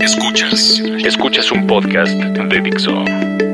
Escuchas. 0.00 0.80
Escuchas 1.04 1.52
un 1.52 1.66
podcast 1.66 2.12
de 2.14 2.60
Dixo. 2.60 3.04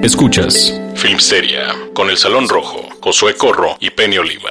Escuchas 0.03 0.81
Filmsteria 0.95 1.75
con 1.93 2.09
El 2.09 2.17
Salón 2.17 2.49
Rojo, 2.49 2.89
Josué 3.01 3.35
Corro 3.35 3.77
y 3.81 3.91
Penny 3.91 4.19
Oliva. 4.19 4.51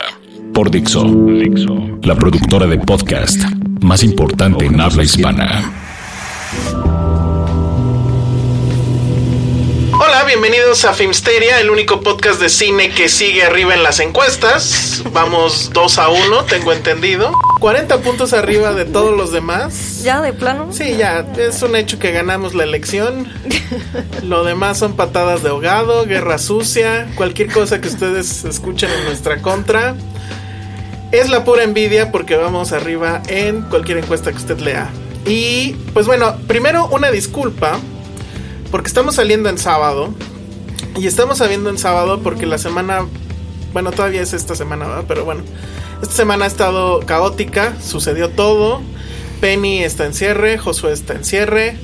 Por 0.54 0.70
Dixo. 0.70 1.06
Dixo. 1.06 2.00
La 2.04 2.16
productora 2.16 2.68
de 2.68 2.78
podcast 2.80 3.42
más 3.82 4.04
importante 4.04 4.66
en 4.66 4.82
habla 4.82 5.04
hispana. 5.04 5.72
Bienvenidos 10.28 10.84
a 10.84 10.94
Filmsteria, 10.94 11.62
el 11.62 11.70
único 11.70 12.02
podcast 12.02 12.42
de 12.42 12.50
cine 12.50 12.90
que 12.90 13.08
sigue 13.08 13.44
arriba 13.44 13.74
en 13.74 13.82
las 13.82 14.02
encuestas. 14.02 15.02
Vamos 15.14 15.72
2 15.72 15.98
a 16.00 16.10
1, 16.10 16.44
tengo 16.44 16.74
entendido. 16.74 17.32
40 17.62 18.02
puntos 18.02 18.34
arriba 18.34 18.74
de 18.74 18.84
todos 18.84 19.16
los 19.16 19.32
demás. 19.32 20.04
¿Ya 20.04 20.20
de 20.20 20.34
plano? 20.34 20.74
Sí, 20.74 20.98
ya, 20.98 21.26
es 21.38 21.62
un 21.62 21.78
hecho 21.78 21.98
que 21.98 22.12
ganamos 22.12 22.56
la 22.56 22.66
elección. 22.66 23.32
Lo 24.24 24.44
demás 24.44 24.78
son 24.78 24.98
patadas 24.98 25.44
de 25.44 25.50
ahogado, 25.50 26.06
guerra 26.06 26.40
sucia, 26.40 27.08
cualquier 27.16 27.50
cosa 27.50 27.80
que 27.80 27.88
ustedes 27.88 28.44
escuchen 28.44 28.90
en 28.92 29.06
nuestra 29.06 29.42
contra. 29.42 29.96
Es 31.14 31.30
la 31.30 31.46
pura 31.46 31.64
envidia 31.64 32.12
porque 32.12 32.36
vamos 32.36 32.74
arriba 32.74 33.22
en 33.30 33.62
cualquier 33.62 34.00
encuesta 34.00 34.32
que 34.32 34.38
usted 34.38 34.60
lea. 34.60 34.90
Y 35.26 35.78
pues 35.94 36.06
bueno, 36.06 36.36
primero 36.48 36.88
una 36.88 37.12
disculpa 37.12 37.80
porque 38.72 38.88
estamos 38.88 39.16
saliendo 39.16 39.50
en 39.50 39.58
sábado. 39.58 40.14
Y 40.96 41.06
estamos 41.08 41.38
saliendo 41.38 41.70
en 41.70 41.78
sábado 41.78 42.22
porque 42.24 42.46
la 42.46 42.58
semana, 42.58 43.06
bueno, 43.74 43.92
todavía 43.92 44.22
es 44.22 44.34
esta 44.34 44.56
semana, 44.56 44.88
¿verdad? 44.88 45.06
Pero 45.08 45.26
bueno, 45.26 45.44
esta 46.02 46.14
semana 46.16 46.46
ha 46.46 46.48
estado 46.48 47.00
caótica, 47.02 47.76
sucedió 47.82 48.30
todo. 48.30 48.82
Penny 49.42 49.84
está 49.84 50.06
en 50.06 50.14
cierre, 50.14 50.58
Josué 50.58 50.94
está 50.94 51.14
en 51.14 51.24
cierre. 51.24 51.78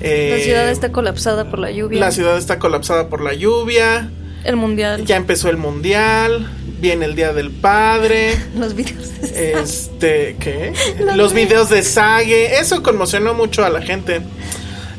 eh, 0.00 0.36
La 0.38 0.42
ciudad 0.44 0.70
está 0.70 0.92
colapsada 0.92 1.50
por 1.50 1.58
la 1.58 1.70
lluvia. 1.70 2.00
La 2.00 2.10
ciudad 2.10 2.38
está 2.38 2.58
colapsada 2.58 3.08
por 3.08 3.20
la 3.20 3.34
lluvia. 3.34 4.10
El 4.44 4.56
mundial. 4.56 5.04
Ya 5.04 5.16
empezó 5.16 5.50
el 5.50 5.56
mundial. 5.58 6.50
Viene 6.80 7.04
el 7.06 7.14
Día 7.14 7.32
del 7.34 7.50
Padre. 7.50 8.36
Los 8.56 8.74
videos. 8.74 9.20
de- 9.20 9.52
Este, 9.60 10.36
¿qué? 10.40 10.72
Los 11.14 11.34
videos 11.34 11.68
de 11.68 11.82
Sage. 11.82 12.58
Eso 12.58 12.82
conmocionó 12.82 13.34
mucho 13.34 13.64
a 13.64 13.68
la 13.68 13.82
gente. 13.82 14.22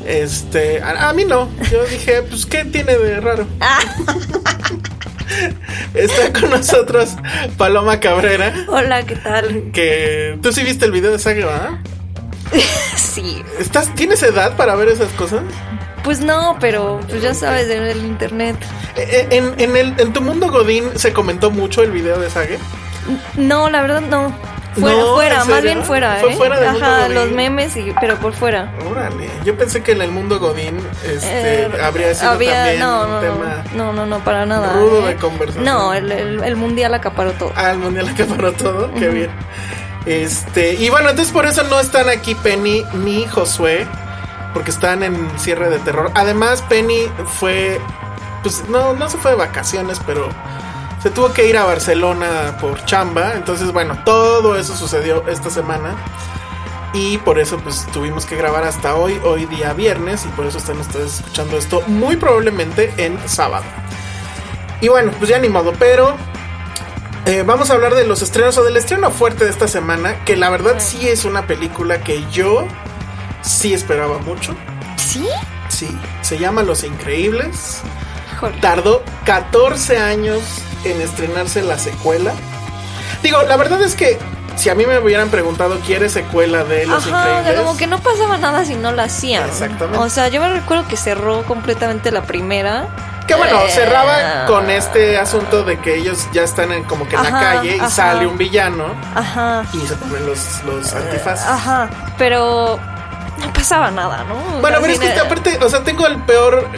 Este, 0.07 0.81
a, 0.81 1.09
a 1.09 1.13
mí 1.13 1.25
no. 1.25 1.50
Yo 1.69 1.84
dije, 1.85 2.22
pues, 2.23 2.45
¿qué 2.45 2.63
tiene 2.63 2.97
de 2.97 3.19
raro? 3.19 3.45
Está 5.94 6.40
con 6.40 6.50
nosotros 6.50 7.09
Paloma 7.57 8.00
Cabrera. 8.00 8.53
Hola, 8.69 9.03
¿qué 9.06 9.18
tal? 9.18 9.72
Que 9.73 10.40
tú 10.41 10.53
sí 10.53 10.63
viste 10.63 10.85
el 10.85 10.91
video 10.94 11.12
de 11.12 11.19
Sage, 11.19 11.44
¿verdad? 11.44 11.72
Sí. 12.95 13.44
¿Estás, 13.59 13.94
¿Tienes 13.95 14.22
edad 14.23 14.56
para 14.56 14.75
ver 14.75 14.88
esas 14.90 15.09
cosas? 15.13 15.41
Pues 16.03 16.19
no, 16.19 16.56
pero 16.59 17.00
pues 17.09 17.22
ya 17.24 17.34
sabes, 17.34 17.68
en 17.69 17.84
el 17.84 18.06
internet. 18.06 18.56
Eh, 18.95 19.28
En, 19.31 19.53
en, 19.59 19.75
el, 19.75 19.94
en 19.97 20.13
tu 20.13 20.22
mundo 20.22 20.50
Godín 20.51 20.85
se 20.95 21.13
comentó 21.13 21.50
mucho 21.51 21.81
el 21.84 21.91
video 21.91 22.19
de 22.19 22.29
Sage. 22.29 22.57
No, 23.35 23.69
la 23.69 23.81
verdad 23.81 24.01
no. 24.01 24.34
Fuera, 24.80 24.98
No, 24.98 25.16
fuera, 25.16 25.42
¿en 25.42 25.50
más 25.50 25.62
bien 25.64 25.84
fuera, 25.84 26.16
Fue 26.22 26.34
¿eh? 26.34 26.36
fuera 26.36 26.60
del 26.60 26.82
Ajá, 26.84 27.10
los 27.10 27.32
memes, 27.32 27.76
y, 27.78 27.94
pero 28.00 28.18
por 28.18 28.34
fuera. 28.34 28.72
Órale, 28.90 29.30
yo 29.44 29.58
pensé 29.58 29.82
que 29.82 29.94
en 29.94 30.02
el 30.02 30.12
mundo 30.12 30.40
Godín 30.40 30.78
este, 31.04 31.64
Eh, 31.64 31.70
habría 31.84 32.14
sido 32.14 32.32
había- 32.32 32.54
también 32.64 32.80
no, 32.80 33.04
un 33.06 33.12
no, 33.12 33.20
tema. 33.20 33.64
no, 33.76 33.94
no, 33.94 34.06
no, 34.06 34.20
para 34.20 34.46
nada. 34.46 34.74
rudo 34.74 35.06
¿eh? 35.06 35.14
de 35.14 35.16
conversación. 35.16 35.66
No, 35.66 35.94
el, 35.94 36.12
el- 36.12 36.44
el 36.44 36.56
mundial 36.56 36.94
acaparó 36.94 37.32
todo. 37.32 37.52
Ah, 37.56 37.72
el 37.72 37.80
mundial 37.80 38.08
acaparó 38.10 38.52
todo, 38.54 38.92
qué 38.94 39.08
bien. 39.10 39.30
Este, 40.06 40.74
y 40.76 40.90
bueno, 40.90 41.10
entonces 41.10 41.34
por 41.34 41.46
eso 41.46 41.64
no 41.64 41.80
están 41.80 42.08
aquí 42.10 42.34
Penny 42.36 42.86
ni 42.94 43.26
Josué, 43.28 43.86
porque 44.54 44.72
están 44.72 45.04
en 45.04 45.28
cierre 45.38 45.70
de 45.70 45.80
terror. 45.80 46.12
Además, 46.16 46.62
Penny 46.70 47.10
fue, 47.26 47.80
pues 48.44 48.64
no, 48.70 48.94
no 48.94 49.10
se 49.10 49.18
fue 49.18 49.32
de 49.32 49.38
vacaciones, 49.38 50.00
pero 50.06 50.30
se 51.07 51.13
tuvo 51.13 51.31
que 51.31 51.47
ir 51.47 51.56
a 51.56 51.63
Barcelona 51.63 52.57
por 52.59 52.84
chamba. 52.84 53.35
Entonces, 53.35 53.72
bueno, 53.72 53.97
todo 54.03 54.57
eso 54.57 54.75
sucedió 54.75 55.25
esta 55.29 55.50
semana. 55.50 55.95
Y 56.94 57.18
por 57.19 57.40
eso 57.40 57.57
pues 57.59 57.85
tuvimos 57.94 58.25
que 58.25 58.35
grabar 58.35 58.66
hasta 58.66 58.94
hoy, 58.95 59.18
hoy 59.23 59.45
día 59.45 59.72
viernes, 59.72 60.25
y 60.25 60.28
por 60.29 60.45
eso 60.45 60.57
están 60.57 60.78
ustedes 60.79 61.19
escuchando 61.19 61.57
esto 61.57 61.81
muy 61.88 62.18
probablemente 62.18 62.94
en 62.97 63.18
sábado. 63.25 63.63
Y 64.81 64.90
bueno, 64.90 65.13
pues 65.18 65.29
ya 65.29 65.40
ni 65.40 65.47
modo, 65.47 65.72
pero 65.79 66.13
eh, 67.25 67.44
vamos 67.45 67.72
a 67.72 67.75
hablar 67.75 67.95
de 67.95 68.06
los 68.06 68.22
estrenos 68.22 68.57
o 68.57 68.63
del 68.66 68.75
estreno 68.75 69.09
fuerte 69.09 69.45
de 69.45 69.51
esta 69.51 69.69
semana, 69.69 70.25
que 70.25 70.35
la 70.35 70.50
verdad 70.50 70.75
sí 70.79 71.07
es 71.07 71.24
una 71.24 71.47
película 71.47 72.01
que 72.01 72.29
yo 72.31 72.68
sí 73.44 73.74
esperaba 73.74 74.18
mucho. 74.18 74.56
¿Sí? 74.97 75.25
Sí, 75.69 75.88
se 76.22 76.38
llama 76.38 76.63
Los 76.63 76.84
Increíbles. 76.84 77.81
Tardó 78.59 79.03
14 79.24 80.00
años 80.00 80.63
en 80.92 81.02
estrenarse 81.02 81.62
la 81.62 81.78
secuela. 81.78 82.34
Digo, 83.24 83.42
la 83.44 83.58
verdad 83.58 83.81
es 83.81 83.96
que 83.96 84.18
si 84.56 84.70
a 84.70 84.75
mí 84.75 84.86
me 84.86 84.98
hubieran 85.00 85.30
preguntado, 85.30 85.80
¿quiere 85.86 86.09
secuela 86.09 86.64
de 86.64 86.86
Los 86.88 87.06
Ajá, 87.08 87.40
Increíbles? 87.40 87.62
como 87.62 87.78
que 87.78 87.88
no 87.88 88.00
pasaba 88.00 88.38
nada 88.38 88.66
si 88.66 88.75
no 88.75 88.92
la 88.92 89.03
hacían. 89.03 89.46
Exactamente. 89.48 89.98
O 90.00 90.09
sea, 90.09 90.28
yo 90.30 90.42
me 90.42 90.52
recuerdo 90.52 90.88
que 90.88 90.98
cerró 90.98 91.44
completamente 91.44 92.12
la 92.12 92.24
primera. 92.24 92.88
Que 93.28 93.36
bueno, 93.36 93.59
Eh, 93.62 93.70
cerraba 93.70 94.46
con 94.48 94.70
este 94.70 95.18
asunto 95.18 95.64
de 95.64 95.78
que 95.80 95.96
ellos 95.98 96.28
ya 96.31 96.44
están 96.44 96.72
en, 96.72 96.84
como 96.86 97.08
que 97.09 97.18
en 97.18 97.24
la 97.24 97.30
calle 97.31 97.75
y 97.75 97.80
ajá. 97.80 97.90
sale 97.90 98.25
un 98.25 98.38
villano 98.38 98.86
Ajá. 99.16 99.66
y 99.74 99.86
se 99.86 99.96
ponen 99.96 100.25
los, 100.25 100.64
los 100.64 100.94
antifaces. 100.94 101.46
Ajá, 101.46 101.90
pero 102.18 102.80
no 103.40 103.53
pasaba 103.53 103.92
nada, 103.92 104.24
¿no? 104.24 104.36
Bueno, 104.62 104.78
pero 104.81 104.94
es 104.94 105.00
sí, 105.00 105.06
que 105.08 105.20
aparte, 105.20 105.58
o 105.62 105.70
sea, 105.70 105.84
tengo 105.84 106.06
el 106.08 106.18
peor. 106.24 106.70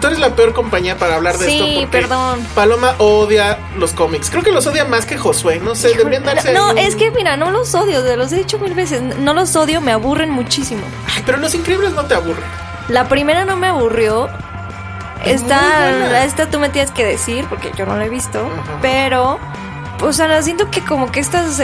Tú 0.00 0.06
eres 0.06 0.18
la 0.18 0.34
peor 0.34 0.52
compañía 0.52 0.96
para 0.98 1.16
hablar 1.16 1.38
de 1.38 1.46
Sí, 1.46 1.54
esto. 1.54 1.80
porque 1.80 1.86
perdón. 1.86 2.46
Paloma 2.54 2.94
odia 2.98 3.58
los 3.76 3.92
cómics. 3.92 4.30
Creo 4.30 4.42
que 4.42 4.52
los 4.52 4.66
odia 4.66 4.84
más 4.84 5.06
que 5.06 5.16
Josué. 5.18 5.60
No 5.60 5.74
sé, 5.74 5.94
deberían 5.94 6.24
darse. 6.24 6.52
No, 6.52 6.72
es 6.72 6.96
que 6.96 7.10
mira, 7.10 7.36
no 7.36 7.50
los 7.50 7.74
odio, 7.74 8.02
te 8.02 8.16
los 8.16 8.32
he 8.32 8.36
dicho 8.36 8.58
mil 8.58 8.74
veces. 8.74 9.00
No 9.02 9.34
los 9.34 9.54
odio, 9.56 9.80
me 9.80 9.92
aburren 9.92 10.30
muchísimo. 10.30 10.82
Ay, 11.14 11.22
pero 11.24 11.38
los 11.38 11.54
increíbles 11.54 11.92
no 11.92 12.04
te 12.04 12.14
aburren. 12.14 12.44
La 12.88 13.08
primera 13.08 13.44
no 13.44 13.56
me 13.56 13.68
aburrió. 13.68 14.28
Es 15.24 15.40
Esta, 15.40 16.22
esta 16.24 16.50
tú 16.50 16.58
me 16.58 16.68
tienes 16.68 16.90
que 16.90 17.04
decir, 17.06 17.46
porque 17.48 17.72
yo 17.76 17.86
no 17.86 17.96
la 17.96 18.04
he 18.04 18.08
visto. 18.10 18.46
Pero, 18.82 19.38
o 20.00 20.12
sea, 20.12 20.40
siento 20.42 20.70
que 20.70 20.82
como 20.84 21.10
que 21.10 21.20
estas 21.20 21.60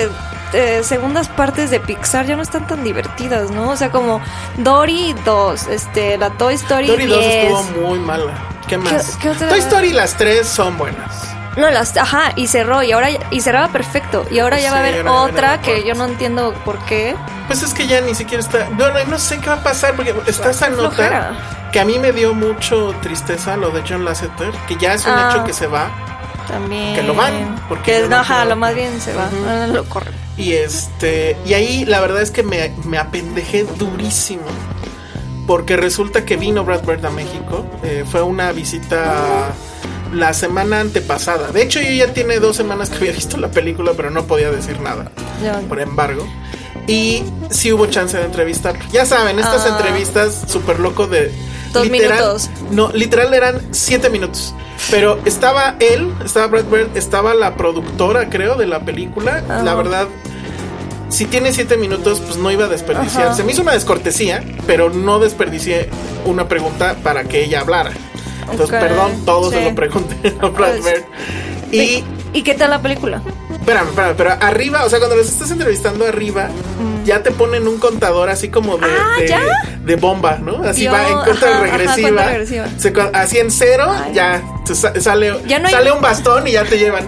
eh, 0.52 0.80
segundas 0.82 1.28
partes 1.28 1.70
de 1.70 1.80
Pixar 1.80 2.26
ya 2.26 2.36
no 2.36 2.42
están 2.42 2.66
tan 2.66 2.82
divertidas, 2.84 3.50
¿no? 3.50 3.70
O 3.70 3.76
sea, 3.76 3.90
como 3.90 4.20
Dory 4.58 5.14
2, 5.24 5.66
este, 5.68 6.18
la 6.18 6.30
Toy 6.30 6.54
Story 6.54 6.88
2 6.88 6.96
10. 6.98 7.10
estuvo 7.12 7.62
muy 7.88 7.98
mala. 7.98 8.32
¿Qué 8.66 8.76
más? 8.78 9.16
qué? 9.20 9.30
Toy 9.30 9.58
Story 9.58 9.92
las 9.92 10.14
tres 10.16 10.48
son 10.48 10.76
buenas. 10.78 11.26
No, 11.56 11.68
las, 11.68 11.96
ajá, 11.96 12.32
y 12.36 12.46
cerró, 12.46 12.82
y 12.84 12.92
ahora 12.92 13.08
y 13.30 13.40
cerraba 13.40 13.68
perfecto. 13.68 14.24
Y 14.30 14.38
ahora 14.38 14.60
ya 14.60 14.70
va 14.70 14.76
a 14.76 14.80
haber 14.80 15.06
otra 15.08 15.60
que 15.60 15.84
yo 15.84 15.94
no 15.94 16.04
entiendo 16.04 16.54
por 16.64 16.78
qué. 16.84 17.16
Pues 17.48 17.64
es 17.64 17.74
que 17.74 17.88
ya 17.88 18.00
ni 18.00 18.14
siquiera 18.14 18.40
está. 18.42 18.68
Bueno, 18.70 18.94
no 19.08 19.18
sé 19.18 19.38
qué 19.40 19.48
va 19.50 19.56
a 19.56 19.62
pasar 19.62 19.94
porque 19.94 20.14
está 20.28 20.50
esa 20.50 20.68
nota 20.70 20.90
flojera. 20.90 21.32
que 21.72 21.80
a 21.80 21.84
mí 21.84 21.98
me 21.98 22.12
dio 22.12 22.34
mucho 22.34 22.94
tristeza 23.02 23.56
lo 23.56 23.70
de 23.70 23.82
John 23.86 24.04
Lasseter, 24.04 24.52
que 24.68 24.76
ya 24.76 24.94
es 24.94 25.04
un 25.04 25.12
Ah. 25.12 25.30
hecho 25.34 25.44
que 25.44 25.52
se 25.52 25.66
va. 25.66 25.90
También. 26.50 26.94
Que 26.94 27.02
lo 27.02 27.14
van, 27.14 27.60
porque 27.68 28.00
Que 28.02 28.08
no 28.08 28.16
ajá, 28.16 28.44
lo 28.44 28.56
más 28.56 28.74
bien 28.74 29.00
se 29.00 29.12
va. 29.14 29.28
ah, 29.48 29.66
Lo 29.72 29.84
corre. 29.84 30.10
Y 30.36 30.52
este. 30.54 31.36
Y 31.46 31.54
ahí 31.54 31.84
la 31.84 32.00
verdad 32.00 32.22
es 32.22 32.30
que 32.30 32.42
me, 32.42 32.72
me 32.84 32.98
apendejé 32.98 33.64
durísimo. 33.78 34.42
Porque 35.46 35.76
resulta 35.76 36.24
que 36.24 36.36
vino 36.36 36.64
Brad 36.64 36.82
Bird 36.84 37.04
a 37.06 37.10
México. 37.10 37.64
eh, 37.82 38.04
fue 38.10 38.22
una 38.22 38.52
visita 38.52 39.48
la 40.12 40.32
semana 40.34 40.80
antepasada. 40.80 41.48
De 41.52 41.62
hecho, 41.62 41.80
yo 41.80 41.90
ya 41.90 42.12
tiene 42.12 42.38
dos 42.40 42.56
semanas 42.56 42.90
que 42.90 42.96
había 42.96 43.12
visto 43.20 43.36
la 43.36 43.48
película, 43.48 43.92
pero 43.96 44.10
no 44.10 44.24
podía 44.24 44.50
decir 44.50 44.80
nada. 44.80 45.10
Por 45.68 45.80
embargo. 45.80 46.26
Y 46.86 47.22
sí 47.50 47.72
hubo 47.72 47.86
chance 47.86 48.16
de 48.16 48.24
entrevistarlo. 48.24 48.80
Ya 48.92 49.04
saben, 49.06 49.38
estas 49.38 49.66
Ah. 49.66 49.76
entrevistas 49.76 50.42
súper 50.48 50.80
loco 50.80 51.06
de. 51.06 51.30
Dos 51.72 51.88
minutos. 51.88 52.50
No, 52.70 52.90
literal 52.92 53.32
eran 53.34 53.60
siete 53.72 54.10
minutos. 54.10 54.54
Pero 54.90 55.18
estaba 55.24 55.76
él, 55.80 56.12
estaba 56.24 56.46
Brad 56.46 56.64
Bird, 56.64 56.96
estaba 56.96 57.34
la 57.34 57.56
productora, 57.56 58.28
creo, 58.30 58.56
de 58.56 58.66
la 58.66 58.80
película. 58.80 59.42
La 59.62 59.74
verdad, 59.74 60.08
si 61.08 61.26
tiene 61.26 61.52
siete 61.52 61.76
minutos, 61.76 62.20
pues 62.20 62.36
no 62.36 62.50
iba 62.50 62.64
a 62.64 62.68
desperdiciar. 62.68 63.26
Ajá. 63.28 63.34
Se 63.34 63.44
me 63.44 63.52
hizo 63.52 63.62
una 63.62 63.72
descortesía, 63.72 64.42
pero 64.66 64.90
no 64.90 65.18
desperdicié 65.18 65.90
una 66.24 66.48
pregunta 66.48 66.96
para 67.02 67.24
que 67.24 67.44
ella 67.44 67.60
hablara. 67.60 67.90
Entonces, 68.50 68.80
perdón, 68.80 69.24
todo 69.24 69.50
se 69.50 69.62
lo 69.62 69.74
pregunté 69.74 70.34
a 70.40 70.46
Brad 70.48 70.78
Pues, 70.78 70.84
Bird. 70.84 71.04
Y, 71.72 72.04
¿Y 72.32 72.42
qué 72.42 72.54
tal 72.54 72.70
la 72.70 72.80
película? 72.80 73.22
Espérame, 73.60 73.88
espérame, 73.88 74.14
pero 74.16 74.30
arriba, 74.40 74.84
o 74.84 74.90
sea, 74.90 74.98
cuando 74.98 75.16
los 75.16 75.28
estás 75.28 75.50
entrevistando 75.50 76.06
arriba, 76.06 76.48
ya 77.04 77.22
te 77.22 77.30
ponen 77.30 77.66
un 77.68 77.78
contador 77.78 78.28
así 78.28 78.48
como 78.48 78.76
de. 78.78 78.86
Ah, 78.86 79.16
de, 79.18 79.34
de 79.84 79.96
bomba, 79.96 80.38
¿no? 80.38 80.62
Así 80.62 80.86
va 80.86 81.08
en 81.08 81.18
cuenta 81.20 81.46
ajá, 81.48 81.56
ajá, 81.56 81.76
regresiva. 81.76 82.08
cuenta 82.08 82.28
regresiva. 82.28 82.66
Se 82.78 82.92
así 83.14 83.38
en 83.38 83.50
cero, 83.50 83.86
Ay. 83.90 84.14
ya 84.14 84.42
sale, 84.74 85.34
Ya 85.46 85.58
no 85.58 85.66
hay- 85.68 85.72
sale 85.74 85.92
un 85.92 86.00
bastón 86.00 86.46
y 86.48 86.52
ya 86.52 86.64
te 86.64 86.78
llevan. 86.78 87.06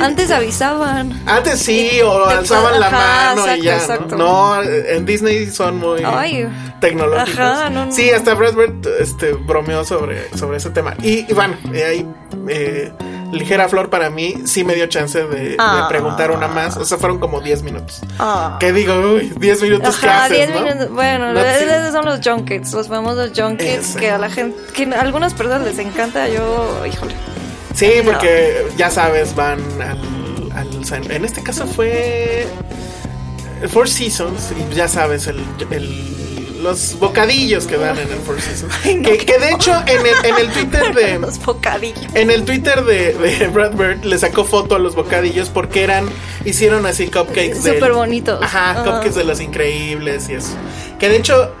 Antes 0.00 0.30
avisaban. 0.30 1.20
Antes 1.26 1.60
sí, 1.60 2.00
o 2.04 2.28
Te- 2.28 2.34
alzaban 2.34 2.78
la 2.80 2.86
ajá, 2.86 3.34
mano 3.36 3.56
y 3.56 3.62
ya. 3.62 3.76
exacto. 3.76 4.16
¿no? 4.16 4.56
No, 4.56 4.62
en 4.62 5.04
Disney 5.06 5.46
son 5.50 5.76
muy 5.78 6.02
Ay. 6.04 6.48
tecnológicos. 6.80 7.38
Ajá, 7.40 7.70
no, 7.70 7.86
no. 7.86 7.92
Sí, 7.92 8.10
hasta 8.10 8.34
Brad 8.34 8.54
Bird 8.54 8.86
este, 9.00 9.32
bromeó 9.32 9.84
sobre, 9.84 10.28
sobre 10.36 10.58
ese 10.58 10.70
tema. 10.70 10.94
Y, 11.02 11.30
y 11.30 11.32
bueno, 11.34 11.56
ahí, 11.72 12.06
eh, 12.48 12.92
ligera 13.32 13.68
flor 13.68 13.90
para 13.90 14.08
mí, 14.08 14.34
sí 14.46 14.64
me 14.64 14.74
dio 14.74 14.86
chance 14.86 15.22
de, 15.22 15.50
de 15.50 15.56
Ah. 15.58 15.86
preguntar 15.88 16.30
una 16.30 16.46
más. 16.48 16.76
O 16.76 16.84
sea, 16.84 16.96
fueron 16.96 17.18
como 17.18 17.40
10 17.40 17.62
minutos. 17.62 18.00
Ah. 18.18 18.56
¿Qué 18.60 18.72
digo? 18.72 18.94
Uy, 19.00 19.32
10 19.38 19.60
minutos 19.62 19.96
que 19.98 20.06
Ajá, 20.08 20.24
haces, 20.24 20.36
10 20.36 20.50
¿no? 20.50 20.60
minutos. 20.62 20.90
Bueno, 20.90 21.32
No, 21.34 21.40
sí. 21.40 21.46
esos 21.68 21.92
son 21.92 22.04
los 22.06 22.20
junkets, 22.26 22.72
los 22.72 22.88
famosos 22.88 23.32
junkets 23.36 23.90
Ese. 23.90 23.98
que 23.98 24.10
a 24.10 24.18
la 24.18 24.30
gente, 24.30 24.56
que 24.72 24.84
a 24.94 25.00
algunas 25.00 25.34
personas 25.34 25.62
les 25.66 25.78
encanta. 25.78 26.28
Yo, 26.28 26.86
híjole. 26.88 27.14
Sí, 27.74 27.90
porque 28.04 28.66
ya 28.76 28.90
sabes, 28.90 29.34
van 29.34 29.60
al, 29.80 29.98
al- 30.56 31.10
En 31.12 31.24
este 31.24 31.42
caso 31.42 31.66
fue. 31.66 32.46
Four 33.68 33.88
Seasons, 33.88 34.52
y 34.52 34.74
ya 34.74 34.86
sabes, 34.88 35.26
el, 35.26 35.40
el- 35.70 36.62
los 36.62 36.98
bocadillos 36.98 37.66
que 37.66 37.76
dan 37.76 37.96
en 37.98 38.10
el 38.10 38.18
Four 38.18 38.40
Seasons. 38.40 38.74
que, 38.82 39.16
que 39.18 39.38
de 39.38 39.50
hecho, 39.52 39.72
en 39.86 40.00
el, 40.04 40.24
en 40.24 40.36
el 40.46 40.52
Twitter 40.52 40.92
de. 40.94 41.18
Los 41.20 41.38
bocadillos. 41.44 42.04
En 42.14 42.30
el 42.32 42.44
Twitter 42.44 42.84
de, 42.84 43.14
de 43.14 43.46
Brad 43.48 43.72
Bird 43.74 44.04
le 44.04 44.18
sacó 44.18 44.44
foto 44.44 44.74
a 44.74 44.78
los 44.80 44.96
bocadillos 44.96 45.50
porque 45.50 45.84
eran. 45.84 46.08
Hicieron 46.44 46.84
así 46.86 47.06
cupcakes 47.06 47.62
de. 47.62 47.74
Súper 47.74 47.92
bonitos. 47.92 48.40
Ajá, 48.42 48.72
Ajá. 48.72 48.82
cupcakes 48.84 49.14
de 49.14 49.24
los 49.24 49.40
increíbles 49.40 50.28
y 50.28 50.34
eso. 50.34 50.50
Que 50.98 51.08
de 51.08 51.16
hecho, 51.18 51.52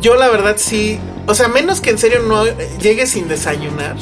yo 0.00 0.16
la 0.16 0.28
verdad 0.28 0.56
sí. 0.58 0.98
O 1.26 1.34
sea, 1.34 1.48
menos 1.48 1.80
que 1.80 1.90
en 1.90 1.98
serio 1.98 2.20
no 2.22 2.44
llegue 2.78 3.06
sin 3.06 3.28
desayunar. 3.28 3.96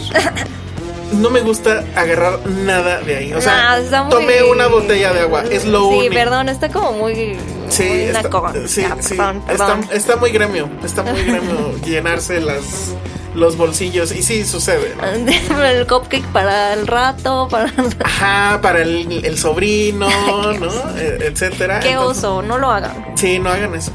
No 1.12 1.30
me 1.30 1.40
gusta 1.40 1.84
agarrar 1.94 2.44
nada 2.46 3.00
de 3.00 3.16
ahí. 3.16 3.32
O 3.34 3.40
sea, 3.40 3.78
está 3.78 4.02
muy- 4.02 4.10
tomé 4.10 4.42
una 4.42 4.66
botella 4.66 5.12
de 5.12 5.20
agua. 5.20 5.44
Es 5.48 5.64
lo 5.64 5.88
Sí, 5.90 5.94
único. 5.98 6.14
perdón, 6.14 6.48
está 6.48 6.68
como 6.70 6.92
muy. 6.92 7.36
Sí, 7.68 7.84
muy 7.84 8.00
está, 8.00 8.22
sí, 8.66 8.82
sí, 9.00 9.14
perdón, 9.14 9.42
perdón. 9.46 10.20
muy 10.20 10.30
gremio. 10.32 10.68
Está 10.84 11.02
muy 11.02 11.22
gremio 11.22 11.76
llenarse 11.84 12.40
las, 12.40 12.94
los 13.34 13.56
bolsillos. 13.56 14.10
Y 14.12 14.22
sí, 14.22 14.44
sucede. 14.44 14.94
¿no? 14.96 15.62
El 15.64 15.86
cupcake 15.86 16.26
para 16.32 16.72
el 16.72 16.86
rato, 16.86 17.46
para. 17.50 17.72
Ajá, 18.04 18.60
para 18.60 18.82
el, 18.82 19.24
el 19.24 19.38
sobrino, 19.38 20.08
¿no? 20.60 20.70
Eh, 20.98 21.18
Etcétera. 21.32 21.78
Qué 21.80 21.90
Entonces- 21.92 22.24
oso, 22.24 22.42
no 22.42 22.58
lo 22.58 22.70
hagan. 22.70 23.12
Sí, 23.16 23.38
no 23.38 23.50
hagan 23.50 23.74
eso. 23.74 23.92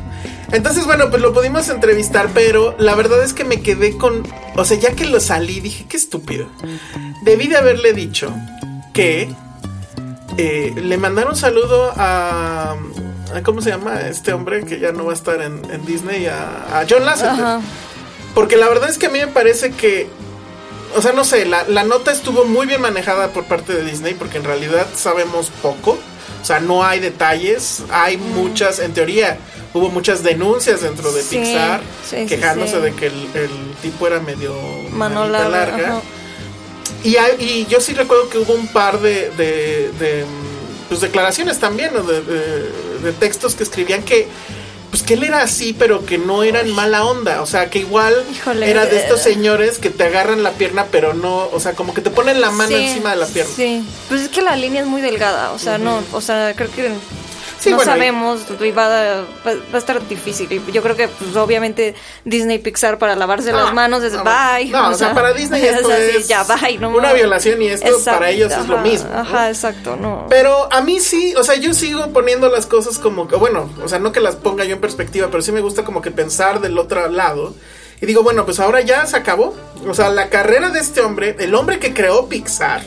Entonces, 0.51 0.85
bueno, 0.85 1.09
pues 1.09 1.21
lo 1.21 1.33
pudimos 1.33 1.69
entrevistar, 1.69 2.29
pero 2.33 2.75
la 2.79 2.95
verdad 2.95 3.23
es 3.23 3.33
que 3.33 3.43
me 3.43 3.61
quedé 3.61 3.97
con. 3.97 4.23
O 4.55 4.65
sea, 4.65 4.77
ya 4.77 4.93
que 4.93 5.05
lo 5.05 5.19
salí, 5.19 5.59
dije, 5.59 5.85
qué 5.87 5.97
estúpido. 5.97 6.47
Debí 7.23 7.47
de 7.47 7.57
haberle 7.57 7.93
dicho 7.93 8.33
que 8.93 9.29
eh, 10.37 10.73
le 10.75 10.97
mandaron 10.97 11.35
saludo 11.35 11.93
a, 11.95 12.75
a- 13.33 13.41
¿Cómo 13.43 13.61
se 13.61 13.69
llama? 13.69 14.01
Este 14.01 14.33
hombre 14.33 14.65
que 14.65 14.79
ya 14.79 14.91
no 14.91 15.05
va 15.05 15.11
a 15.11 15.15
estar 15.15 15.39
en, 15.41 15.61
en 15.71 15.85
Disney, 15.85 16.25
a, 16.25 16.79
a 16.79 16.85
John 16.89 17.05
Lasseter. 17.05 17.29
Ajá. 17.31 17.61
Porque 18.33 18.57
la 18.57 18.67
verdad 18.69 18.89
es 18.89 18.97
que 18.97 19.07
a 19.07 19.09
mí 19.09 19.19
me 19.19 19.27
parece 19.27 19.71
que. 19.71 20.07
O 20.95 21.01
sea, 21.03 21.11
no 21.13 21.23
sé, 21.23 21.45
la, 21.45 21.63
la 21.67 21.83
nota 21.83 22.11
estuvo 22.11 22.45
muy 22.45 22.65
bien 22.65 22.81
manejada 22.81 23.27
por 23.27 23.43
parte 23.45 23.73
de 23.73 23.83
Disney 23.85 24.15
porque 24.15 24.37
en 24.39 24.43
realidad 24.45 24.87
sabemos 24.95 25.51
poco. 25.61 25.99
O 26.41 26.45
sea, 26.45 26.59
no 26.59 26.83
hay 26.83 26.99
detalles. 26.99 27.83
Hay 27.91 28.17
muchas, 28.17 28.79
en 28.79 28.93
teoría, 28.93 29.37
hubo 29.73 29.89
muchas 29.89 30.23
denuncias 30.23 30.81
dentro 30.81 31.11
de 31.11 31.21
Sí, 31.21 31.37
Pixar 31.37 31.81
sí, 32.09 32.25
quejándose 32.25 32.75
sí. 32.77 32.81
de 32.81 32.93
que 32.93 33.07
el, 33.07 33.29
el 33.35 33.49
tipo 33.81 34.07
era 34.07 34.19
medio 34.19 34.55
Mano 34.91 35.27
larga. 35.27 36.01
Y, 37.03 37.15
hay- 37.17 37.37
y 37.39 37.65
yo 37.69 37.79
sí 37.79 37.93
recuerdo 37.93 38.29
que 38.29 38.37
hubo 38.39 38.53
un 38.53 38.67
par 38.67 38.99
de, 38.99 39.29
de, 39.31 39.91
de, 39.99 40.25
pues, 40.89 41.01
declaraciones 41.01 41.59
también, 41.59 41.93
¿no? 41.93 42.03
de- 42.03 42.21
de 43.01 43.13
textos 43.13 43.55
que 43.55 43.63
escribían 43.63 44.03
que, 44.03 44.27
pues 44.89 45.03
que 45.03 45.13
él 45.13 45.23
era 45.23 45.41
así, 45.41 45.73
pero 45.77 46.05
que 46.05 46.17
no 46.17 46.43
eran 46.43 46.71
mala 46.71 47.05
onda. 47.05 47.41
O 47.41 47.45
sea, 47.45 47.69
que 47.69 47.79
igual 47.79 48.13
Híjole, 48.31 48.69
era 48.69 48.85
de 48.85 48.97
estos 48.97 49.21
señores 49.21 49.77
que 49.77 49.89
te 49.89 50.03
agarran 50.03 50.43
la 50.43 50.51
pierna, 50.51 50.87
pero 50.91 51.13
no, 51.13 51.49
o 51.51 51.59
sea, 51.59 51.73
como 51.73 51.93
que 51.93 52.01
te 52.01 52.09
ponen 52.09 52.41
la 52.41 52.51
mano 52.51 52.69
Sí, 52.69 52.83
encima 52.85 53.11
de 53.11 53.17
la 53.17 53.27
pierna. 53.27 53.51
Sí, 53.55 53.83
pues 54.07 54.21
es 54.21 54.29
que 54.29 54.41
la 54.41 54.55
línea 54.55 54.81
es 54.81 54.87
muy 54.87 55.01
delgada, 55.01 55.51
o 55.51 55.59
sea, 55.59 55.77
no, 55.77 56.03
o 56.11 56.21
sea, 56.21 56.53
creo 56.55 56.71
que 56.71 56.91
Sí, 57.59 57.69
no 57.71 57.75
bueno, 57.75 57.91
y- 57.91 57.93
sabemos 57.95 58.39
y 58.61 58.71
va, 58.71 58.85
a- 58.85 59.15
va- 59.21 59.53
va 59.53 59.75
a 59.75 59.77
estar 59.77 60.07
difícil. 60.07 60.51
Y 60.51 60.71
yo 60.71 60.81
creo 60.81 60.95
que, 60.95 61.07
pues, 61.07 61.35
obviamente, 61.35 61.93
Disney 62.25 62.59
Pixar 62.59 62.97
para 62.97 63.15
lavarse 63.15 63.51
No, 63.51 63.57
las 63.63 63.73
manos 63.73 64.01
es 64.03 64.13
no, 64.13 64.23
bye. 64.23 64.69
No, 64.69 64.89
o 64.91 64.93
sea, 64.95 65.13
para 65.13 65.33
Disney 65.33 65.61
es 65.65 65.77
esto 65.77 65.89
así, 65.91 66.17
es 66.17 66.27
ya 66.27 66.43
bye, 66.43 66.77
una 66.85 67.11
violación 67.13 67.61
y 67.61 67.67
esto 67.67 67.97
para 68.05 68.29
ellos 68.29 68.51
es 68.53 68.67
lo 68.67 68.77
mismo. 68.79 69.09
Ajá, 69.13 69.49
exacto, 69.49 69.95
no. 69.97 70.25
Pero 70.29 70.71
a 70.71 70.81
mí 70.81 70.99
sí, 70.99 71.33
o 71.35 71.43
sea, 71.43 71.55
yo 71.55 71.73
sigo 71.73 72.07
poniendo 72.13 72.49
las 72.49 72.65
cosas 72.65 72.97
como 72.97 73.27
que, 73.27 73.35
bueno, 73.35 73.69
o 73.83 73.87
sea, 73.87 73.99
no 73.99 74.11
que 74.11 74.19
las 74.21 74.35
ponga 74.37 74.63
yo 74.63 74.75
en 74.75 74.81
perspectiva, 74.81 75.27
pero 75.29 75.41
sí 75.43 75.51
me 75.51 75.61
gusta 75.61 75.83
como 75.83 76.01
que 76.01 76.11
pensar 76.11 76.61
del 76.61 76.77
otro 76.77 77.07
lado. 77.09 77.53
Y 78.01 78.05
digo, 78.05 78.23
bueno, 78.23 78.45
pues 78.45 78.61
ahora 78.61 78.79
ya 78.79 79.05
se 79.05 79.17
acabó. 79.17 79.53
O 79.85 79.93
sea, 79.93 80.09
la 80.09 80.29
carrera 80.29 80.69
de 80.69 80.79
este 80.79 81.01
hombre, 81.01 81.35
el 81.39 81.53
hombre 81.53 81.79
que 81.79 81.93
creó 81.93 82.29
Pixar, 82.29 82.81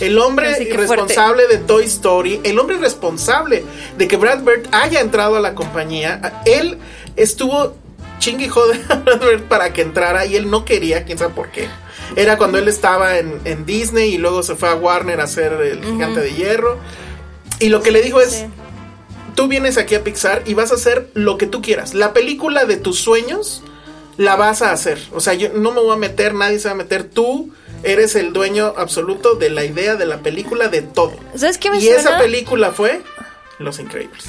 el 0.00 0.18
hombre 0.18 0.52
responsable 0.74 1.46
de 1.48 1.58
Toy 1.58 1.84
Story, 1.84 2.40
el 2.44 2.58
hombre 2.58 2.76
responsable 2.78 3.64
de 3.96 4.08
que 4.08 4.16
Brad 4.16 4.42
Bird 4.42 4.68
haya 4.72 5.00
entrado 5.00 5.36
a 5.36 5.40
la 5.40 5.54
compañía, 5.54 6.42
él 6.44 6.78
estuvo 7.16 7.74
chingue 8.18 8.46
y 8.46 8.48
jode 8.48 8.80
a 8.88 8.94
Brad 8.96 9.20
Bird 9.20 9.42
para 9.44 9.72
que 9.72 9.82
entrara 9.82 10.26
y 10.26 10.36
él 10.36 10.50
no 10.50 10.64
quería, 10.64 11.04
quién 11.04 11.18
sabe 11.18 11.32
por 11.34 11.50
qué. 11.50 11.68
Era 12.14 12.38
cuando 12.38 12.58
él 12.58 12.68
estaba 12.68 13.18
en, 13.18 13.40
en 13.44 13.66
Disney 13.66 14.14
y 14.14 14.18
luego 14.18 14.42
se 14.42 14.54
fue 14.54 14.68
a 14.68 14.74
Warner 14.74 15.20
a 15.20 15.24
hacer 15.24 15.52
el 15.54 15.82
gigante 15.84 16.20
de 16.20 16.32
hierro. 16.32 16.78
Y 17.58 17.68
lo 17.68 17.82
que 17.82 17.90
le 17.90 18.00
dijo 18.02 18.20
es, 18.20 18.30
Sí. 18.30 18.46
tú 19.34 19.48
vienes 19.48 19.76
aquí 19.76 19.94
a 19.96 20.04
Pixar 20.04 20.42
y 20.46 20.54
vas 20.54 20.70
a 20.72 20.76
hacer 20.76 21.08
lo 21.14 21.36
que 21.36 21.46
tú 21.46 21.62
quieras. 21.62 21.94
La 21.94 22.12
película 22.12 22.64
de 22.64 22.76
tus 22.76 23.00
sueños 23.00 23.62
la 24.18 24.36
vas 24.36 24.62
a 24.62 24.70
hacer. 24.72 25.00
O 25.12 25.20
sea, 25.20 25.34
yo 25.34 25.48
no 25.54 25.72
me 25.72 25.80
voy 25.80 25.92
a 25.92 25.96
meter, 25.96 26.32
nadie 26.34 26.58
se 26.58 26.68
va 26.68 26.72
a 26.72 26.76
meter. 26.76 27.04
Tú 27.04 27.50
eres 27.82 28.14
el 28.16 28.32
dueño 28.32 28.74
absoluto 28.76 29.34
de 29.34 29.50
la 29.50 29.64
idea 29.64 29.94
de 29.96 30.06
la 30.06 30.18
película, 30.18 30.68
de 30.68 30.82
todo. 30.82 31.14
¿Sabes 31.34 31.58
qué 31.58 31.70
me 31.70 31.78
y 31.78 31.88
esa 31.88 32.02
suena? 32.02 32.18
película 32.18 32.72
fue 32.72 33.02
Los 33.58 33.78
Increíbles. 33.78 34.24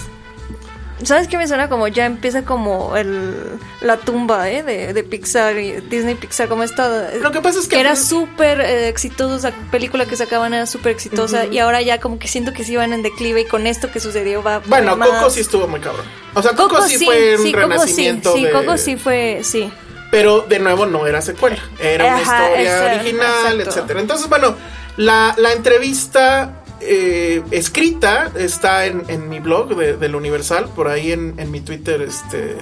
¿Sabes 1.04 1.28
qué 1.28 1.38
me 1.38 1.48
suena 1.48 1.70
como 1.70 1.88
ya 1.88 2.08
empieza 2.08 2.44
como 2.44 2.98
el 2.98 3.36
la 3.82 3.98
tumba 3.98 4.50
eh, 4.50 4.64
de, 4.64 4.94
de 4.94 5.04
Pixar 5.04 5.54
Disney 5.56 6.16
Pixar 6.16 6.48
como 6.48 6.64
esta 6.64 7.12
Lo 7.22 7.32
que 7.32 7.40
pasa 7.40 7.60
es 7.60 7.68
que 7.68 7.80
era 7.80 7.96
fin- 7.96 8.04
súper 8.04 8.60
eh, 8.62 8.88
exitosa 8.88 9.52
película 9.70 10.08
que 10.08 10.16
sacaban 10.16 10.56
era 10.56 10.66
súper 10.66 10.94
exitosa 10.94 11.46
y 11.46 11.60
ahora 11.60 11.84
ya 11.84 12.00
como 12.00 12.18
que 12.18 12.28
siento 12.28 12.52
que 12.52 12.64
sí 12.64 12.76
van 12.76 12.94
en 12.94 13.04
declive 13.04 13.42
y 13.42 13.46
con 13.46 13.68
esto 13.68 13.92
que 13.92 14.00
sucedió 14.00 14.42
va 14.42 14.58
Bueno, 14.66 14.98
más. 14.98 15.08
Coco 15.10 15.30
sí 15.30 15.42
estuvo 15.42 15.68
muy 15.68 15.80
cabrón. 15.80 16.06
O 16.34 16.42
sea, 16.42 16.54
Coco, 16.54 16.70
Coco 16.78 16.88
sí, 16.88 17.06
fue 17.06 17.38
un 17.38 17.44
sí, 17.44 17.52
Coco 17.52 17.64
sí, 17.66 17.70
renacimiento 17.70 18.34
sí, 18.34 18.44
de- 18.46 18.52
Coco 18.52 18.78
sí 18.78 18.98
fue 18.98 19.42
sí 19.44 19.72
Pero 20.10 20.42
de 20.42 20.60
nuevo 20.60 20.86
no 20.86 21.06
era 21.06 21.22
secuela, 21.22 21.58
era 21.80 22.06
una 22.06 22.22
historia 22.22 22.96
original, 22.96 23.60
exacto. 23.60 23.70
etcétera. 23.70 24.00
Entonces, 24.00 24.30
bueno, 24.30 24.56
la, 24.96 25.36
la 25.38 25.52
entrevista 25.54 26.64
eh, 26.80 27.44
escrita 27.52 28.32
está 28.36 28.86
en, 28.86 29.04
en 29.10 29.28
mi 29.28 29.40
blog 29.40 29.76
de, 29.76 29.98
del 29.98 30.16
Universal, 30.16 30.70
por 30.76 30.88
ahí 30.88 31.12
en, 31.12 31.36
en 31.38 31.52
mi 31.52 31.60
Twitter, 31.60 32.02
este 32.02 32.58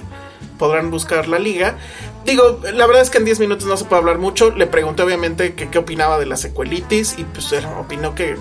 podrán 0.58 0.90
buscar 0.90 1.28
la 1.28 1.38
liga. 1.38 1.76
Digo, 2.24 2.60
la 2.74 2.86
verdad 2.86 3.02
es 3.02 3.10
que 3.10 3.18
en 3.18 3.24
10 3.24 3.40
minutos 3.40 3.66
no 3.66 3.76
se 3.76 3.84
puede 3.84 4.00
hablar 4.00 4.18
mucho. 4.18 4.50
Le 4.50 4.66
pregunté 4.66 5.02
obviamente 5.02 5.54
que 5.54 5.68
qué 5.68 5.78
opinaba 5.78 6.18
de 6.18 6.26
la 6.26 6.36
secuelitis 6.36 7.18
y 7.18 7.24
pues 7.24 7.52
él 7.52 7.64
opinó 7.78 8.14
que, 8.14 8.30
eh, 8.30 8.36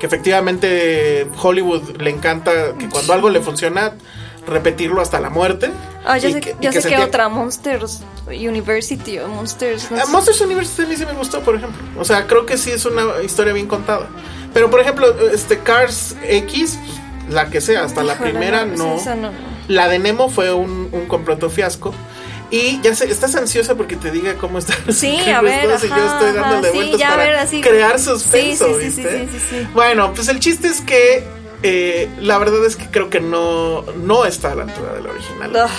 que 0.00 0.06
efectivamente 0.06 1.26
Hollywood 1.40 1.96
le 2.00 2.10
encanta 2.10 2.74
que 2.78 2.88
cuando 2.88 3.12
algo 3.12 3.30
le 3.30 3.40
funciona 3.40 3.94
repetirlo 4.48 5.00
hasta 5.00 5.20
la 5.20 5.30
muerte. 5.30 5.70
Ah, 6.04 6.18
ya 6.18 6.30
sé, 6.30 6.40
que- 6.40 6.56
ya 6.60 6.72
sé 6.72 6.82
que 6.88 6.98
otra, 6.98 7.28
Monsters 7.28 8.00
University 8.26 9.18
o 9.18 9.28
Monsters. 9.28 9.90
no 9.90 9.98
Ah. 10.02 10.06
Monsters 10.08 10.40
University 10.40 10.82
a 10.82 10.86
mí 10.86 10.96
sí 10.96 11.04
me 11.06 11.12
gustó, 11.12 11.40
por 11.40 11.54
ejemplo. 11.56 11.80
O 12.00 12.04
sea, 12.04 12.26
creo 12.26 12.46
que 12.46 12.56
sí 12.58 12.70
es 12.70 12.84
una 12.84 13.22
historia 13.22 13.52
bien 13.52 13.66
contada. 13.66 14.06
Pero, 14.54 14.70
por 14.70 14.80
ejemplo, 14.80 15.14
este 15.32 15.58
Cars 15.58 16.16
X, 16.26 16.78
pues, 16.84 17.34
la 17.34 17.50
que 17.50 17.60
sea, 17.60 17.84
hasta 17.84 18.02
la 18.02 18.14
Híjole, 18.14 18.30
primera 18.30 18.64
no, 18.64 18.96
esa 18.96 19.14
no, 19.14 19.30
no. 19.30 19.38
La 19.68 19.88
de 19.88 19.98
Nemo 19.98 20.30
fue 20.30 20.52
un, 20.52 20.88
un 20.90 21.06
completo 21.06 21.50
fiasco. 21.50 21.94
Y 22.50 22.80
ya 22.80 22.94
sé, 22.94 23.10
estás 23.10 23.34
ansiosa 23.34 23.74
porque 23.74 23.94
te 23.96 24.10
diga 24.10 24.32
cómo 24.36 24.58
está. 24.58 24.74
Sí, 24.90 25.18
a 25.30 25.42
ver, 25.42 25.64
y 25.64 25.68
yo 25.68 25.74
ajá, 25.74 26.14
estoy 26.14 26.30
ajá, 26.30 26.40
dándole 26.50 26.70
sí, 26.70 26.76
vueltas 26.78 27.00
para 27.02 27.16
ver, 27.16 27.34
así. 27.34 27.60
crear 27.60 28.00
suspenso, 28.00 28.66
Sí, 28.68 28.72
sí, 28.74 28.86
¿viste? 28.86 29.20
sí, 29.20 29.28
sí, 29.32 29.38
sí, 29.38 29.46
sí. 29.60 29.68
Bueno, 29.74 30.14
pues 30.14 30.28
el 30.28 30.40
chiste 30.40 30.68
es 30.68 30.80
que 30.80 31.22
eh, 31.62 32.08
la 32.20 32.38
verdad 32.38 32.64
es 32.64 32.76
que 32.76 32.86
creo 32.90 33.10
que 33.10 33.20
no, 33.20 33.82
no 33.96 34.24
está 34.24 34.52
a 34.52 34.54
la 34.54 34.62
altura 34.64 34.92
de 34.94 35.02
la 35.02 35.10
original. 35.10 35.50
Ugh. 35.64 35.70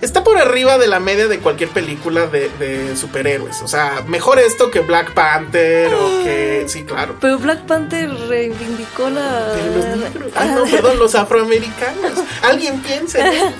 Está 0.00 0.22
por 0.22 0.36
arriba 0.36 0.76
de 0.76 0.86
la 0.86 1.00
media 1.00 1.28
de 1.28 1.38
cualquier 1.38 1.70
película 1.70 2.26
de, 2.26 2.50
de 2.58 2.94
superhéroes. 2.94 3.62
O 3.62 3.68
sea, 3.68 4.04
mejor 4.06 4.38
esto 4.38 4.70
que 4.70 4.80
Black 4.80 5.12
Panther 5.14 5.94
o 5.94 6.22
que. 6.22 6.64
Sí, 6.66 6.82
claro. 6.84 7.16
Pero 7.22 7.38
Black 7.38 7.62
Panther 7.62 8.10
reivindicó 8.28 9.08
la. 9.08 9.52
Pero 9.54 9.74
los 9.76 9.96
negros. 9.98 10.32
Ah, 10.36 10.44
no, 10.44 10.64
perdón, 10.64 10.98
los 10.98 11.14
afroamericanos. 11.14 12.12
Alguien 12.42 12.80
piensa 12.80 13.20
en 13.20 13.32
ellos. 13.32 13.52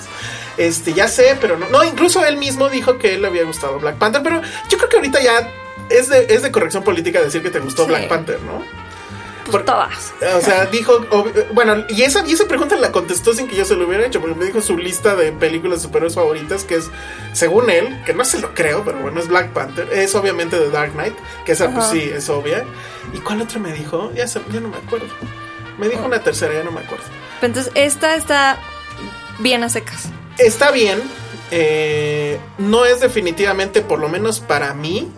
Este, 0.57 0.93
ya 0.93 1.07
sé, 1.07 1.35
pero 1.41 1.57
no. 1.57 1.67
No, 1.69 1.83
incluso 1.83 2.23
él 2.23 2.37
mismo 2.37 2.69
dijo 2.69 2.99
que 2.99 3.15
él 3.15 3.23
le 3.23 3.29
había 3.29 3.43
gustado 3.45 3.79
Black 3.79 3.95
Panther. 3.95 4.21
Pero 4.21 4.41
yo 4.69 4.77
creo 4.77 4.89
que 4.89 4.97
ahorita 4.97 5.23
ya 5.23 5.49
es 5.89 6.09
de, 6.09 6.27
es 6.29 6.43
de 6.43 6.51
corrección 6.51 6.83
política 6.83 7.21
decir 7.21 7.41
que 7.41 7.49
te 7.49 7.59
gustó 7.59 7.85
Sí. 7.85 7.89
Black 7.89 8.07
Panther, 8.07 8.39
¿no? 8.41 8.63
Pues 9.49 9.63
todas. 9.65 10.13
O 10.37 10.41
sea, 10.41 10.65
dijo, 10.65 11.05
bueno, 11.53 11.85
y 11.89 12.01
esa, 12.01 12.25
y 12.27 12.33
esa 12.33 12.45
pregunta 12.47 12.75
la 12.75 12.91
contestó 12.91 13.33
sin 13.33 13.47
que 13.47 13.55
yo 13.55 13.63
se 13.65 13.75
lo 13.75 13.87
hubiera 13.87 14.05
hecho, 14.05 14.19
porque 14.19 14.35
me 14.35 14.45
dijo 14.45 14.61
su 14.61 14.77
lista 14.77 15.15
de 15.15 15.31
películas 15.31 15.81
superhéroes 15.83 16.15
favoritas, 16.15 16.63
que 16.63 16.75
es, 16.75 16.89
según 17.33 17.69
él, 17.69 18.01
que 18.05 18.13
no 18.13 18.25
se 18.25 18.39
lo 18.39 18.53
creo, 18.53 18.83
pero 18.83 18.99
bueno, 18.99 19.19
es 19.19 19.27
Black 19.27 19.51
Panther, 19.51 19.87
es 19.93 20.15
obviamente 20.15 20.57
The 20.57 20.69
Dark 20.71 20.93
Knight, 20.93 21.13
que 21.45 21.51
esa 21.51 21.69
pues 21.71 21.85
sí, 21.87 22.01
es 22.01 22.27
obvia. 22.29 22.65
¿Y 23.13 23.19
cuál 23.19 23.41
otra 23.41 23.59
me 23.59 23.71
dijo? 23.71 24.11
Ya, 24.15 24.27
se- 24.27 24.41
ya 24.51 24.59
no 24.59 24.69
me 24.69 24.77
acuerdo. 24.77 25.07
Me 25.77 25.89
dijo 25.89 26.03
una 26.05 26.19
tercera, 26.19 26.53
ya 26.53 26.63
no 26.63 26.71
me 26.71 26.81
acuerdo. 26.81 27.03
Pero 27.39 27.47
Entonces, 27.53 27.71
esta 27.75 28.15
está 28.15 28.57
bien 29.39 29.63
a 29.63 29.69
secas. 29.69 30.05
Está 30.39 30.71
bien, 30.71 31.01
eh, 31.51 32.39
no 32.57 32.85
es 32.85 32.99
definitivamente, 32.99 33.81
por 33.81 33.99
lo 33.99 34.09
menos 34.09 34.39
para 34.39 34.73
mí, 34.73 35.11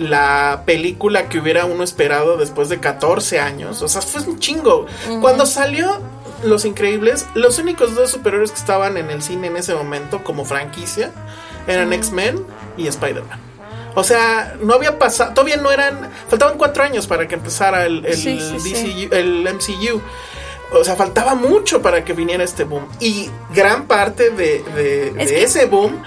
la 0.00 0.62
película 0.66 1.28
que 1.28 1.38
hubiera 1.38 1.64
uno 1.66 1.84
esperado 1.84 2.36
después 2.36 2.68
de 2.68 2.80
14 2.80 3.38
años. 3.40 3.82
O 3.82 3.88
sea, 3.88 4.00
fue 4.02 4.22
un 4.22 4.38
chingo. 4.38 4.86
Cuando 5.20 5.46
salió 5.46 6.00
Los 6.42 6.64
Increíbles, 6.64 7.26
los 7.34 7.58
únicos 7.58 7.94
dos 7.94 8.10
superhéroes 8.10 8.50
que 8.50 8.58
estaban 8.58 8.96
en 8.96 9.10
el 9.10 9.22
cine 9.22 9.48
en 9.48 9.56
ese 9.56 9.74
momento 9.74 10.24
como 10.24 10.44
franquicia 10.44 11.12
eran 11.66 11.92
X-Men 11.92 12.44
y 12.76 12.86
Spider-Man. 12.88 13.38
O 13.94 14.04
sea, 14.04 14.54
no 14.62 14.74
había 14.74 14.98
pasado, 14.98 15.34
todavía 15.34 15.56
no 15.56 15.70
eran, 15.70 16.10
faltaban 16.28 16.56
cuatro 16.56 16.82
años 16.84 17.06
para 17.06 17.26
que 17.28 17.34
empezara 17.34 17.84
el, 17.86 18.06
el 18.06 18.14
Sí, 18.16 18.40
sí, 18.40 18.74
sí. 18.74 19.06
DCU 19.08 19.14
el 19.14 19.48
MCU. 19.54 20.00
O 20.72 20.84
sea, 20.84 20.94
faltaba 20.94 21.34
mucho 21.34 21.82
para 21.82 22.04
que 22.04 22.12
viniera 22.12 22.44
este 22.44 22.62
boom. 22.62 22.86
Y 23.00 23.28
gran 23.52 23.86
parte 23.88 24.30
de, 24.30 24.62
de- 24.76 25.08
Es 25.08 25.14
de 25.14 25.26
que- 25.26 25.42
ese 25.42 25.66
boom 25.66 26.00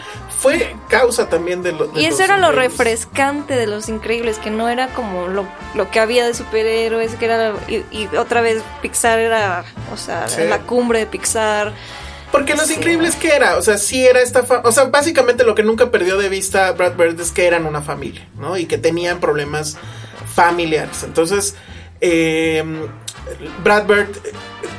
fue 0.43 0.75
causa 0.89 1.27
también 1.29 1.63
de, 1.63 1.71
lo, 1.71 1.87
de 1.87 1.99
Y 2.01 2.05
los 2.05 2.13
eso 2.15 2.23
era 2.23 2.37
lo 2.37 2.51
refrescante 2.51 3.55
de 3.55 3.65
los 3.65 3.89
increíbles, 3.89 4.37
que 4.37 4.51
no 4.51 4.69
era 4.69 4.87
como 4.89 5.27
lo, 5.27 5.47
lo 5.73 5.89
que 5.89 5.99
había 5.99 6.25
de 6.27 6.33
superhéroes, 6.35 7.15
que 7.15 7.25
era. 7.25 7.53
Y, 7.67 7.83
y 7.91 8.07
otra 8.17 8.41
vez 8.41 8.61
Pixar 8.81 9.17
era, 9.19 9.63
o 9.91 9.97
sea, 9.97 10.27
Sí. 10.27 10.41
la 10.47 10.59
cumbre 10.59 10.99
de 10.99 11.05
Pixar. 11.07 11.73
Porque 12.31 12.55
Los 12.55 12.67
Sí. 12.67 12.73
Increíbles, 12.75 13.15
¿qué 13.15 13.29
era? 13.35 13.57
O 13.57 13.61
sea, 13.61 13.77
sí 13.77 14.05
era 14.05 14.19
esta... 14.21 14.43
fa- 14.43 14.61
o 14.63 14.71
sea, 14.71 14.85
básicamente 14.85 15.43
lo 15.43 15.53
que 15.55 15.61
nunca 15.63 15.91
perdió 15.91 16.17
de 16.17 16.29
vista 16.29 16.71
Brad 16.71 16.93
Bird 16.95 17.19
es 17.21 17.29
que 17.31 17.45
eran 17.45 17.65
una 17.67 17.81
familia, 17.83 18.27
¿no? 18.39 18.57
Y 18.57 18.65
que 18.65 18.77
tenían 18.79 19.19
problemas 19.19 19.77
familiares. 20.33 21.03
Entonces, 21.03 21.55
eh, 22.01 22.63
Brad 23.63 23.85
Bird 23.85 24.09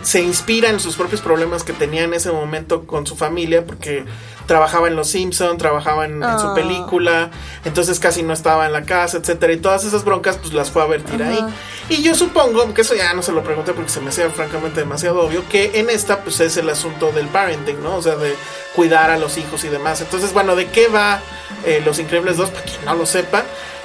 se 0.05 0.21
inspira 0.23 0.69
en 0.71 0.79
sus 0.79 0.95
propios 0.97 1.21
problemas 1.21 1.65
que 1.65 1.73
tenía 1.73 2.05
en 2.05 2.15
ese 2.15 2.31
momento 2.31 2.87
con 2.87 3.07
su 3.07 3.17
familia, 3.17 3.65
porque 3.67 4.05
trabajaba 4.47 4.87
en 4.89 4.97
Los 4.97 5.09
Simpson, 5.09 5.57
trabajaba 5.59 6.05
en, 6.05 6.23
en 6.23 6.39
su 6.39 6.49
Ah. 6.49 6.55
película, 6.55 7.31
entonces 7.65 7.99
casi 7.99 8.23
no 8.23 8.33
estaba 8.35 8.67
en 8.67 8.73
la 8.73 8.83
casa, 8.83 9.17
etcétera, 9.17 9.55
y 9.55 9.57
todas 9.57 9.85
esas 9.85 10.05
broncas 10.05 10.37
pues 10.37 10.53
las 10.53 10.71
fue 10.71 10.83
a 10.83 10.87
vertir 10.87 11.23
ahí. 11.23 11.39
Y 11.89 12.03
yo 12.03 12.15
supongo, 12.15 12.73
que 12.75 12.83
eso 12.83 12.95
ya 12.95 13.13
no 13.15 13.23
se 13.23 13.33
lo 13.33 13.43
pregunté 13.43 13.73
porque 13.73 13.91
se 13.91 14.01
me 14.03 14.11
hacía 14.11 14.29
francamente 14.31 14.81
demasiado 14.81 15.23
obvio, 15.23 15.43
que 15.49 15.73
en 15.81 15.89
esta 15.89 16.21
pues 16.23 16.39
es 16.41 16.57
el 16.59 16.69
asunto 16.69 17.11
del 17.13 17.27
parenting, 17.29 17.83
¿no? 17.83 17.97
O 17.97 18.03
sea, 18.03 18.17
de 18.17 18.35
cuidar 18.77 19.11
a 19.11 19.19
los 19.19 19.39
hijos 19.39 19.65
y 19.65 19.69
demás. 19.69 20.01
Entonces, 20.03 20.33
bueno, 20.35 20.55
¿de 20.55 20.67
qué 20.67 20.89
va 20.89 21.21
eh, 21.65 21.81
Los 21.85 21.99
Increíbles 21.99 22.37
2? 22.37 22.51
Para 22.51 22.63
quien 22.65 22.85
no 22.85 22.95
lo 22.95 23.07
sepa. 23.07 23.45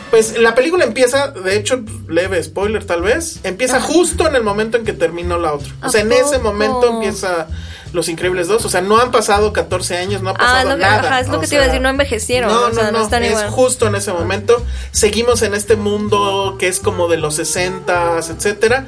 Pues 0.10 0.40
la 0.40 0.56
película 0.56 0.86
empieza, 0.86 1.28
de 1.28 1.56
hecho, 1.56 1.84
leve 2.08 2.42
spoiler 2.42 2.84
tal 2.84 3.04
vez, 3.04 3.42
empieza 3.44 3.80
justo 3.80 4.28
en 4.28 4.36
el 4.36 4.42
momento 4.42 4.76
en 4.78 4.84
que 4.84 4.94
terminó 4.94 5.38
la 5.38 5.54
otra. 5.54 5.68
O 5.84 5.86
¿A 5.86 5.90
sea, 5.90 6.02
en 6.02 6.09
ese 6.18 6.38
poco? 6.40 6.44
momento 6.54 6.88
empieza 6.90 7.48
Los 7.94 8.08
Increíbles 8.10 8.48
2. 8.48 8.64
O 8.66 8.70
sea, 8.70 8.82
no 8.82 9.00
han 9.00 9.10
pasado 9.12 9.52
14 9.54 9.98
años, 9.98 10.22
no 10.22 10.30
ha 10.30 10.34
pasado 10.36 10.70
Ah, 10.70 10.74
que, 10.76 10.82
nada. 10.82 11.00
ajá, 11.00 11.20
es 11.22 11.28
lo 11.28 11.38
O 11.38 11.42
que 11.42 11.48
te 11.48 11.56
iba 11.56 11.64
a 11.64 11.68
decir, 11.68 11.82
no 11.82 11.90
envejecieron. 11.90 12.52
no, 12.52 12.68
o 12.68 12.72
sea, 12.74 12.84
no, 12.86 12.92
no, 12.92 12.98
no, 13.00 13.04
están 13.04 13.24
es 13.24 13.32
igual. 13.32 13.50
justo 13.50 13.88
en 13.88 13.96
ese 13.96 14.14
momento. 14.14 14.64
Seguimos 14.92 15.42
en 15.42 15.54
este 15.56 15.76
mundo 15.76 16.56
que 16.60 16.68
es 16.68 16.80
como 16.80 17.08
de 17.08 17.18
los 17.18 17.40
60s, 17.40 18.30
etcétera. 18.30 18.86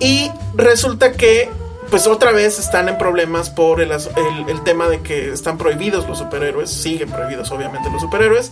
Y 0.00 0.30
resulta 0.54 1.12
que, 1.12 1.48
pues 1.90 2.06
otra 2.06 2.32
vez 2.32 2.58
están 2.58 2.88
en 2.88 2.98
problemas 2.98 3.50
por 3.50 3.80
el, 3.80 3.92
el- 3.92 4.00
el 4.48 4.62
tema 4.64 4.88
de 4.88 5.00
que 5.00 5.32
están 5.32 5.56
prohibidos 5.58 6.08
los 6.08 6.18
superhéroes. 6.18 6.70
Siguen 6.70 7.10
prohibidos, 7.10 7.50
obviamente, 7.52 7.88
los 7.90 8.00
superhéroes. 8.00 8.50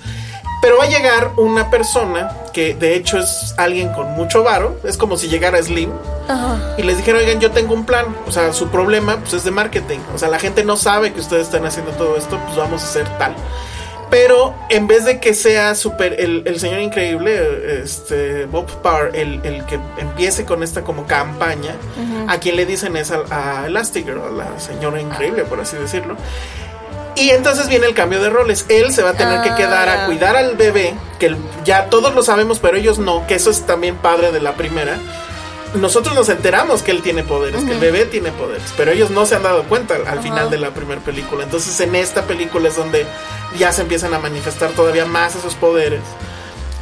Pero 0.61 0.79
va 0.79 0.85
a 0.85 0.89
llegar 0.89 1.33
una 1.37 1.71
persona 1.71 2.31
que 2.53 2.75
de 2.75 2.97
hecho 2.97 3.19
es 3.19 3.55
alguien 3.57 3.93
con 3.93 4.13
mucho 4.13 4.43
varo. 4.43 4.77
Es 4.85 4.97
como 4.97 5.17
si 5.17 5.29
llegara 5.29 5.63
Slim 5.63 5.91
Ajá. 6.29 6.75
y 6.77 6.83
les 6.83 6.97
dijera, 6.97 7.19
oigan, 7.19 7.39
yo 7.41 7.53
tengo 7.53 7.75
un 7.75 7.85
plan. 7.85 8.07
O 8.27 8.33
sea, 8.33 8.53
su 8.53 8.69
problema 8.69 9.19
pues, 9.19 9.35
es 9.35 9.45
de 9.45 9.51
marketing. 9.53 10.01
O 10.15 10.19
sea, 10.19 10.29
la 10.29 10.39
gente 10.39 10.65
no 10.65 10.77
sabe 10.77 11.13
que 11.13 11.21
ustedes 11.21 11.47
están 11.47 11.65
haciendo 11.65 11.93
todo 11.93 12.17
esto, 12.17 12.39
pues 12.45 12.57
vamos 12.57 12.83
a 12.83 12.87
hacer 12.87 13.09
tal. 13.19 13.35
Pero 14.11 14.55
en 14.71 14.87
vez 14.87 15.05
de 15.05 15.21
que 15.21 15.35
sea 15.35 15.75
super 15.75 16.19
el, 16.19 16.43
el 16.47 16.59
señor 16.59 16.81
increíble, 16.81 17.83
este 17.83 18.47
Bob 18.47 18.67
Parr, 18.83 19.15
el, 19.15 19.41
el 19.45 19.67
que 19.67 19.79
empiece 19.99 20.47
con 20.47 20.63
esta 20.63 20.83
como 20.83 21.07
campaña, 21.07 21.75
a 22.27 22.39
quien 22.39 22.57
le 22.57 22.65
dicen 22.65 22.97
es 22.97 23.11
a, 23.11 23.19
a 23.31 23.67
Elastigirl, 23.67 24.21
a 24.21 24.31
la 24.31 24.59
señora 24.59 25.01
increíble, 25.01 25.45
por 25.45 25.61
así 25.61 25.77
decirlo. 25.77 26.17
Y 27.19 27.31
entonces 27.31 27.69
viene 27.69 27.87
el 27.87 27.95
cambio 27.95 28.21
de 28.21 28.31
roles. 28.31 28.65
Él 28.69 28.93
se 28.93 29.03
va 29.03 29.11
a 29.11 29.15
tener 29.15 29.43
que 29.43 29.55
quedar 29.55 29.89
a 29.89 30.05
Ah. 30.05 30.07
cuidar 30.07 30.37
al 30.37 30.57
bebé, 30.57 30.95
que 31.19 31.35
ya 31.65 31.87
todos 31.87 32.15
lo 32.15 32.23
sabemos, 32.23 32.59
pero 32.61 32.77
ellos 32.77 32.99
no, 32.99 33.27
que 33.27 33.35
eso 33.35 33.51
es 33.51 33.67
también 33.67 33.97
padre 33.97 34.31
de 34.33 34.41
la 34.41 34.55
primera. 34.55 34.99
Nosotros 35.75 36.15
nos 36.15 36.29
enteramos 36.31 36.83
que 36.83 36.93
él 36.93 37.03
tiene 37.03 37.25
poderes, 37.25 37.63
que 37.65 37.73
el 37.73 37.79
bebé 37.79 38.07
tiene 38.07 38.31
poderes, 38.33 38.73
pero 38.77 38.91
ellos 38.91 39.11
no 39.11 39.27
se 39.27 39.35
han 39.35 39.43
dado 39.43 39.65
cuenta 39.65 39.97
al, 39.97 40.07
al 40.07 40.23
final 40.23 40.49
de 40.51 40.57
la 40.59 40.71
primera 40.71 41.01
película. 41.03 41.45
Entonces 41.45 41.79
en 41.81 41.95
esta 41.95 42.23
película 42.23 42.69
es 42.69 42.77
donde 42.77 43.05
ya 43.59 43.71
se 43.73 43.83
empiezan 43.83 44.15
a 44.15 44.19
manifestar 44.19 44.71
todavía 44.71 45.05
más 45.05 45.35
esos 45.37 45.55
poderes. 45.57 46.01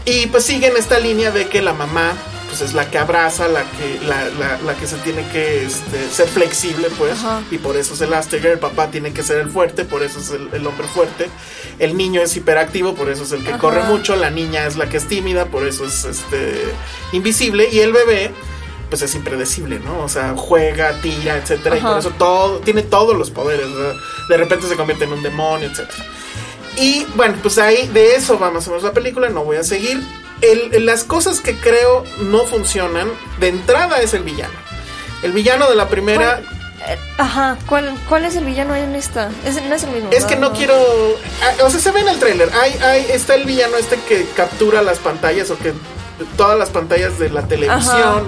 Y 0.05 0.27
pues 0.29 0.45
siguen 0.45 0.77
esta 0.77 1.01
línea 1.01 1.33
de 1.33 1.49
que 1.49 1.63
la 1.63 1.73
mamá 1.73 2.13
pues 2.59 2.71
es 2.71 2.75
la 2.75 2.91
que 2.91 2.97
abraza, 2.97 3.49
la 3.49 3.65
que, 3.73 4.01
la, 4.07 4.25
la- 4.39 4.59
la 4.65 4.75
que 4.77 4.87
se 4.87 4.97
tiene 4.97 5.29
que 5.29 5.65
este, 5.67 6.09
ser 6.11 6.27
flexible, 6.27 6.89
pues, 6.97 7.13
Ajá. 7.19 7.43
y 7.51 7.59
por 7.59 7.77
eso 7.77 7.93
es 7.93 8.01
el 8.01 8.15
Asperger, 8.15 8.53
el 8.53 8.59
papá 8.59 8.91
tiene 8.91 9.13
que 9.13 9.23
ser 9.23 9.39
el 9.39 9.51
fuerte, 9.51 9.85
por 9.85 10.03
eso 10.03 10.21
es 10.21 10.31
el, 10.31 10.49
el 10.55 10.67
hombre 10.67 10.87
fuerte, 10.87 11.29
el 11.79 11.97
niño 11.99 12.23
es 12.23 12.35
hiperactivo, 12.35 12.95
por 12.95 13.11
eso 13.11 13.25
es 13.25 13.33
el 13.33 13.43
que 13.45 13.51
Ajá. 13.51 13.59
corre 13.59 13.83
mucho, 13.83 14.17
la 14.17 14.31
niña 14.31 14.67
es 14.67 14.77
la 14.77 14.89
que 14.89 14.97
es 14.97 15.07
tímida, 15.07 15.45
por 15.47 15.67
eso 15.67 15.85
es 15.85 16.05
este 16.07 16.63
invisible, 17.13 17.69
y 17.71 17.81
el 17.81 17.93
bebé 17.93 18.31
pues 18.89 19.03
es 19.03 19.15
impredecible, 19.17 19.79
¿no? 19.81 19.99
O 20.05 20.09
sea, 20.09 20.33
juega, 20.37 20.99
tira, 21.03 21.37
etcétera, 21.37 21.77
y 21.77 21.81
por 21.81 21.99
eso 21.99 22.11
todo, 22.13 22.61
tiene 22.61 22.83
todos 22.83 23.17
los 23.19 23.31
poderes, 23.31 23.67
¿verdad? 23.75 23.97
de 24.31 24.37
repente 24.39 24.67
se 24.67 24.77
convierte 24.77 25.05
en 25.05 25.13
un 25.13 25.23
demonio, 25.23 25.69
etcétera. 25.69 26.05
Y 26.79 27.05
bueno, 27.17 27.37
pues 27.43 27.59
ahí 27.59 27.89
de 27.89 28.15
eso 28.15 28.39
va 28.39 28.51
más 28.51 28.67
o 28.67 28.71
menos 28.71 28.85
la 28.85 28.93
película, 28.93 29.29
no 29.29 29.45
voy 29.45 29.57
a 29.57 29.65
seguir. 29.65 30.01
El- 30.41 30.85
las 30.87 31.05
cosas 31.05 31.41
que 31.41 31.57
creo 31.57 32.05
no 32.21 32.45
funcionan, 32.45 33.09
de 33.41 33.49
entrada 33.49 34.01
es 34.01 34.15
el 34.15 34.23
villano. 34.23 34.55
El 35.23 35.33
villano 35.33 35.69
de 35.69 35.77
la 35.77 35.89
primera 35.89 36.41
Eh, 36.89 36.99
Ajá, 37.19 37.57
¿cuál, 37.67 37.99
¿cuál 38.09 38.25
es 38.27 38.37
el 38.37 38.45
villano 38.45 38.75
en 38.77 38.95
esta? 38.95 39.31
Es, 39.45 39.61
no 39.63 39.75
es 39.75 39.83
el 39.83 39.91
mismo. 39.91 40.11
es 40.13 40.25
que 40.25 40.37
no 40.37 40.53
quiero... 40.53 40.75
ah, 41.43 41.65
O 41.65 41.71
sea, 41.71 41.81
se 41.81 41.91
ve 41.91 42.01
en 42.01 42.09
el 42.09 42.19
tráiler. 42.19 42.49
Hay, 42.63 42.75
hay, 42.83 43.07
está 43.11 43.35
el 43.35 43.45
villano 43.45 43.77
este 43.77 43.97
que 44.09 44.25
captura 44.37 44.83
las 44.83 44.99
pantallas 44.99 45.51
o 45.51 45.59
que 45.59 45.73
todas 46.37 46.57
las 46.59 46.69
pantallas 46.71 47.19
de 47.19 47.31
la 47.31 47.43
televisión. 47.43 48.25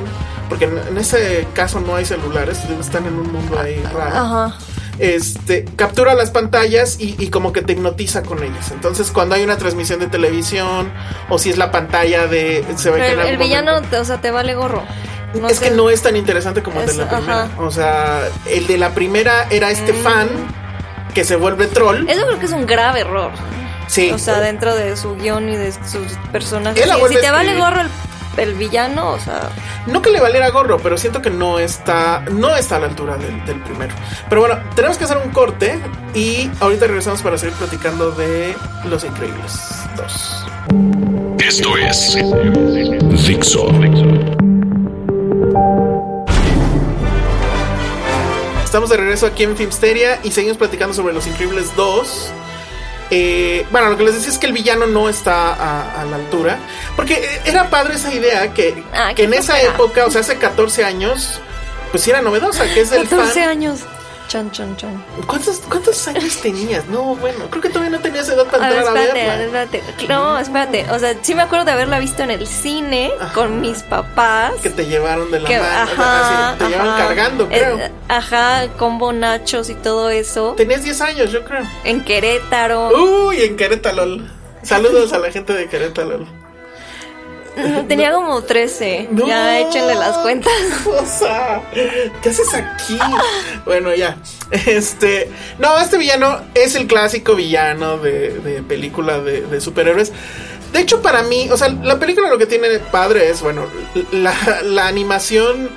Porque 0.49 0.65
en, 0.65 0.79
en 0.79 0.99
ese 0.99 1.47
caso 1.55 1.79
no 1.79 1.95
hay 1.95 2.05
celulares, 2.07 2.59
están 2.81 3.07
en 3.07 3.15
un 3.19 3.31
mundo 3.31 3.61
ahí 3.61 3.81
raro. 3.95 4.17
Ajá. 4.17 4.59
Este, 4.99 5.65
captura 5.77 6.15
las 6.15 6.31
pantallas 6.31 6.97
y, 7.01 7.15
y 7.19 7.29
como 7.31 7.53
que 7.53 7.63
te 7.63 7.73
hipnotiza 7.75 8.23
con 8.23 8.43
ellas. 8.43 8.71
Entonces, 8.73 9.11
cuando 9.11 9.35
hay 9.35 9.43
una 9.45 9.57
transmisión 9.57 10.01
de 10.01 10.07
televisión 10.09 10.93
o 11.29 11.39
si 11.39 11.51
es 11.51 11.59
la 11.59 11.71
pantalla 11.71 12.27
de... 12.27 12.65
Se 12.77 12.91
ve 12.91 13.01
que 13.01 13.07
Pero 13.11 13.23
el, 13.23 13.37
villano, 13.39 13.81
te- 13.83 13.99
o 13.99 14.05
sea, 14.05 14.21
te 14.21 14.31
vale 14.31 14.55
gorro. 14.55 14.83
No 15.35 15.49
es 15.49 15.61
que 15.61 15.71
no 15.71 15.91
es 15.91 16.01
tan 16.03 16.17
interesante 16.17 16.63
como 16.63 16.81
el 16.81 16.87
de 16.87 16.95
la 16.95 17.09
primera. 17.09 17.43
ajá. 17.45 17.51
O 17.63 17.71
sea, 17.71 18.23
el 18.47 18.67
de 18.67 18.79
la 18.79 18.91
primera 18.95 19.47
era 19.51 19.71
este 19.71 19.93
Mm. 19.93 20.03
fan 20.03 20.29
que 21.15 21.25
se 21.25 21.37
vuelve 21.37 21.67
troll. 21.67 22.09
Eso 22.09 22.27
creo 22.27 22.39
que 22.39 22.47
es 22.47 22.53
un 22.53 22.67
grave 22.67 23.01
error. 23.01 23.31
Sí. 23.89 24.11
O 24.11 24.19
sea, 24.19 24.41
dentro 24.41 24.75
de 24.75 24.97
su 24.97 25.17
guion 25.17 25.49
y 25.49 25.57
de 25.57 25.73
sus 25.73 26.13
personajes. 26.33 26.83
Si- 27.09 27.17
te 27.21 27.31
vale 27.31 27.57
gorro 27.57 27.81
el, 27.83 27.89
el 28.43 28.55
villano, 28.55 29.11
o 29.11 29.19
sea. 29.19 29.51
No 29.87 30.03
que 30.03 30.11
le 30.11 30.21
valiera 30.21 30.51
gorro, 30.51 30.79
pero 30.79 30.99
siento 30.99 31.23
que 31.23 31.31
no 31.31 31.59
está, 31.59 32.25
no 32.31 32.55
está 32.57 32.77
a 32.77 32.81
la 32.81 32.87
altura 32.87 33.17
del, 33.17 33.45
del 33.45 33.61
primero. 33.63 33.95
Pero 34.29 34.41
bueno, 34.41 34.59
tenemos 34.75 34.99
que 34.99 35.05
hacer 35.05 35.17
un 35.19 35.31
corte 35.31 35.81
y 36.15 36.51
ahorita 36.61 36.87
regresamos 36.87 37.23
para 37.23 37.39
seguir 37.39 37.55
platicando 37.57 38.11
de 38.13 38.55
Los 38.85 39.05
Increíbles 39.05 39.83
2. 39.97 40.47
Esto 41.39 41.77
es 41.79 42.17
Dixo. 43.27 43.69
Estamos 48.65 48.91
de 48.91 48.99
regreso 48.99 49.27
aquí 49.27 49.45
en 49.45 49.57
Filmsteria 49.57 50.21
y 50.23 50.31
seguimos 50.31 50.59
platicando 50.59 50.95
sobre 50.95 51.15
Los 51.15 51.27
Increíbles 51.27 51.75
2. 51.75 52.33
Eh, 53.11 53.67
bueno, 53.71 53.89
lo 53.91 53.97
que 53.97 54.05
les 54.05 54.15
decía 54.15 54.31
es 54.31 54.39
que 54.39 54.47
el 54.47 54.53
villano 54.53 54.87
no 54.87 55.09
está 55.09 55.55
a, 55.55 56.01
a 56.01 56.05
la 56.05 56.17
altura. 56.17 56.59
Porque 56.97 57.15
eh, 57.15 57.41
era 57.47 57.71
padre 57.71 57.95
esa 57.95 58.13
idea 58.13 58.53
que, 58.53 58.83
Ah, 58.93 59.13
que 59.15 59.25
en 59.25 59.35
esa 59.35 59.61
época, 59.63 60.05
o 60.07 60.11
sea, 60.11 60.21
hace 60.21 60.37
14 60.37 60.85
años, 60.85 61.41
pues 61.91 62.07
era 62.07 62.21
novedosa, 62.21 62.65
que 62.73 62.81
es 62.81 62.93
el 62.93 63.09
14 63.09 63.33
fan. 63.41 63.49
años. 63.49 63.81
Chan, 64.29 64.51
chan, 64.53 64.77
chan. 64.77 65.03
¿Cuántos, 65.27 65.61
¿Cuántos 65.71 66.07
años 66.07 66.37
tenías? 66.43 66.85
No, 66.87 67.17
bueno, 67.17 67.47
creo 67.49 67.63
que 67.63 67.71
todavía 67.71 67.97
no 67.97 68.03
tenías 68.03 68.29
edad 68.29 68.45
para 68.47 68.67
A 68.67 68.69
ver, 68.69 68.79
entrar 68.81 68.97
espérate, 68.99 69.21
a 69.31 69.37
ver, 69.37 69.51
verla. 69.51 69.63
espérate. 69.63 70.07
No, 70.09 70.39
espérate. 70.39 70.87
O 70.93 70.99
sea, 70.99 71.15
sí 71.23 71.35
me 71.35 71.41
acuerdo 71.43 71.65
de 71.65 71.73
haberla 71.73 71.99
visto 71.99 72.23
en 72.23 72.31
el 72.33 72.47
cine 72.47 73.11
con 73.35 73.63
mis 73.63 73.83
papás. 73.85 74.53
Que 74.63 74.69
te 74.69 74.85
llevaron 74.87 75.31
de 75.31 75.41
la 75.41 75.49
que- 75.49 75.59
mano. 75.59 75.71
ajá, 75.81 76.57
te 76.59 76.69
llevan 76.69 76.89
ajá. 76.89 76.99
cargando, 77.07 77.49
creo. 77.49 77.79
Eh, 77.79 77.91
ajá, 78.09 78.69
combo 78.77 79.15
nachos 79.15 79.71
y 79.71 79.75
todo 79.75 80.11
eso. 80.11 80.53
Tenías 80.59 80.83
10 80.83 81.01
años, 81.01 81.33
yo 81.33 81.43
creo. 81.45 81.63
En 81.85 82.05
Querétaro. 82.05 82.91
Uy, 83.29 83.41
en 83.43 83.57
Querétaro. 83.57 84.19
Saludos 84.63 85.15
a 85.15 85.19
la 85.21 85.33
gente 85.33 85.55
de 85.55 85.69
Querétaro. 85.71 86.27
Tenía 87.89 88.13
como 88.13 88.43
13. 88.43 89.09
No. 89.11 89.27
Ya 89.27 89.61
échenle 89.61 89.95
las 89.95 90.19
cuentas. 90.19 90.53
O 90.87 91.05
sea, 91.07 91.63
¿qué 92.23 92.29
haces 92.29 92.53
aquí? 92.55 92.99
Bueno, 93.65 93.95
ya. 93.95 94.17
Este. 94.51 95.31
No, 95.59 95.79
este 95.79 95.97
villano 95.99 96.41
es 96.55 96.75
el 96.75 96.87
clásico 96.87 97.35
villano 97.35 97.99
de, 97.99 98.31
de 98.41 98.63
película 98.63 99.21
de, 99.21 99.43
de 99.43 99.61
superhéroes. 99.61 100.13
De 100.73 100.81
hecho, 100.81 101.01
para 101.03 101.23
mí, 101.23 101.49
o 101.51 101.57
sea, 101.57 101.69
la 101.69 101.99
película 101.99 102.29
lo 102.29 102.39
que 102.39 102.47
tiene 102.47 102.79
padre 102.79 103.31
es, 103.31 103.41
bueno, 103.43 103.67
la, 104.13 104.35
la 104.65 104.87
animación. 104.87 105.71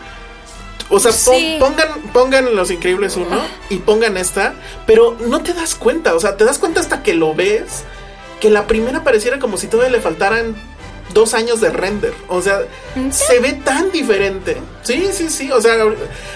O 0.89 0.99
sea, 0.99 1.13
Sí. 1.13 1.55
pongan, 1.59 1.87
pongan 2.11 2.53
Los 2.55 2.69
Increíbles 2.69 3.15
1 3.15 3.27
y 3.69 3.77
pongan 3.77 4.17
esta, 4.17 4.53
pero 4.85 5.15
no 5.21 5.41
te 5.41 5.53
das 5.53 5.75
cuenta, 5.75 6.13
o 6.15 6.19
sea, 6.19 6.35
te 6.35 6.43
das 6.43 6.59
cuenta 6.59 6.81
hasta 6.81 7.01
que 7.01 7.13
lo 7.13 7.33
ves, 7.33 7.83
que 8.41 8.49
la 8.49 8.67
primera 8.67 9.01
pareciera 9.01 9.39
como 9.39 9.55
si 9.55 9.67
todavía 9.67 9.93
le 9.95 10.01
faltaran 10.01 10.53
dos 11.13 11.33
años 11.33 11.61
de 11.61 11.69
render. 11.69 12.13
O 12.27 12.41
sea, 12.41 12.61
se 13.11 13.39
ve 13.39 13.53
tan 13.53 13.91
diferente. 13.91 14.57
Sí, 14.83 15.09
sí, 15.11 15.29
sí. 15.29 15.51
O 15.51 15.61
sea, 15.61 15.77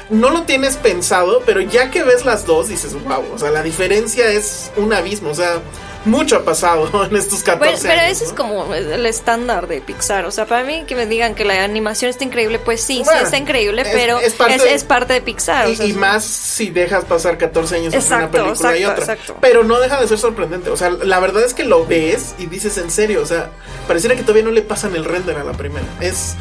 no 0.10 0.30
lo 0.30 0.44
tienes 0.44 0.78
pensado, 0.78 1.42
pero 1.46 1.62
ya 1.62 1.92
que 1.92 2.04
ves 2.04 2.26
las 2.26 2.46
dos, 2.46 2.68
dices, 2.70 2.94
wow. 3.04 3.24
O 3.34 3.40
sea, 3.40 3.52
la 3.52 3.64
diferencia 3.64 4.32
es 4.32 4.72
un 4.78 4.94
abismo. 4.94 5.30
O 5.30 5.36
sea, 5.36 5.62
mucho 6.06 6.38
ha 6.38 6.46
pasado 6.46 7.06
en 7.10 7.16
estos 7.16 7.44
14 7.44 7.58
Bueno, 7.58 7.78
pero 7.82 8.02
años, 8.02 8.12
ese 8.12 8.26
es 8.26 8.34
como 8.34 8.74
el 8.74 9.06
estándar 9.06 9.68
de 9.68 9.82
Pixar. 9.82 10.26
O 10.26 10.32
sea, 10.32 10.46
para 10.46 10.64
mí 10.64 10.84
que 10.88 10.96
me 10.96 11.06
digan 11.06 11.36
que 11.36 11.46
la 11.46 11.64
animación 11.64 12.10
está 12.10 12.24
increíble, 12.24 12.60
pues 12.60 12.82
sí, 12.82 13.02
Bueno, 13.04 13.20
sí 13.20 13.26
está 13.26 13.38
increíble, 13.38 13.82
es- 13.82 13.88
pero 13.92 14.20
es 14.20 14.34
parte 14.34 14.58
de- 14.64 14.74
es, 14.74 14.84
parte 14.84 15.14
de 15.14 15.22
Pixar. 15.22 15.68
o 15.68 15.70
Y, 15.72 15.76
sea, 15.76 15.86
y 15.86 15.92
es- 15.92 15.98
más 15.98 16.24
si 16.24 16.70
dejas 16.70 17.06
pasar 17.06 17.38
14 17.38 17.76
años 17.76 17.94
entre 17.94 18.08
una 18.16 18.26
Exacto, 18.26 18.44
película 18.46 18.78
y 18.78 18.86
otra. 18.86 19.00
exacto. 19.00 19.38
Pero 19.42 19.64
no 19.64 19.80
deja 19.80 20.00
de 20.00 20.08
ser 20.08 20.18
sorprendente. 20.18 20.70
O 20.70 20.78
sea, 20.78 20.90
la 20.90 21.20
verdad 21.20 21.44
es 21.44 21.54
que 21.54 21.64
lo 21.66 21.86
ves 21.86 22.36
y 22.38 22.46
dices 22.46 22.78
en 22.78 22.92
serio. 22.92 23.22
O 23.22 23.26
sea, 23.26 23.50
pareciera 23.88 24.16
que 24.16 24.22
todavía 24.22 24.44
no 24.44 24.52
le 24.52 24.62
pasan 24.62 24.96
el 24.96 25.06
render 25.06 25.38
a 25.38 25.44
la 25.44 25.54
primera. 25.54 25.86
Es. 26.02 26.36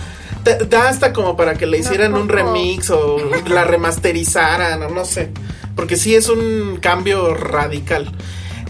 Da 0.68 0.88
hasta 0.90 1.14
como 1.14 1.38
para 1.38 1.54
que 1.54 1.64
le 1.64 1.78
hicieran 1.78 2.12
un 2.14 2.28
remix 2.28 2.90
o 2.90 3.16
la 3.46 3.64
remasterizaran 3.64 4.82
o 4.82 4.88
no 4.90 5.06
sé. 5.06 5.30
Porque 5.74 5.96
sí 5.96 6.14
es 6.14 6.28
un 6.28 6.78
cambio 6.82 7.32
radical. 7.34 8.12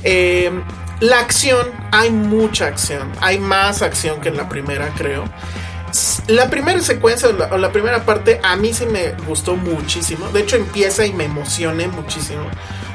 Eh, 0.04 0.52
la 1.04 1.20
acción, 1.20 1.66
hay 1.90 2.10
mucha 2.10 2.66
acción. 2.66 3.12
Hay 3.20 3.38
más 3.38 3.82
acción 3.82 4.20
que 4.20 4.30
en 4.30 4.36
la 4.38 4.48
primera, 4.48 4.88
creo. 4.96 5.24
La 6.28 6.48
primera 6.48 6.80
secuencia 6.80 7.28
o 7.28 7.32
la, 7.32 7.46
o 7.46 7.58
la 7.58 7.70
primera 7.70 8.04
parte 8.04 8.40
a 8.42 8.56
mí 8.56 8.72
sí 8.72 8.86
me 8.86 9.12
gustó 9.26 9.54
muchísimo. 9.54 10.28
De 10.28 10.40
hecho 10.40 10.56
empieza 10.56 11.04
y 11.04 11.12
me 11.12 11.24
emocioné 11.24 11.88
muchísimo. 11.88 12.44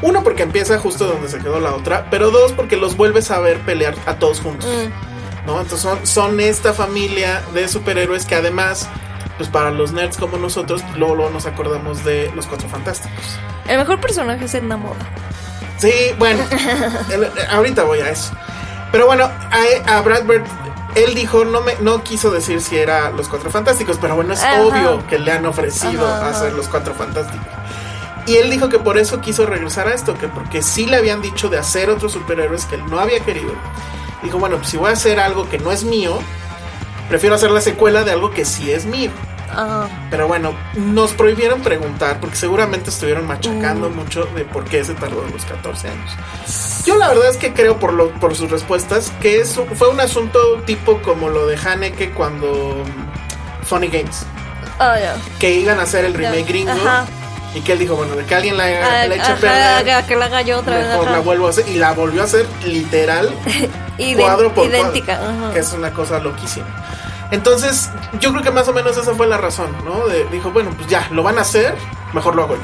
Uno 0.02 0.24
porque 0.24 0.44
empieza 0.44 0.80
justo 0.80 1.06
donde 1.06 1.30
se 1.30 1.38
quedó 1.38 1.60
la 1.60 1.76
otra, 1.76 2.08
pero 2.10 2.32
dos 2.32 2.52
porque 2.54 2.78
los 2.78 2.98
vuelves 2.98 3.30
a 3.30 3.40
ver 3.40 3.60
pelear 3.60 3.96
a 4.08 4.16
todos 4.16 4.42
juntos. 4.42 4.68
¿no? 5.46 5.62
Entonces 5.62 5.82
son, 5.82 6.06
son 6.08 6.40
esta 6.40 6.74
familia 6.74 7.44
de 7.54 7.68
superhéroes 7.68 8.26
que 8.26 8.36
además, 8.36 8.90
pues 9.38 9.50
para 9.50 9.70
los 9.70 9.92
nerds 9.92 10.18
como 10.18 10.38
nosotros, 10.38 10.84
luego, 10.98 11.16
luego 11.16 11.32
nos 11.32 11.46
acordamos 11.46 12.04
de 12.04 12.32
los 12.36 12.48
Cuatro 12.48 12.68
Fantásticos. 12.70 13.38
El 13.68 13.78
mejor 13.78 14.02
personaje 14.02 14.46
es 14.46 14.54
Edna 14.56 14.78
Moda. 14.78 15.08
Sí, 15.80 15.94
bueno, 16.18 16.44
ahorita 17.52 17.84
voy 17.84 18.00
a 18.00 18.10
eso. 18.10 18.32
Pero 18.92 19.06
bueno, 19.06 19.26
a, 19.26 19.98
a 19.98 20.02
Brad 20.02 20.24
Bird, 20.24 20.44
él 20.96 21.14
dijo, 21.16 21.46
no 21.46 21.62
me 21.62 21.76
no 21.80 22.04
quiso 22.04 22.32
decir 22.32 22.62
si 22.62 22.78
era 22.78 23.12
los 23.12 23.30
Cuatro 23.30 23.50
Fantásticos, 23.50 23.98
pero 24.02 24.16
bueno, 24.16 24.34
es 24.34 24.44
Ajá. 24.44 24.62
obvio 24.62 25.06
que 25.08 25.20
le 25.20 25.32
han 25.32 25.46
ofrecido 25.46 26.08
Ajá, 26.08 26.30
hacer 26.30 26.54
los 26.54 26.68
Cuatro 26.68 26.94
Fantásticos. 26.94 27.48
Y 28.26 28.36
él 28.38 28.50
dijo 28.50 28.70
que 28.70 28.80
por 28.80 28.98
eso 28.98 29.22
quiso 29.22 29.46
regresar 29.46 29.88
a 29.88 29.94
esto, 29.94 30.18
que 30.18 30.28
porque 30.28 30.62
sí 30.62 30.86
le 30.86 30.98
habían 30.98 31.22
dicho 31.22 31.50
de 31.50 31.58
hacer 31.58 31.90
otros 31.90 32.12
superhéroes 32.12 32.66
que 32.66 32.76
él 32.76 32.86
no 32.88 33.00
había 33.00 33.20
querido. 33.22 33.54
Dijo, 34.22 34.38
bueno, 34.38 34.58
pues 34.58 34.70
si 34.70 34.78
voy 34.78 34.90
a 34.90 34.94
hacer 34.94 35.20
algo 35.20 35.50
que 35.50 35.60
no 35.60 35.72
es 35.72 35.84
mío, 35.84 36.20
prefiero 37.08 37.36
hacer 37.36 37.52
la 37.52 37.62
secuela 37.62 38.04
de 38.04 38.12
algo 38.12 38.32
que 38.32 38.44
sí 38.46 38.72
es 38.72 38.86
mío. 38.86 39.12
Ah, 39.52 39.88
Pero 40.10 40.28
bueno, 40.28 40.54
nos 40.76 41.14
prohibieron 41.14 41.62
preguntar 41.62 42.20
porque 42.20 42.36
seguramente 42.36 42.90
estuvieron 42.90 43.26
machacando 43.28 43.90
Mm. 43.90 43.96
mucho 43.96 44.26
de 44.36 44.46
por 44.46 44.64
qué 44.66 44.84
se 44.84 44.94
tardó 44.94 45.24
los 45.32 45.46
14 45.46 45.90
años. 45.90 46.12
Yo 46.86 46.98
la 46.98 47.10
verdad 47.10 47.30
es 47.30 47.38
que 47.38 47.54
creo 47.54 47.78
por, 47.78 47.94
lo, 47.94 48.10
por 48.20 48.36
sus 48.36 48.50
respuestas 48.52 49.12
que 49.22 49.42
es, 49.42 49.60
fue 49.76 49.90
un 49.90 50.00
asunto 50.00 50.40
tipo 50.66 51.02
como 51.02 51.30
lo 51.30 51.46
de 51.48 51.58
Haneke 51.58 52.12
cuando 52.12 52.48
mm, 52.86 53.66
Funny 53.66 53.88
Games, 53.88 54.26
ah, 54.80 54.96
que 55.40 55.52
iban 55.52 55.80
a 55.80 55.84
hacer 55.84 56.06
el 56.06 56.14
remake 56.14 56.42
Ya. 56.44 56.48
gringo 56.48 56.72
Ajá. 56.72 57.06
y 57.54 57.62
que 57.62 57.74
él 57.74 57.80
dijo, 57.80 57.96
bueno, 57.96 58.16
de 58.16 58.26
que 58.26 58.36
alguien 58.36 58.56
la, 58.58 58.64
Ah, 58.66 59.08
la 59.08 59.16
eche 59.16 59.34
perder, 59.36 60.06
que 60.06 60.16
la 60.16 60.26
haga 60.26 60.42
yo 60.42 60.60
otra 60.60 60.78
vez. 60.78 60.88
mejor 60.88 61.06
ajá. 61.08 61.12
la 61.18 61.20
vuelvo 61.20 61.48
a 61.48 61.50
hacer 61.50 61.68
y 61.68 61.76
la 61.76 61.92
volvió 61.94 62.22
a 62.22 62.26
hacer 62.26 62.46
literal 62.66 63.34
cuadro 64.18 64.54
por 64.54 64.68
idéntica. 64.68 65.18
cuadro, 65.18 65.46
ajá. 65.46 65.54
que 65.54 65.60
es 65.60 65.74
una 65.74 65.92
cosa 65.92 66.20
loquísima. 66.20 66.68
Entonces, 67.32 67.90
yo 68.20 68.32
creo 68.32 68.44
que 68.44 68.52
más 68.52 68.68
o 68.68 68.74
menos 68.74 68.98
esa 68.98 69.14
fue 69.14 69.28
la 69.28 69.38
razón, 69.38 69.68
¿no? 69.86 70.08
De- 70.08 70.26
dijo, 70.26 70.52
bueno, 70.52 70.72
pues 70.76 70.88
ya, 70.88 71.08
lo 71.12 71.22
van 71.24 71.38
a 71.38 71.42
hacer, 71.42 71.76
mejor 72.14 72.36
lo 72.36 72.44
hago 72.44 72.56
yo. 72.56 72.62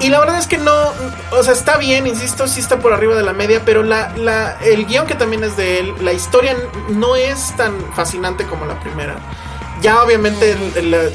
Y 0.00 0.10
la 0.10 0.20
verdad 0.20 0.38
es 0.38 0.46
que 0.46 0.58
no, 0.58 0.72
o 1.32 1.42
sea, 1.42 1.52
está 1.54 1.76
bien, 1.76 2.06
insisto, 2.06 2.46
sí 2.46 2.60
está 2.60 2.78
por 2.78 2.92
arriba 2.92 3.16
de 3.16 3.24
la 3.24 3.32
media, 3.32 3.62
pero 3.64 3.82
la, 3.82 4.12
la, 4.16 4.52
el 4.60 4.86
guion 4.86 5.06
que 5.06 5.14
también 5.16 5.42
es 5.42 5.56
de 5.56 5.80
él, 5.80 5.94
la 6.02 6.12
historia 6.12 6.56
no 6.90 7.16
es 7.16 7.56
tan 7.56 7.74
fascinante 7.94 8.44
como 8.44 8.64
la 8.66 8.78
primera. 8.78 9.16
Ya 9.80 10.02
obviamente 10.02 10.56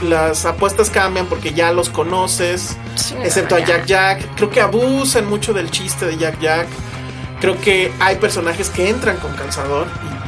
las 0.02 0.46
apuestas 0.46 0.90
cambian 0.90 1.28
porque 1.28 1.54
ya 1.54 1.72
los 1.74 1.90
conoces, 1.90 2.78
Sí, 2.96 3.14
excepto 3.22 3.56
a. 3.56 3.60
Jack 3.60 3.86
Jack. 3.86 4.36
Creo 4.36 4.50
que 4.50 4.62
abusan 4.62 5.26
mucho 5.28 5.52
del 5.54 5.70
chiste 5.70 6.06
de 6.06 6.18
Jack 6.18 6.40
Jack. 6.40 6.68
Creo 7.42 7.60
que 7.60 7.92
hay 8.00 8.16
personajes 8.18 8.70
que 8.70 8.90
entran 8.90 9.18
con 9.18 9.34
calzador 9.36 9.88
y 9.88 10.23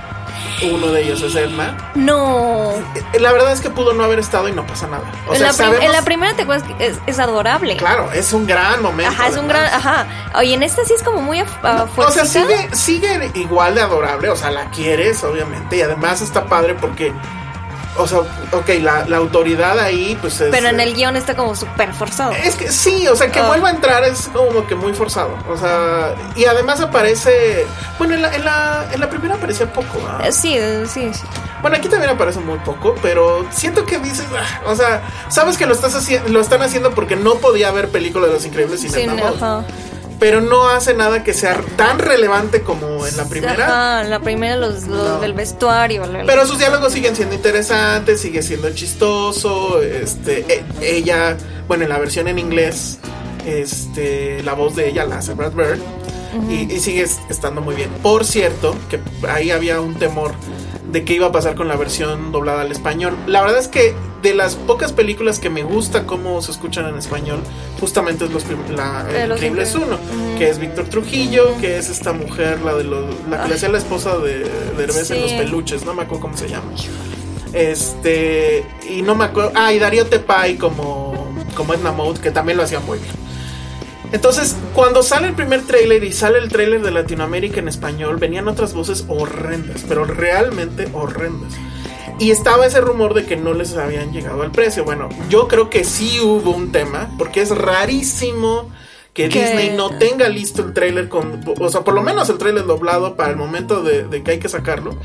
uno 0.63 0.87
de 0.87 1.03
ellos 1.03 1.21
es 1.21 1.35
Edna. 1.35 1.75
No. 1.95 2.73
La 3.19 3.31
verdad 3.31 3.51
es 3.51 3.61
que 3.61 3.69
pudo 3.69 3.93
no 3.93 4.03
haber 4.03 4.19
estado 4.19 4.47
y 4.47 4.51
no 4.51 4.65
pasa 4.65 4.87
nada. 4.87 5.03
O 5.27 5.33
en, 5.33 5.37
sea, 5.39 5.47
la 5.47 5.53
sabemos- 5.53 5.83
en 5.85 5.91
la 5.91 6.01
primera 6.03 6.33
te 6.35 6.43
acuerdas 6.43 6.67
que 6.67 6.85
es, 6.85 6.97
es 7.05 7.19
adorable. 7.19 7.77
Claro, 7.77 8.11
es 8.13 8.31
un 8.33 8.45
gran 8.47 8.81
momento. 8.81 9.11
Ajá, 9.11 9.27
es 9.27 9.37
un 9.37 9.47
gran. 9.47 9.65
Ajá. 9.65 10.07
Oye, 10.35 10.53
en 10.53 10.63
esta 10.63 10.83
sí 10.85 10.93
es 10.93 11.03
como 11.03 11.21
muy 11.21 11.39
a 11.39 11.87
O 11.97 12.11
sea, 12.11 12.25
sigue, 12.25 12.69
sigue 12.73 13.31
igual 13.35 13.75
de 13.75 13.81
adorable, 13.81 14.29
o 14.29 14.35
sea, 14.35 14.51
la 14.51 14.69
quieres, 14.71 15.23
obviamente, 15.23 15.77
y 15.77 15.81
además 15.81 16.21
está 16.21 16.45
padre 16.45 16.75
porque, 16.75 17.13
o 17.97 18.07
sea, 18.07 18.19
ok, 18.19 18.69
la, 18.81 19.05
la 19.07 19.17
autoridad 19.17 19.79
ahí, 19.79 20.17
pues 20.21 20.39
es... 20.41 20.49
Pero 20.51 20.67
en 20.69 20.79
eh, 20.79 20.83
el 20.83 20.93
guion 20.95 21.15
está 21.15 21.35
como 21.35 21.55
súper 21.55 21.93
forzado. 21.93 22.31
Es 22.33 22.55
que 22.55 22.69
sí, 22.71 23.07
o 23.07 23.15
sea, 23.15 23.31
que 23.31 23.39
Ah. 23.39 23.47
vuelva 23.47 23.69
a 23.69 23.71
entrar 23.71 24.03
es 24.03 24.27
como 24.33 24.65
que 24.67 24.75
muy 24.75 24.93
forzado. 24.93 25.37
O 25.49 25.57
sea, 25.57 26.15
y 26.35 26.45
además 26.45 26.81
aparece. 26.81 27.65
Bueno, 27.97 28.15
en 28.15 28.21
la, 28.21 28.35
en 28.35 28.45
la, 28.45 28.85
en 28.91 28.99
la 28.99 29.09
primera 29.09 29.35
aparecía 29.35 29.71
poco. 29.71 29.97
Eh, 30.23 30.31
Sí, 30.31 30.55
eh, 30.57 30.85
sí, 30.87 31.11
sí. 31.13 31.23
Bueno, 31.61 31.77
aquí 31.77 31.87
también 31.87 32.11
aparece 32.11 32.39
muy 32.39 32.59
poco, 32.59 32.93
pero 33.01 33.45
siento 33.51 33.85
que 33.85 33.97
dices, 33.99 34.25
ah, 34.37 34.61
o 34.67 34.75
sea, 34.75 35.01
sabes 35.29 35.57
que 35.57 35.65
lo 35.65 35.73
estás 35.73 35.95
haciendo, 35.95 36.29
lo 36.29 36.39
están 36.41 36.61
haciendo 36.61 36.91
porque 36.91 37.15
no 37.15 37.35
podía 37.35 37.69
haber 37.69 37.89
película 37.89 38.27
de 38.27 38.33
Los 38.33 38.45
Increíbles 38.45 38.81
sin 38.81 38.91
Sí, 38.91 39.03
ajá. 39.07 39.63
Pero 40.19 40.39
no 40.41 40.69
hace 40.69 40.93
nada 40.93 41.23
que 41.23 41.33
sea 41.33 41.59
tan 41.75 41.99
relevante 41.99 42.61
como 42.61 43.05
en 43.05 43.17
la 43.17 43.25
primera. 43.25 43.65
Ajá, 43.99 44.03
la 44.07 44.19
primera 44.21 44.55
los, 44.55 44.83
los 44.83 45.09
No. 45.09 45.19
del 45.19 45.33
vestuario. 45.33 46.03
Pero 46.25 46.47
sus 46.47 46.57
diálogos 46.57 46.93
siguen 46.93 47.15
siendo 47.15 47.35
interesantes, 47.35 48.21
sigue 48.21 48.41
siendo 48.41 48.69
chistoso. 48.73 49.81
Este, 49.81 50.45
e- 50.47 50.63
ella, 50.81 51.35
bueno, 51.67 51.83
en 51.83 51.89
la 51.89 51.97
versión 51.99 52.27
en 52.29 52.39
inglés, 52.39 52.97
este, 53.45 54.41
la 54.43 54.53
voz 54.53 54.75
de 54.75 54.89
ella 54.89 55.05
la 55.05 55.17
hace 55.17 55.33
Brad 55.33 55.51
Bird. 55.51 55.79
y, 56.49 56.73
y 56.73 56.79
sigue 56.79 57.01
es- 57.03 57.19
estando 57.29 57.61
muy 57.61 57.75
bien. 57.75 57.89
Por 58.01 58.25
cierto, 58.25 58.75
que 58.89 58.99
ahí 59.29 59.51
había 59.51 59.79
un 59.79 59.95
temor 59.95 60.33
de 60.95 61.03
qué 61.03 61.15
iba 61.15 61.27
a 61.27 61.31
pasar 61.33 61.55
con 61.55 61.67
la 61.67 61.75
versión 61.75 62.31
doblada 62.31 62.61
al 62.61 62.71
español. 62.71 63.17
La 63.27 63.41
verdad 63.41 63.59
es 63.59 63.67
que 63.67 63.93
de 64.21 64.33
las 64.33 64.55
pocas 64.55 64.93
películas 64.93 65.39
que 65.39 65.49
me 65.49 65.61
gusta 65.61 66.05
cómo 66.05 66.41
se 66.41 66.51
escuchan 66.51 66.87
en 66.87 66.97
español, 66.97 67.41
justamente 67.81 68.23
es 68.23 68.31
los 68.31 68.45
la, 68.69 69.05
Eh, 69.11 69.23
el 69.23 69.29
Los 69.29 69.39
Increíbles 69.39 69.75
Increíbles. 69.75 69.99
1, 70.13 70.37
que 70.37 70.49
es 70.49 70.57
Víctor 70.57 70.85
Trujillo, 70.85 71.57
que 71.59 71.77
es 71.77 71.89
esta 71.89 72.13
mujer, 72.13 72.61
la 72.61 72.75
de 72.75 72.85
los, 72.85 73.13
la 73.29 73.43
que 73.43 73.49
le 73.49 73.55
hacía 73.55 73.67
la 73.67 73.77
esposa 73.77 74.17
de, 74.19 74.45
de 74.45 74.83
Herbes 74.85 75.11
en 75.11 75.21
los 75.21 75.33
peluches, 75.33 75.83
no 75.83 75.93
me 75.93 76.03
acuerdo 76.03 76.21
cómo 76.21 76.37
se 76.37 76.47
llama. 76.47 76.71
Este, 77.51 78.65
y 78.89 79.01
no 79.01 79.15
me 79.15 79.25
acuerdo, 79.25 79.51
ah, 79.53 79.73
y 79.73 79.79
Darío 79.79 80.05
Tepay 80.05 80.55
como, 80.55 81.35
como 81.57 81.73
Edna 81.73 81.91
Mode, 81.91 82.21
que 82.21 82.31
también 82.31 82.57
lo 82.57 82.63
hacía 82.63 82.79
muy 82.79 82.99
bien. 82.99 83.24
Entonces, 84.15 84.55
cuando 84.73 85.03
sale 85.03 85.27
el 85.27 85.33
primer 85.33 85.63
tráiler 85.63 86.01
y 86.05 86.13
sale 86.13 86.39
el 86.39 86.47
tráiler 86.47 86.81
de 86.81 86.89
Latinoamérica 86.89 87.59
en 87.59 87.67
español, 87.67 88.15
venían 88.15 88.47
otras 88.47 88.73
voces 88.73 89.03
horrendas, 89.09 89.83
pero 89.89 90.05
realmente 90.05 90.87
horrendas. 90.93 91.51
Y 92.17 92.31
estaba 92.31 92.65
ese 92.65 92.79
rumor 92.79 93.13
de 93.13 93.25
que 93.25 93.35
no 93.35 93.53
les 93.53 93.75
habían 93.75 94.13
llegado 94.13 94.41
al 94.41 94.51
precio. 94.51 94.85
Bueno, 94.85 95.09
yo 95.29 95.49
creo 95.49 95.69
que 95.69 95.83
sí 95.83 96.21
hubo 96.21 96.51
un 96.51 96.71
tema, 96.71 97.09
porque 97.17 97.41
es 97.41 97.49
rarísimo 97.49 98.71
que 99.13 99.27
Disney 99.27 99.73
no 99.75 99.97
tenga 99.97 100.29
listo 100.29 100.61
el 100.61 100.71
tráiler 100.71 101.09
con, 101.09 101.43
o 101.59 101.69
sea, 101.69 101.81
por 101.81 101.93
lo 101.93 102.01
menos 102.01 102.29
el 102.29 102.37
tráiler 102.37 102.65
doblado 102.65 103.17
para 103.17 103.31
el 103.31 103.35
momento 103.35 103.83
de, 103.83 104.07
de 104.07 104.23
que 104.23 104.31
hay 104.31 104.39
que 104.39 104.47
sacarlo. 104.47 104.97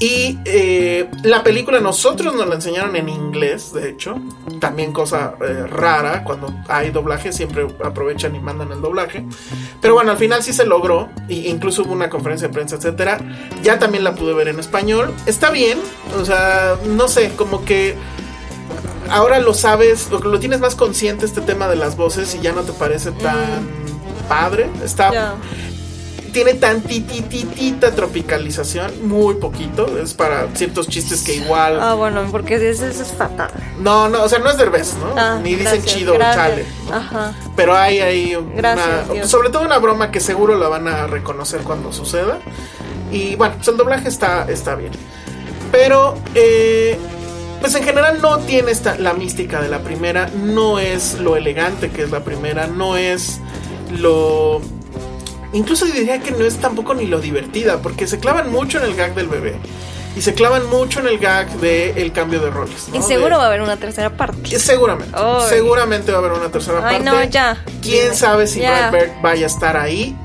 Y 0.00 0.38
eh, 0.44 1.10
la 1.24 1.42
película 1.42 1.80
nosotros 1.80 2.32
nos 2.34 2.46
la 2.46 2.54
enseñaron 2.54 2.94
en 2.94 3.08
inglés, 3.08 3.72
de 3.72 3.90
hecho. 3.90 4.16
También 4.60 4.92
cosa 4.92 5.34
eh, 5.40 5.66
rara, 5.66 6.22
cuando 6.22 6.54
hay 6.68 6.90
doblaje 6.90 7.32
siempre 7.32 7.66
aprovechan 7.84 8.36
y 8.36 8.40
mandan 8.40 8.70
el 8.70 8.80
doblaje. 8.80 9.24
Pero 9.80 9.94
bueno, 9.94 10.12
al 10.12 10.18
final 10.18 10.42
sí 10.42 10.52
se 10.52 10.64
logró. 10.66 11.08
Y 11.28 11.48
incluso 11.48 11.82
hubo 11.82 11.92
una 11.92 12.08
conferencia 12.08 12.46
de 12.46 12.54
prensa, 12.54 12.76
etcétera. 12.76 13.18
Ya 13.62 13.78
también 13.80 14.04
la 14.04 14.14
pude 14.14 14.34
ver 14.34 14.48
en 14.48 14.60
español. 14.60 15.12
Está 15.26 15.50
bien, 15.50 15.78
o 16.20 16.24
sea, 16.24 16.76
no 16.86 17.08
sé, 17.08 17.32
como 17.36 17.64
que 17.64 17.96
ahora 19.10 19.40
lo 19.40 19.52
sabes, 19.54 20.08
o 20.12 20.20
que 20.20 20.28
lo 20.28 20.38
tienes 20.38 20.60
más 20.60 20.76
consciente 20.76 21.26
este 21.26 21.40
tema 21.40 21.66
de 21.66 21.76
las 21.76 21.96
voces 21.96 22.34
y 22.34 22.40
ya 22.40 22.52
no 22.52 22.62
te 22.62 22.72
parece 22.72 23.10
tan 23.12 23.66
padre. 24.28 24.70
Está 24.84 25.10
Ya. 25.12 25.34
Tiene 26.44 26.54
tantititita 26.54 27.90
tropicalización, 27.96 29.08
muy 29.08 29.34
poquito, 29.34 29.98
es 29.98 30.14
para 30.14 30.46
ciertos 30.54 30.86
chistes 30.86 31.22
que 31.22 31.34
igual 31.34 31.80
Ah, 31.80 31.94
bueno, 31.94 32.24
porque 32.30 32.54
eso, 32.54 32.86
es 32.86 33.12
fatal. 33.12 33.50
no, 33.80 34.08
no, 34.08 34.22
o 34.22 34.28
sea, 34.28 34.38
no 34.38 34.48
es 34.48 34.56
derbez, 34.56 34.94
¿no? 35.00 35.20
Ah, 35.20 35.40
Ni 35.42 35.56
dicen 35.56 35.64
gracias, 35.80 35.84
chido 35.96 36.14
gracias. 36.14 36.36
chale, 36.36 36.64
¿no? 36.88 36.94
Ajá. 36.94 37.34
Pero 37.56 37.76
hay 37.76 37.98
ahí 37.98 38.36
una, 38.36 38.76
sobre 39.24 39.50
todo 39.50 39.62
una 39.64 39.78
broma 39.78 40.12
que 40.12 40.20
seguro 40.20 40.56
la 40.56 40.68
van 40.68 40.86
a 40.86 41.08
reconocer 41.08 41.62
cuando 41.62 41.92
suceda. 41.92 42.38
Y 43.10 43.34
bueno, 43.34 43.54
pues 43.56 43.66
el 43.66 43.76
doblaje 43.76 44.08
está, 44.08 44.46
está 44.48 44.76
bien. 44.76 44.92
Pero, 45.72 46.14
eh, 46.36 46.96
pues 47.60 47.74
en 47.74 47.82
general 47.82 48.20
no 48.22 48.38
tiene 48.38 48.70
esta, 48.70 48.96
la 48.96 49.12
mística 49.12 49.60
de 49.60 49.68
la 49.68 49.80
primera, 49.80 50.30
no 50.36 50.78
es 50.78 51.18
lo 51.18 51.34
elegante 51.36 51.90
que 51.90 52.04
es 52.04 52.12
la 52.12 52.20
primera, 52.20 52.68
no 52.68 52.96
es 52.96 53.40
lo... 53.98 54.60
Incluso 55.52 55.86
diría 55.86 56.20
que 56.20 56.30
no 56.32 56.44
es 56.44 56.56
tampoco 56.56 56.94
ni 56.94 57.06
lo 57.06 57.20
divertida, 57.20 57.78
porque 57.78 58.06
se 58.06 58.18
clavan 58.18 58.50
mucho 58.52 58.78
en 58.78 58.84
el 58.84 58.94
gag 58.94 59.14
del 59.14 59.28
bebé. 59.28 59.56
Y 60.16 60.20
se 60.22 60.34
clavan 60.34 60.66
mucho 60.68 61.00
en 61.00 61.06
el 61.06 61.18
gag 61.18 61.48
del 61.60 62.12
cambio 62.12 62.40
de 62.40 62.50
roles. 62.50 62.88
¿no? 62.88 62.96
Y 62.96 63.02
seguro 63.02 63.30
De- 63.30 63.36
va 63.36 63.44
a 63.44 63.46
haber 63.46 63.62
una 63.62 63.76
tercera 63.76 64.10
parte. 64.16 64.58
Seguramente. 64.58 65.12
Ay. 65.16 65.42
Seguramente 65.48 66.10
va 66.10 66.18
a 66.18 66.20
haber 66.20 66.32
una 66.32 66.48
tercera 66.50 66.78
Ay, 66.78 66.96
parte. 66.96 67.04
no, 67.04 67.22
ya. 67.24 67.62
¿Quién 67.82 68.14
sabe 68.16 68.46
si 68.46 68.60
Ya. 68.60 68.90
Brad 68.90 68.92
Bird 69.00 69.12
vaya 69.22 69.44
a 69.44 69.48
estar 69.48 69.76
ahí? 69.76 70.16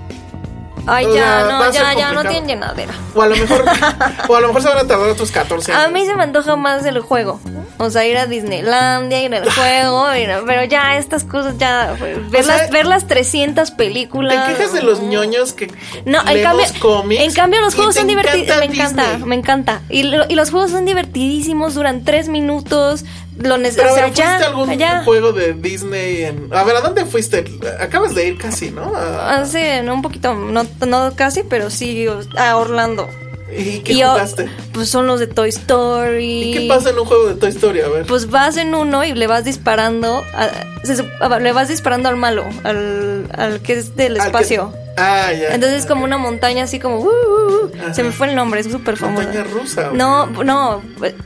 Ay, 0.85 1.05
O 1.05 1.15
ya, 1.15 1.45
no, 1.49 1.71
ya, 1.71 1.93
ya, 1.93 2.11
no 2.11 2.21
tienen 2.23 2.45
llenadera. 2.47 2.93
O 3.15 3.21
a 3.21 3.27
lo 3.27 3.35
mejor, 3.35 3.63
o 4.27 4.35
a 4.35 4.41
lo 4.41 4.47
mejor 4.47 4.61
se 4.61 4.67
van 4.67 4.77
a 4.79 4.87
tardar 4.87 5.09
otros 5.09 5.31
14 5.31 5.71
años. 5.71 5.85
A 5.85 5.89
mí 5.89 6.05
se 6.05 6.15
me 6.15 6.23
antoja 6.23 6.55
más 6.55 6.85
el 6.85 6.99
juego. 6.99 7.39
O 7.77 7.89
sea, 7.89 8.05
ir 8.05 8.17
a 8.17 8.25
Disneylandia, 8.27 9.23
ir 9.23 9.33
al 9.33 9.49
juego, 9.51 10.13
ir 10.15 10.29
a- 10.31 10.43
pero 10.45 10.63
ya 10.65 10.97
estas 10.97 11.23
cosas, 11.23 11.57
ya, 11.57 11.95
pues, 11.97 12.29
ver, 12.29 12.41
O 12.41 12.43
sea, 12.45 12.57
las, 12.57 12.69
ver 12.69 12.85
las 12.85 13.07
300 13.07 13.69
Te 13.71 13.75
películas. 13.77 14.49
quejas 14.49 14.73
de 14.73 14.81
los 14.83 14.99
ñoños 15.01 15.53
que 15.53 15.67
No, 16.05 16.19
en 16.27 16.43
cambio, 16.43 16.65
cómics. 16.79 17.21
en 17.23 17.33
cambio 17.33 17.61
los 17.61 17.75
juegos 17.75 17.93
te 17.95 18.01
son 18.01 18.07
divertidos. 18.09 18.57
Me 18.59 18.65
encanta, 18.65 19.17
me 19.25 19.35
encanta. 19.35 19.81
Y, 19.89 20.03
lo- 20.03 20.25
y 20.29 20.35
los 20.35 20.51
juegos 20.51 20.71
son 20.71 20.85
divertidísimos, 20.85 21.75
duran 21.75 22.03
tres 22.03 22.27
minutos. 22.27 23.05
Lo 23.37 23.55
Pero 23.57 23.91
O 23.91 23.95
sea, 23.95 24.03
¿fuiste 24.03 24.21
ya, 24.21 24.45
algún 24.45 24.77
juego 25.05 25.33
de 25.33 25.53
Disney? 25.53 26.23
En... 26.23 26.49
A 26.53 26.63
ver, 26.63 26.75
¿a 26.75 26.81
dónde 26.81 27.05
fuiste? 27.05 27.43
Acabas 27.79 28.13
de 28.15 28.27
ir 28.27 28.37
casi, 28.37 28.69
¿no? 28.71 28.95
A- 28.95 29.37
Hace, 29.41 29.81
no, 29.83 29.95
un 29.95 30.01
poquito, 30.01 30.33
no, 30.35 30.65
no 30.85 31.13
casi, 31.15 31.43
pero 31.43 31.69
sí 31.69 32.05
a 32.37 32.57
Orlando. 32.57 33.09
¿Y 33.55 33.79
qué 33.79 33.93
Y 33.93 33.97
yo- 33.99 34.11
jugaste? 34.11 34.49
pues 34.73 34.89
son 34.89 35.05
los 35.07 35.19
de 35.19 35.27
Toy 35.27 35.49
Story. 35.49 36.43
¿Y 36.43 36.53
qué 36.53 36.67
pasa 36.67 36.89
en 36.91 36.99
un 36.99 37.05
juego 37.05 37.27
de 37.27 37.35
Toy 37.35 37.49
Story? 37.49 37.81
A 37.81 37.87
ver. 37.87 38.05
Pues 38.05 38.29
vas 38.29 38.57
en 38.57 38.73
uno 38.75 39.03
y 39.03 39.13
le 39.13 39.27
vas 39.27 39.43
disparando, 39.43 40.23
a- 40.35 40.49
se 40.83 40.95
sup- 40.97 41.11
a- 41.19 41.39
le 41.39 41.51
vas 41.53 41.67
disparando 41.67 42.09
al 42.09 42.15
malo, 42.15 42.45
al, 42.63 43.27
al 43.35 43.61
que 43.61 43.73
es 43.73 43.95
del 43.95 44.13
Al 44.19 44.21
que- 44.21 44.27
espacio. 44.27 44.73
Ah, 44.97 45.31
ya. 45.33 45.55
Entonces 45.55 45.79
es 45.81 45.85
como 45.87 46.03
una 46.03 46.17
montaña 46.19 46.63
así 46.65 46.79
como... 46.79 46.97
uh, 46.99 47.07
uh, 47.07 47.65
uh. 47.65 47.93
Se 47.93 48.03
me 48.03 48.11
fue 48.11 48.27
el 48.29 48.35
nombre, 48.35 48.59
es 48.61 48.71
súper 48.71 48.95
famosa. 48.95 49.23
Montaña 49.23 49.43
rusa. 49.43 49.89
No, 49.91 50.27
no, 50.27 50.81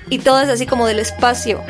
y 0.09 0.19
todo 0.19 0.39
es 0.41 0.47
así 0.49 0.65
como 0.65 0.85
del 0.87 0.99
espacio. 0.99 1.61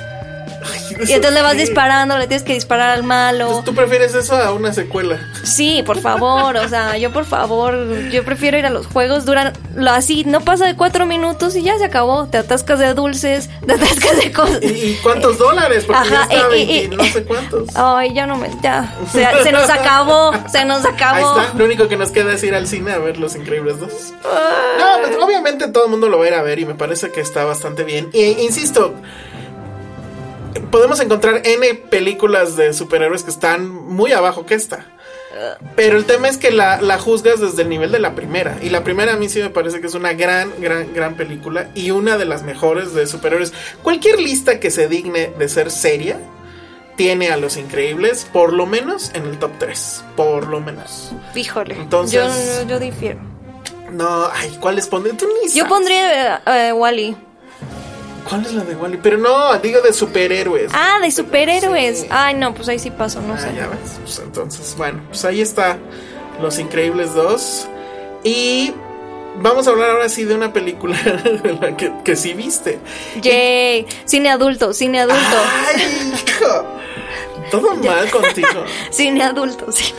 Y 1.08 1.12
entonces 1.14 1.34
le 1.34 1.42
vas 1.42 1.58
disparando, 1.58 2.18
le 2.18 2.28
tienes 2.28 2.44
que 2.44 2.54
disparar 2.54 2.90
al 2.92 3.04
malo. 3.04 3.50
Pues 3.52 3.66
tú 3.66 3.76
prefieres 3.76 4.14
eso 4.16 4.36
a 4.36 4.52
una 4.54 4.74
secuela. 4.74 5.20
Sí, 5.44 5.84
por 5.86 6.00
favor, 6.00 6.56
o 6.58 6.68
sea, 6.70 6.98
yo 6.98 7.12
por 7.12 7.26
favor, 7.26 8.10
yo 8.10 8.24
prefiero 8.26 8.58
ir 8.58 8.66
a 8.66 8.70
los 8.70 8.88
juegos, 8.88 9.26
duran 9.26 9.54
lo 9.76 9.92
así, 9.92 10.24
no 10.26 10.42
pasa 10.42 10.66
de 10.66 10.76
cuatro 10.76 11.06
minutos 11.06 11.56
y 11.56 11.62
ya 11.62 11.78
se 11.78 11.86
acabó, 11.86 12.28
te 12.28 12.38
atascas 12.38 12.80
de 12.80 12.94
dulces, 12.94 13.50
te 13.66 13.74
atascas 13.74 14.18
de 14.18 14.32
cosas. 14.32 14.60
¿Y, 14.64 14.68
y 14.68 15.00
cuántos 15.04 15.38
dólares? 15.38 15.86
Porque 15.86 16.10
ya 16.10 16.22
Ajá, 16.24 16.34
está 16.34 16.56
y- 16.58 16.62
y- 16.62 16.66
20, 16.88 16.94
y- 16.96 16.98
no 16.98 17.04
sé 17.06 17.24
cuántos. 17.24 17.70
Ay, 17.76 18.14
ya 18.14 18.26
no 18.26 18.38
me, 18.38 18.50
ya, 18.62 18.94
se, 19.12 19.26
se 19.44 19.52
nos 19.52 19.70
acabó, 19.70 20.32
se 20.52 20.66
nos 20.66 20.84
Ahí 20.86 20.92
acabó. 20.94 21.40
está, 21.42 21.58
lo 21.58 21.66
único 21.66 21.88
que 21.88 21.98
nos 21.98 22.12
queda 22.12 22.34
es 22.34 22.44
ir 22.44 22.56
al 22.56 22.68
cine 22.68 22.92
a 22.92 22.98
ver 22.98 23.18
Los 23.18 23.36
Increíbles 23.36 23.80
2. 23.80 23.90
No, 24.24 24.86
pues 25.02 25.18
obviamente 25.22 25.68
todo 25.68 25.86
el 25.86 25.92
mundo 25.92 26.10
lo 26.10 26.18
va 26.20 26.26
a 26.26 26.28
ir 26.28 26.34
a 26.34 26.42
ver 26.42 26.60
y 26.60 26.66
me 26.66 26.76
parece 26.76 27.12
que 27.12 27.22
está 27.22 27.44
bastante 27.46 27.84
bien. 27.84 28.10
E 28.14 28.38
insisto, 28.42 28.94
podemos 30.72 31.00
encontrar 31.00 31.42
N 31.46 31.74
películas 31.90 32.56
de 32.56 32.74
superhéroes 32.74 33.24
que 33.24 33.30
están 33.32 33.68
muy 33.70 34.12
abajo 34.12 34.46
que 34.46 34.56
esta. 34.56 34.86
Pero 35.76 35.98
el 35.98 36.06
tema 36.06 36.28
es 36.28 36.38
que 36.38 36.52
la, 36.52 36.82
la 36.82 36.98
juzgas 36.98 37.40
desde 37.40 37.62
el 37.62 37.70
nivel 37.70 37.92
de 37.92 38.00
la 38.00 38.16
primera. 38.16 38.58
Y 38.62 38.70
la 38.70 38.84
primera 38.84 39.14
a 39.14 39.18
mí 39.18 39.30
sí 39.30 39.40
me 39.40 39.50
parece 39.50 39.82
que 39.82 39.88
es 39.88 39.94
una 39.94 40.14
gran, 40.14 40.52
gran, 40.60 40.94
gran 40.94 41.16
película. 41.16 41.70
Y 41.76 41.92
una 41.92 42.18
de 42.18 42.26
las 42.26 42.44
mejores 42.44 42.94
de 42.94 43.06
superhéroes. 43.06 43.54
Cualquier 43.84 44.20
lista 44.20 44.60
que 44.60 44.72
se 44.72 44.88
digne 44.88 45.32
de 45.38 45.48
ser 45.50 45.70
seria 45.70 46.20
tiene 46.96 47.30
a 47.30 47.38
los 47.38 47.58
increíbles, 47.58 48.26
por 48.34 48.52
lo 48.52 48.66
menos 48.66 49.12
en 49.14 49.28
el 49.28 49.38
top 49.38 49.52
3. 49.60 50.04
Por 50.16 50.48
lo 50.48 50.60
menos. 50.60 51.12
Híjole, 51.36 51.76
Entonces- 51.76 52.64
yo, 52.64 52.68
yo 52.68 52.80
difiero. 52.80 53.20
No, 53.92 54.28
ay, 54.34 54.58
¿cuál 54.60 54.76
les 54.76 54.88
pondré? 54.88 55.14
Tú 55.14 55.28
ni 55.44 55.52
Yo 55.52 55.68
pondría 55.68 56.42
eh, 56.48 56.74
Wally. 56.74 57.16
¿Cuál 58.28 58.46
es 58.46 58.54
la 58.54 58.64
de 58.64 58.76
Wally? 58.76 58.98
Pero 59.02 59.18
no, 59.18 59.58
digo 59.60 59.82
de 59.82 59.94
superhéroes. 59.94 60.72
Ah, 60.74 61.00
de 61.02 61.12
superhéroes. 61.12 62.02
Sí. 62.02 62.08
Ay, 62.10 62.36
no, 62.36 62.54
pues 62.54 62.68
ahí 62.70 62.80
sí 62.80 62.92
paso, 62.92 63.22
no 63.22 63.34
Ah, 63.36 63.40
sé. 63.40 63.50
ya 63.56 63.68
ves. 63.68 64.00
Pues 64.02 64.20
entonces, 64.20 64.76
bueno, 64.78 65.02
pues 65.10 65.24
ahí 65.26 65.42
está 65.42 65.78
Los 66.42 66.60
Increíbles 66.60 67.14
2. 67.14 67.68
Y 68.24 68.74
vamos 69.42 69.68
a 69.68 69.72
hablar 69.72 69.92
ahora 69.92 70.10
sí 70.10 70.24
de 70.26 70.36
una 70.36 70.52
película 70.52 70.98
de 71.44 71.58
la 71.62 71.78
que, 71.78 71.92
que 72.04 72.16
sí 72.16 72.34
viste. 72.34 72.80
Yay, 73.22 73.86
cine 74.06 74.30
adulto, 74.30 74.74
cine 74.74 75.02
adulto. 75.02 75.38
¡Ay, 75.76 76.14
hijo! 76.14 76.66
Todo 77.52 77.76
mal 77.78 78.10
contigo. 78.12 78.66
Cine 78.90 79.24
adulto, 79.24 79.72
sí. 79.72 79.94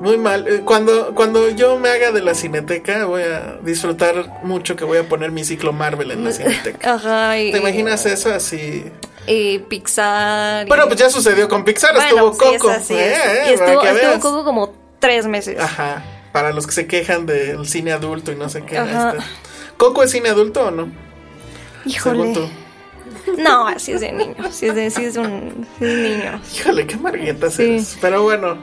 Muy 0.00 0.18
mal. 0.18 0.46
Eh, 0.46 0.60
Cuando, 0.64 1.14
cuando 1.14 1.48
yo 1.50 1.78
me 1.78 1.88
haga 1.88 2.10
de 2.12 2.20
la 2.22 2.34
cineteca, 2.34 3.06
voy 3.06 3.22
a 3.22 3.58
disfrutar 3.62 4.40
mucho 4.42 4.76
que 4.76 4.84
voy 4.84 4.98
a 4.98 5.08
poner 5.08 5.30
mi 5.32 5.42
ciclo 5.44 5.72
Marvel 5.72 6.10
en 6.10 6.24
la 6.24 6.32
cineteca. 6.32 6.94
Ajá, 6.94 7.38
y, 7.38 7.50
¿Te 7.52 7.58
imaginas 7.58 8.04
eso 8.06 8.32
así? 8.32 8.84
y 9.26 9.58
Pixar. 9.60 10.66
y- 10.66 10.68
Bueno, 10.68 10.86
pues 10.86 11.00
ya 11.00 11.10
sucedió 11.10 11.48
con 11.48 11.64
Pixar, 11.64 11.94
Bueno, 11.94 12.32
estuvo 12.32 12.32
sí, 12.34 12.58
Coco. 12.58 12.70
es 12.70 12.76
así, 12.78 12.94
eh, 12.94 13.12
es- 13.14 13.18
eh, 13.26 13.44
y 13.48 13.52
estuvo. 13.54 14.20
Coco 14.20 14.44
como 14.44 14.72
tres 14.98 15.26
meses. 15.26 15.58
Ajá. 15.58 16.04
Para 16.32 16.52
los 16.52 16.66
que 16.66 16.72
se 16.72 16.86
quejan 16.86 17.24
del 17.24 17.66
cine 17.66 17.92
adulto 17.92 18.30
y 18.32 18.36
no 18.36 18.48
sé 18.50 18.62
qué. 18.64 18.76
está. 18.76 19.14
¿Coco 19.78 20.02
es 20.02 20.10
cine 20.10 20.28
adulto 20.28 20.66
o 20.66 20.70
no? 20.70 20.88
Híjole. 21.86 22.34
No, 23.38 23.66
así 23.66 23.92
es 23.92 24.00
de 24.02 24.12
niño. 24.12 24.34
Sí 24.50 24.66
es, 24.68 24.74
de, 24.74 24.90
sí 24.90 25.04
es 25.04 25.16
un, 25.16 25.66
sí 25.78 25.84
es 25.84 25.90
un 25.90 26.02
niño. 26.02 26.40
Híjole, 26.54 26.86
qué 26.86 26.96
marguetas 26.96 27.58
eres. 27.58 27.96
Pero 28.00 28.22
bueno, 28.22 28.56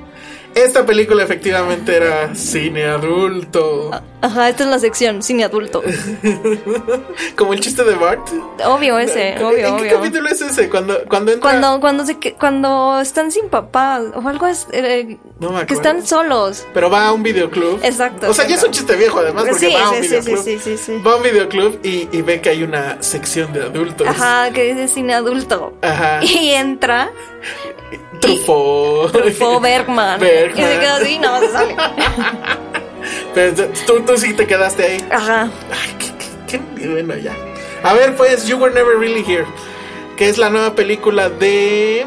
esta 0.55 0.85
película 0.85 1.23
efectivamente 1.23 1.95
era 1.95 2.33
cine 2.35 2.85
adulto. 2.85 3.91
Ajá, 4.21 4.49
esta 4.49 4.63
es 4.63 4.69
la 4.69 4.79
sección, 4.79 5.21
cine 5.21 5.43
adulto. 5.43 5.81
Como 7.35 7.53
el 7.53 7.59
chiste 7.59 7.83
de 7.83 7.95
Bart. 7.95 8.21
Obvio 8.65 8.97
ese, 8.99 9.33
¿En 9.33 9.43
obvio, 9.43 9.57
qué 9.57 9.65
obvio. 9.67 9.95
capítulo 9.97 10.29
es 10.29 10.41
ese? 10.41 10.69
Cuando, 10.69 10.97
cuando 11.09 11.31
entra. 11.33 11.49
Cuando, 11.49 11.79
cuando, 11.81 12.05
se, 12.05 12.17
que- 12.19 12.33
cuando 12.35 12.99
están 13.01 13.31
sin 13.31 13.49
papá 13.49 14.01
o 14.15 14.27
algo 14.27 14.47
es, 14.47 14.67
eh, 14.71 15.17
No 15.39 15.51
me 15.51 15.65
que 15.65 15.73
están 15.73 16.05
solos. 16.05 16.65
Pero 16.73 16.89
va 16.89 17.07
a 17.07 17.11
un 17.13 17.23
videoclub. 17.23 17.79
Exacto, 17.83 18.29
O 18.29 18.33
sea, 18.33 18.47
ya 18.47 18.55
es 18.55 18.63
un 18.63 18.71
chiste 18.71 18.95
viejo 18.95 19.19
además, 19.19 19.45
porque 19.49 19.67
Sí, 19.67 19.73
va 19.73 19.85
a 19.85 19.89
un 19.89 19.95
sí, 19.97 20.03
sí, 20.03 20.07
videoclub. 20.09 20.43
sí, 20.43 20.59
sí, 20.59 20.77
sí, 20.77 20.77
sí. 20.77 21.01
Va 21.05 21.13
a 21.13 21.15
un 21.17 21.23
videoclub 21.23 21.79
y, 21.83 22.07
y 22.11 22.21
ve 22.21 22.39
que 22.41 22.49
hay 22.49 22.63
una 22.63 23.01
sección 23.01 23.51
de 23.53 23.63
adultos. 23.63 24.07
Ajá, 24.07 24.51
que 24.51 24.73
dice 24.73 24.87
cine 24.87 25.13
adulto. 25.15 25.73
Ajá. 25.81 26.19
Y 26.23 26.51
entra 26.51 27.11
Truffaut. 28.19 29.12
Truffaut 29.12 29.62
Bergman. 29.62 30.19
Bergman. 30.19 30.60
Y 30.60 30.73
se 30.73 30.79
queda 30.79 30.95
así, 30.97 31.19
no 31.19 31.39
se 31.39 31.51
sale. 31.51 31.75
Pero 33.34 33.53
tú, 33.86 33.99
tú 34.06 34.17
sí 34.17 34.34
te 34.34 34.45
quedaste 34.47 34.84
ahí. 34.84 34.97
Ajá. 35.12 35.49
Ay, 35.71 35.95
qué, 35.99 36.12
qué- 36.47 36.62
qué- 36.82 36.88
bueno, 36.89 37.15
ya. 37.17 37.36
A 37.84 37.93
ver, 37.93 38.15
pues, 38.15 38.45
You 38.47 38.58
Were 38.58 38.73
Never 38.73 38.97
Really 38.97 39.23
Here. 39.27 39.45
Que 40.15 40.29
es 40.29 40.38
la 40.38 40.49
nueva 40.49 40.73
película 40.75 41.29
de. 41.29 42.06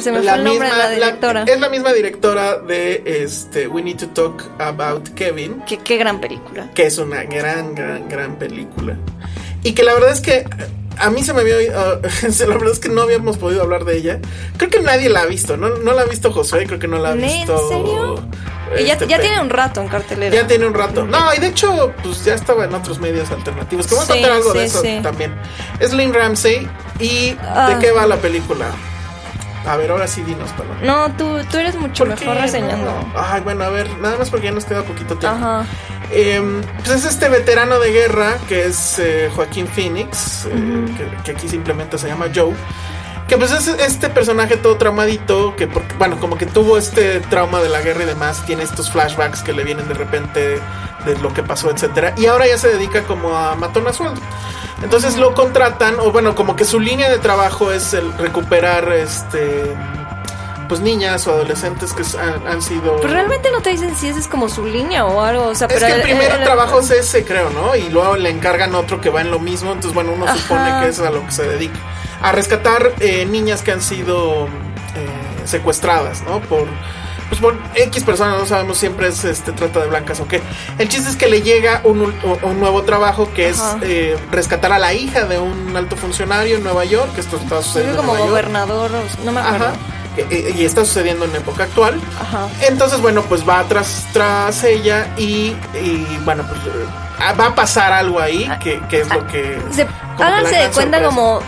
Se 0.00 0.10
me 0.12 0.20
fue 0.22 0.34
el 0.34 0.44
nombre 0.44 0.68
de 0.68 0.76
la 0.76 0.84
la- 0.84 0.90
directora. 0.90 1.44
es 1.46 1.60
la 1.60 1.68
misma 1.68 1.92
directora 1.92 2.58
de 2.58 3.02
este 3.06 3.68
We 3.68 3.82
Need 3.82 3.98
to 3.98 4.08
Talk 4.08 4.44
About 4.60 5.08
Kevin. 5.14 5.62
Qué, 5.66 5.78
qué 5.78 5.96
gran 5.96 6.20
película. 6.20 6.68
que 6.74 6.86
es 6.86 6.98
una 6.98 7.22
gran, 7.24 7.74
gran, 7.74 8.08
gran 8.08 8.36
película. 8.36 8.96
Y 9.62 9.72
que 9.72 9.82
la 9.84 9.94
verdad 9.94 10.10
es 10.10 10.20
que 10.20 10.44
a 10.98 11.10
mí 11.10 11.22
se 11.22 11.32
me 11.32 11.40
había 11.42 11.56
oído- 11.56 12.00
la 12.46 12.46
verdad 12.54 12.72
es 12.72 12.78
que 12.78 12.88
no 12.88 13.02
habíamos 13.02 13.38
podido 13.38 13.62
hablar 13.62 13.84
de 13.84 13.96
ella. 13.96 14.20
Creo 14.56 14.70
que 14.70 14.80
nadie 14.80 15.08
la 15.08 15.20
ha 15.22 15.26
visto, 15.26 15.56
¿no? 15.56 15.68
No 15.78 15.92
la 15.92 16.02
ha 16.02 16.06
visto 16.06 16.32
Josué, 16.32 16.66
creo 16.66 16.78
que 16.78 16.88
no 16.88 16.98
la 16.98 17.10
ha 17.10 17.12
¿En 17.12 17.22
visto. 17.22 17.68
serio? 17.68 18.24
Y 18.78 18.84
ya, 18.84 18.94
este, 18.94 19.06
ya 19.06 19.20
tiene 19.20 19.38
un 19.40 19.50
rato 19.50 19.80
en 19.82 19.88
cartelera. 19.88 20.34
ya 20.34 20.46
tiene 20.46 20.66
un 20.66 20.72
rato. 20.72 21.04
No, 21.04 21.34
y 21.34 21.38
de 21.40 21.48
hecho, 21.48 21.92
pues 22.02 22.24
ya 22.24 22.34
estaba 22.34 22.64
en 22.64 22.74
otros 22.74 22.98
medios 23.00 23.30
alternativos. 23.30 23.86
Que 23.86 23.94
vamos 23.94 24.08
a 24.08 24.12
Sí, 24.14 24.20
contar 24.20 24.36
algo 24.38 24.52
de 24.54 24.64
eso 24.64 24.80
sí. 24.80 25.00
también. 25.02 25.34
Es 25.78 25.92
Lynn 25.92 26.14
Ramsey. 26.14 26.66
¿Y 26.98 27.36
Ah. 27.42 27.68
de 27.74 27.78
qué 27.86 27.92
va 27.92 28.06
la 28.06 28.16
película? 28.16 28.66
A 29.66 29.76
ver, 29.76 29.90
ahora 29.90 30.06
sí 30.08 30.22
dinos, 30.22 30.50
Paloma. 30.52 30.76
No, 30.82 31.10
tú, 31.16 31.38
tú 31.50 31.58
eres 31.58 31.76
mucho 31.76 32.04
¿Por 32.04 32.14
qué 32.14 32.20
mejor 32.24 32.36
no? 32.36 32.42
reseñando. 32.42 32.92
Ay, 33.14 33.40
bueno, 33.42 33.64
a 33.64 33.68
ver, 33.68 33.88
nada 34.00 34.16
más 34.18 34.28
porque 34.30 34.46
ya 34.46 34.52
nos 34.52 34.64
queda 34.64 34.82
poquito 34.82 35.16
tiempo. 35.16 35.38
Ajá. 35.38 35.64
Eh, 36.10 36.42
pues 36.78 36.90
es 36.90 37.04
este 37.06 37.28
veterano 37.28 37.78
de 37.78 37.92
guerra 37.92 38.36
que 38.48 38.66
es 38.66 38.98
eh, 38.98 39.30
Joaquín 39.34 39.66
Phoenix, 39.66 40.46
eh, 40.50 40.84
que, 40.96 41.22
que 41.22 41.30
aquí 41.30 41.48
simplemente 41.48 41.96
se 41.96 42.08
llama 42.08 42.26
Joe. 42.34 42.52
Que 43.28 43.38
pues 43.38 43.50
es 43.52 43.66
este 43.68 44.08
personaje 44.10 44.56
todo 44.56 44.76
traumadito, 44.76 45.56
que 45.56 45.66
porque, 45.66 45.94
bueno, 45.96 46.18
como 46.20 46.36
que 46.36 46.44
tuvo 46.44 46.76
este 46.76 47.20
trauma 47.20 47.60
de 47.60 47.68
la 47.70 47.80
guerra 47.80 48.02
y 48.02 48.06
demás, 48.06 48.44
tiene 48.44 48.62
estos 48.62 48.90
flashbacks 48.90 49.42
que 49.42 49.52
le 49.52 49.64
vienen 49.64 49.88
de 49.88 49.94
repente 49.94 50.60
de 51.06 51.18
lo 51.20 51.32
que 51.32 51.42
pasó, 51.42 51.70
etcétera, 51.70 52.12
y 52.16 52.26
ahora 52.26 52.46
ya 52.46 52.58
se 52.58 52.68
dedica 52.68 53.02
como 53.04 53.36
a 53.36 53.54
matón 53.54 53.86
a 53.88 53.92
sueldo. 53.92 54.20
Entonces 54.82 55.16
lo 55.16 55.34
contratan, 55.34 55.98
o 56.00 56.10
bueno, 56.12 56.34
como 56.34 56.56
que 56.56 56.64
su 56.64 56.78
línea 56.80 57.08
de 57.08 57.18
trabajo 57.18 57.72
es 57.72 57.94
el 57.94 58.12
recuperar 58.18 58.92
este 58.92 59.74
pues 60.68 60.80
niñas 60.80 61.26
o 61.26 61.32
adolescentes 61.32 61.92
que 61.92 62.02
han, 62.18 62.46
han 62.46 62.62
sido 62.62 62.96
Pero 62.96 63.12
realmente 63.12 63.50
no 63.50 63.60
te 63.60 63.70
dicen 63.70 63.94
si 63.94 64.08
esa 64.08 64.18
es 64.18 64.26
como 64.28 64.48
su 64.48 64.64
línea 64.64 65.04
o 65.04 65.20
algo. 65.22 65.48
O 65.48 65.54
sea, 65.54 65.66
es 65.66 65.74
pero 65.74 65.86
que 65.86 65.92
el 65.92 65.98
él- 66.00 66.06
primer 66.06 66.32
él- 66.32 66.44
trabajo 66.44 66.80
es 66.80 66.90
ese, 66.90 67.24
creo, 67.24 67.50
¿no? 67.50 67.76
Y 67.76 67.90
luego 67.90 68.16
le 68.16 68.30
encargan 68.30 68.74
otro 68.74 68.98
que 69.00 69.10
va 69.10 69.20
en 69.20 69.30
lo 69.30 69.38
mismo. 69.38 69.68
Entonces, 69.72 69.92
bueno, 69.92 70.12
uno 70.12 70.24
Ajá. 70.24 70.36
supone 70.38 70.80
que 70.82 70.88
es 70.88 70.98
a 71.00 71.10
lo 71.10 71.24
que 71.26 71.32
se 71.32 71.42
dedica. 71.46 71.78
A 72.22 72.32
rescatar 72.32 72.92
eh, 73.00 73.26
niñas 73.26 73.62
que 73.62 73.72
han 73.72 73.82
sido 73.82 74.46
eh, 74.46 75.44
secuestradas, 75.44 76.22
¿no? 76.22 76.40
Por, 76.40 76.66
pues 77.28 77.40
por 77.40 77.56
X 77.74 78.04
personas, 78.04 78.38
no 78.38 78.46
sabemos 78.46 78.78
siempre 78.78 79.08
es 79.08 79.24
este 79.24 79.52
trata 79.52 79.80
de 79.80 79.88
blancas 79.88 80.20
o 80.20 80.28
qué. 80.28 80.40
El 80.78 80.88
chiste 80.88 81.10
es 81.10 81.16
que 81.16 81.28
le 81.28 81.42
llega 81.42 81.80
un, 81.84 82.14
un 82.42 82.60
nuevo 82.60 82.82
trabajo 82.82 83.30
que 83.34 83.48
es 83.48 83.60
eh, 83.82 84.16
rescatar 84.30 84.72
a 84.72 84.78
la 84.78 84.92
hija 84.92 85.24
de 85.24 85.38
un 85.38 85.76
alto 85.76 85.96
funcionario 85.96 86.56
en 86.56 86.62
Nueva 86.62 86.84
York, 86.84 87.14
que 87.14 87.22
esto 87.22 87.38
está 87.38 87.62
sucediendo 87.62 87.96
que 87.96 88.00
en 88.00 88.06
como 88.06 88.12
Nueva 88.12 88.30
gobernador, 88.30 88.90
no 89.24 89.32
me 89.32 89.40
acuerdo. 89.40 89.64
Ajá. 89.66 89.74
Eh, 90.18 90.26
eh, 90.30 90.54
Y 90.58 90.64
está 90.66 90.84
sucediendo 90.84 91.24
en 91.24 91.34
época 91.34 91.64
actual. 91.64 91.98
Ajá. 92.20 92.46
Entonces, 92.68 93.00
bueno, 93.00 93.22
pues 93.22 93.48
va 93.48 93.64
tras, 93.64 94.06
tras 94.12 94.62
ella 94.62 95.08
y, 95.16 95.56
y, 95.72 96.20
bueno, 96.24 96.44
pues 96.46 96.60
eh, 96.66 96.86
va 97.40 97.46
a 97.46 97.54
pasar 97.54 97.92
algo 97.94 98.20
ahí, 98.20 98.46
que, 98.62 98.78
que 98.90 99.00
es 99.00 99.08
lo 99.08 99.26
que... 99.26 99.58
Se, 99.70 99.86
como 99.86 100.22
háganse 100.22 100.56
de 100.56 100.68
cuenta 100.68 100.98
sorpresa. 100.98 101.04
como 101.04 101.40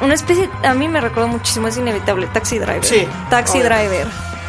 una 0.00 0.14
especie. 0.14 0.48
A 0.64 0.74
mí 0.74 0.88
me 0.88 1.00
recuerda 1.00 1.28
muchísimo, 1.28 1.68
es 1.68 1.76
inevitable. 1.76 2.26
Taxi 2.28 2.58
Driver. 2.58 2.84
Sí, 2.84 3.06
Taxi. 3.28 3.60
Driver. 3.60 4.06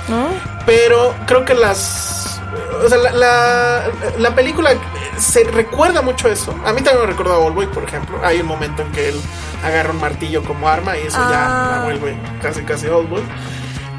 ¿No? 0.08 0.28
Pero 0.66 1.14
creo 1.26 1.46
que 1.46 1.54
las... 1.54 2.40
O 2.84 2.90
sea, 2.90 2.98
la, 2.98 3.12
la, 3.12 3.82
la 4.18 4.36
película 4.36 4.72
se 5.18 5.44
recuerda 5.46 6.02
mucho 6.02 6.28
eso. 6.30 6.52
A 6.66 6.74
mí 6.74 6.82
también 6.82 7.02
me 7.06 7.12
recuerda 7.12 7.34
a 7.36 7.38
Oldboy, 7.38 7.68
por 7.68 7.84
ejemplo. 7.84 8.20
Hay 8.24 8.40
un 8.42 8.48
momento 8.48 8.82
en 8.82 8.92
que 8.92 9.10
él 9.10 9.22
agarra 9.64 9.92
un 9.92 10.00
martillo 10.02 10.44
como 10.44 10.68
arma 10.68 10.98
y 10.98 11.02
eso 11.08 11.18
Ah. 11.22 11.30
ya 11.72 11.78
la 11.78 11.84
vuelve 11.84 12.18
casi 12.42 12.64
casi 12.64 12.88
Oldboy. 12.88 13.22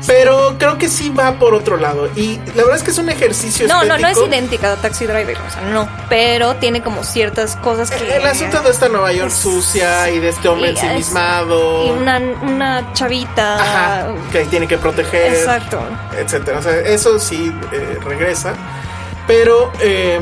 Pero 0.07 0.57
creo 0.59 0.79
que 0.79 0.88
sí 0.88 1.11
va 1.11 1.33
por 1.38 1.55
otro 1.55 1.77
lado. 1.77 2.09
Y 2.17 2.37
la 2.55 2.62
verdad 2.65 2.77
es 2.77 2.83
que 2.83 2.91
es 2.91 2.99
un 2.99 3.09
ejercicio 3.09 3.69
No, 3.69 3.85
no, 3.85 3.88
no 3.91 3.95
es 3.95 4.03
estético. 4.19 4.27
idéntica 4.27 4.73
a 4.73 4.77
Taxi 4.77 5.07
Driver. 5.07 5.37
O 5.38 5.51
sea, 5.51 5.62
no. 5.62 5.88
Pero 6.09 6.57
tiene 6.57 6.83
como 6.83 7.05
ciertas 7.05 7.57
cosas 7.57 7.91
que. 7.91 8.17
El 8.17 8.27
asunto 8.27 8.61
de 8.62 8.71
esta 8.71 8.88
Nueva 8.88 9.12
York 9.12 9.31
sucia 9.31 10.11
y 10.11 10.19
de 10.19 10.31
este 10.31 10.49
hombre 10.49 10.71
ensimismado. 10.71 11.87
Y 11.87 11.91
una, 11.91 12.19
una 12.43 12.93
chavita. 12.95 13.55
Ajá, 13.62 14.07
que 14.33 14.45
tiene 14.47 14.67
que 14.67 14.79
proteger. 14.79 15.35
Exacto. 15.35 15.81
Etcétera. 16.19 16.59
O 16.59 16.62
sea, 16.62 16.77
eso 16.81 17.19
sí 17.19 17.55
eh, 17.73 17.99
regresa. 18.05 18.55
Pero 19.27 19.73
eh, 19.81 20.21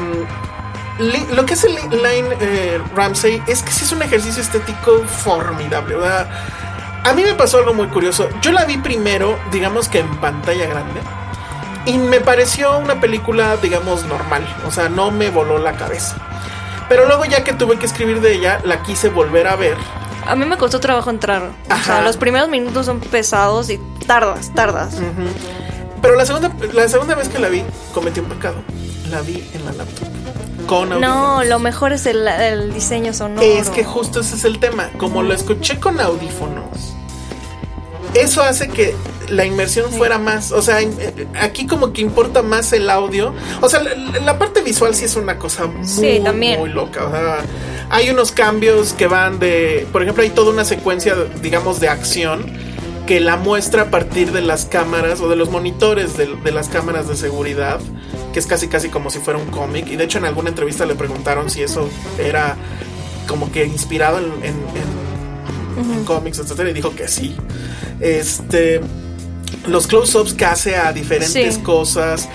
lo 1.32 1.46
que 1.46 1.54
hace 1.54 1.68
Li- 1.70 1.88
Line 1.90 2.28
eh, 2.40 2.78
Ramsey 2.94 3.42
es 3.46 3.62
que 3.62 3.72
sí 3.72 3.84
es 3.84 3.92
un 3.92 4.02
ejercicio 4.02 4.42
estético 4.42 5.02
formidable. 5.04 5.96
¿verdad? 5.96 6.28
A 7.04 7.12
mí 7.14 7.22
me 7.22 7.34
pasó 7.34 7.58
algo 7.58 7.72
muy 7.74 7.86
curioso. 7.88 8.28
Yo 8.42 8.52
la 8.52 8.64
vi 8.64 8.76
primero, 8.76 9.38
digamos 9.50 9.88
que 9.88 10.00
en 10.00 10.08
pantalla 10.20 10.66
grande. 10.66 11.00
Y 11.86 11.96
me 11.96 12.20
pareció 12.20 12.76
una 12.78 13.00
película, 13.00 13.56
digamos, 13.56 14.04
normal. 14.04 14.46
O 14.66 14.70
sea, 14.70 14.88
no 14.88 15.10
me 15.10 15.30
voló 15.30 15.58
la 15.58 15.72
cabeza. 15.72 16.16
Pero 16.88 17.06
luego 17.06 17.24
ya 17.24 17.42
que 17.42 17.52
tuve 17.54 17.78
que 17.78 17.86
escribir 17.86 18.20
de 18.20 18.34
ella, 18.34 18.60
la 18.64 18.82
quise 18.82 19.08
volver 19.08 19.46
a 19.48 19.56
ver. 19.56 19.76
A 20.26 20.36
mí 20.36 20.44
me 20.44 20.58
costó 20.58 20.78
trabajo 20.80 21.08
entrar. 21.08 21.42
O 21.42 21.72
Ajá. 21.72 21.82
sea, 21.84 22.00
los 22.02 22.16
primeros 22.18 22.48
minutos 22.50 22.84
son 22.86 23.00
pesados 23.00 23.70
y 23.70 23.80
tardas, 24.06 24.52
tardas. 24.54 24.96
Pero 26.02 26.16
la 26.16 26.26
segunda, 26.26 26.52
la 26.72 26.86
segunda 26.88 27.14
vez 27.14 27.28
que 27.28 27.38
la 27.38 27.48
vi, 27.48 27.62
cometí 27.94 28.20
un 28.20 28.26
pecado. 28.26 28.56
La 29.10 29.22
vi 29.22 29.48
en 29.54 29.64
la 29.64 29.72
laptop. 29.72 30.08
Con 30.66 30.88
No, 30.88 30.96
audífonos. 30.96 31.46
lo 31.46 31.58
mejor 31.58 31.92
es 31.92 32.06
el, 32.06 32.26
el 32.26 32.72
diseño 32.72 33.12
sonoro. 33.12 33.42
Es 33.42 33.70
que 33.70 33.84
justo 33.84 34.20
ese 34.20 34.36
es 34.36 34.44
el 34.44 34.58
tema. 34.58 34.90
Como 34.98 35.22
lo 35.22 35.34
escuché 35.34 35.78
con 35.80 36.00
audífonos, 36.00 36.94
eso 38.14 38.42
hace 38.42 38.68
que 38.68 38.94
la 39.28 39.44
inmersión 39.44 39.90
fuera 39.92 40.18
más. 40.18 40.50
O 40.52 40.62
sea, 40.62 40.78
aquí 41.40 41.66
como 41.66 41.92
que 41.92 42.00
importa 42.02 42.42
más 42.42 42.72
el 42.72 42.90
audio. 42.90 43.32
O 43.60 43.68
sea, 43.68 43.80
la, 43.82 43.94
la 44.20 44.38
parte 44.38 44.62
visual 44.62 44.94
sí 44.94 45.04
es 45.04 45.16
una 45.16 45.38
cosa 45.38 45.66
muy, 45.66 45.86
Sí, 45.86 46.20
también. 46.22 46.58
muy 46.60 46.70
loca. 46.70 47.04
O 47.06 47.10
sea, 47.10 47.38
hay 47.90 48.10
unos 48.10 48.32
cambios 48.32 48.92
que 48.92 49.06
van 49.06 49.38
de. 49.38 49.86
Por 49.92 50.02
ejemplo, 50.02 50.22
hay 50.24 50.30
toda 50.30 50.52
una 50.52 50.64
secuencia, 50.64 51.14
digamos, 51.40 51.78
de 51.80 51.88
acción 51.88 52.44
que 53.06 53.18
la 53.20 53.36
muestra 53.36 53.82
a 53.82 53.90
partir 53.90 54.30
de 54.32 54.40
las 54.40 54.66
cámaras 54.66 55.20
o 55.20 55.28
de 55.28 55.34
los 55.36 55.50
monitores 55.50 56.16
de, 56.16 56.26
de 56.44 56.52
las 56.52 56.68
cámaras 56.68 57.08
de 57.08 57.16
seguridad, 57.16 57.80
que 58.32 58.38
es 58.38 58.46
casi 58.46 58.68
casi 58.68 58.88
como 58.88 59.10
si 59.10 59.18
fuera 59.18 59.38
un 59.38 59.46
cómic. 59.46 59.86
Y 59.88 59.96
de 59.96 60.04
hecho 60.04 60.18
en 60.18 60.24
alguna 60.24 60.48
entrevista 60.50 60.86
le 60.86 60.94
preguntaron 60.94 61.50
si 61.50 61.62
eso 61.62 61.88
era 62.18 62.56
como 63.26 63.50
que 63.52 63.64
inspirado 63.66 64.18
en, 64.18 64.24
en- 64.42 65.84
en- 65.84 65.92
en 65.98 66.04
cómics, 66.04 66.38
etcétera, 66.38 66.70
y 66.70 66.72
dijo 66.72 66.94
que 66.94 67.08
sí. 67.08 67.34
Este, 68.00 68.80
los 69.66 69.86
close-ups 69.86 70.34
que 70.34 70.44
hace 70.44 70.76
a 70.76 70.92
diferentes 70.92 71.54
Sí. 71.54 71.60
cosas. 71.62 72.28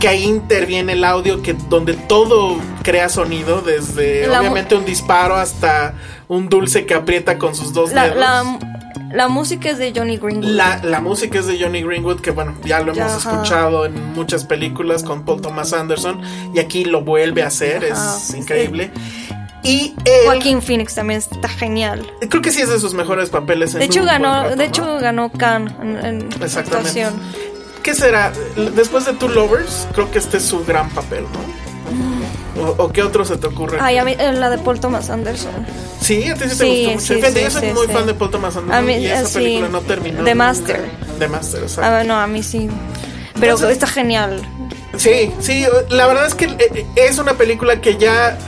Que 0.00 0.08
ahí 0.08 0.24
interviene 0.24 0.92
el 0.92 1.04
audio, 1.04 1.40
que 1.42 1.54
donde 1.70 1.94
todo 1.94 2.58
crea 2.82 3.08
sonido, 3.08 3.62
desde 3.62 4.26
La 4.26 4.40
obviamente 4.40 4.74
un 4.74 4.84
disparo 4.84 5.36
hasta 5.36 5.94
un 6.28 6.48
dulce 6.50 6.84
que 6.84 6.92
aprieta 6.92 7.38
con 7.38 7.54
sus 7.54 7.72
dos 7.72 7.92
La, 7.92 8.04
dedos. 8.04 8.18
la, 8.18 8.75
la 9.12 9.28
música 9.28 9.70
es 9.70 9.78
de 9.78 9.92
Johnny 9.94 10.16
Greenwood. 10.18 10.50
La, 10.50 10.80
la 10.82 11.00
música 11.00 11.38
es 11.38 11.46
de 11.46 11.58
Johnny 11.60 11.82
Greenwood, 11.82 12.20
que 12.20 12.30
bueno, 12.30 12.54
ya 12.64 12.80
lo 12.80 12.92
hemos 12.92 13.12
Ajá. 13.12 13.30
escuchado 13.32 13.86
en 13.86 14.12
muchas 14.14 14.44
películas 14.44 15.02
con 15.02 15.24
Paul 15.24 15.40
Thomas 15.40 15.72
Anderson, 15.72 16.20
y 16.54 16.58
aquí 16.58 16.84
lo 16.84 17.02
vuelve 17.02 17.42
a 17.42 17.48
hacer, 17.48 17.92
Ajá. 17.92 18.16
es 18.16 18.34
increíble. 18.34 18.90
Y 19.62 19.94
él, 20.04 20.26
Joaquín 20.26 20.62
Phoenix 20.62 20.94
también 20.94 21.18
está 21.18 21.48
genial. 21.48 22.06
creo 22.28 22.40
que 22.40 22.52
sí 22.52 22.60
es 22.60 22.68
de 22.68 22.78
sus 22.78 22.94
mejores 22.94 23.30
papeles. 23.30 23.74
en 23.74 23.80
De 23.80 23.86
hecho 23.86 24.04
ganó, 24.04 24.42
rato, 24.44 24.50
de 24.50 24.56
¿no? 24.56 24.62
hecho 24.62 24.98
ganó 24.98 25.30
Cannes 25.32 25.72
en, 25.82 25.96
en 26.04 26.22
Exactamente. 26.40 26.76
actuación. 27.02 27.14
¿Qué 27.82 27.94
será? 27.94 28.32
Después 28.74 29.04
de 29.06 29.12
Two 29.14 29.28
Lovers, 29.28 29.88
creo 29.92 30.10
que 30.10 30.18
este 30.18 30.36
es 30.36 30.44
su 30.44 30.64
gran 30.64 30.88
papel, 30.90 31.24
¿no? 31.24 31.55
¿O, 32.58 32.84
o 32.84 32.92
qué 32.92 33.02
otro 33.02 33.24
se 33.24 33.36
te 33.36 33.46
ocurre? 33.46 33.78
Ay, 33.80 33.98
a 33.98 34.04
mí, 34.04 34.14
eh, 34.18 34.32
la 34.32 34.48
de 34.50 34.58
Paul 34.58 34.80
Thomas 34.80 35.10
Anderson. 35.10 35.52
Sí, 36.00 36.28
a 36.28 36.34
ti 36.34 36.44
sí 36.44 36.48
te 36.48 36.54
Sí, 36.54 36.68
gustó 36.84 36.90
mucho. 36.92 37.00
sí, 37.06 37.14
Fíjate, 37.14 37.32
sí, 37.38 37.40
yo 37.44 37.50
soy 37.50 37.60
sí, 37.68 37.74
muy 37.74 37.86
fan 37.88 38.06
de 38.06 38.14
Paul 38.14 38.30
Thomas 38.30 38.56
Anderson 38.56 38.78
A 38.78 38.86
mí, 38.86 38.94
y 38.96 39.06
esa 39.06 39.28
eh, 39.28 39.32
película 39.32 39.68
no 39.68 39.80
terminó. 39.82 40.24
The. 40.24 40.34
Master. 40.34 40.90
The 41.18 41.28
Master, 41.28 41.62
exacto. 41.62 41.90
Ah, 41.96 42.04
no, 42.04 42.14
a 42.18 42.26
mí 42.26 42.42
sí. 42.42 42.68
Pero 43.38 43.54
Entonces- 43.54 43.70
está 43.72 43.86
genial. 43.86 44.40
Sí, 44.96 45.30
sí, 45.40 45.64
la 45.90 46.06
verdad 46.06 46.26
es 46.26 46.34
que 46.34 46.46
eh, 46.46 46.86
es 46.96 47.18
una 47.18 47.34
película 47.34 47.80
que 47.82 47.98
ya 47.98 48.38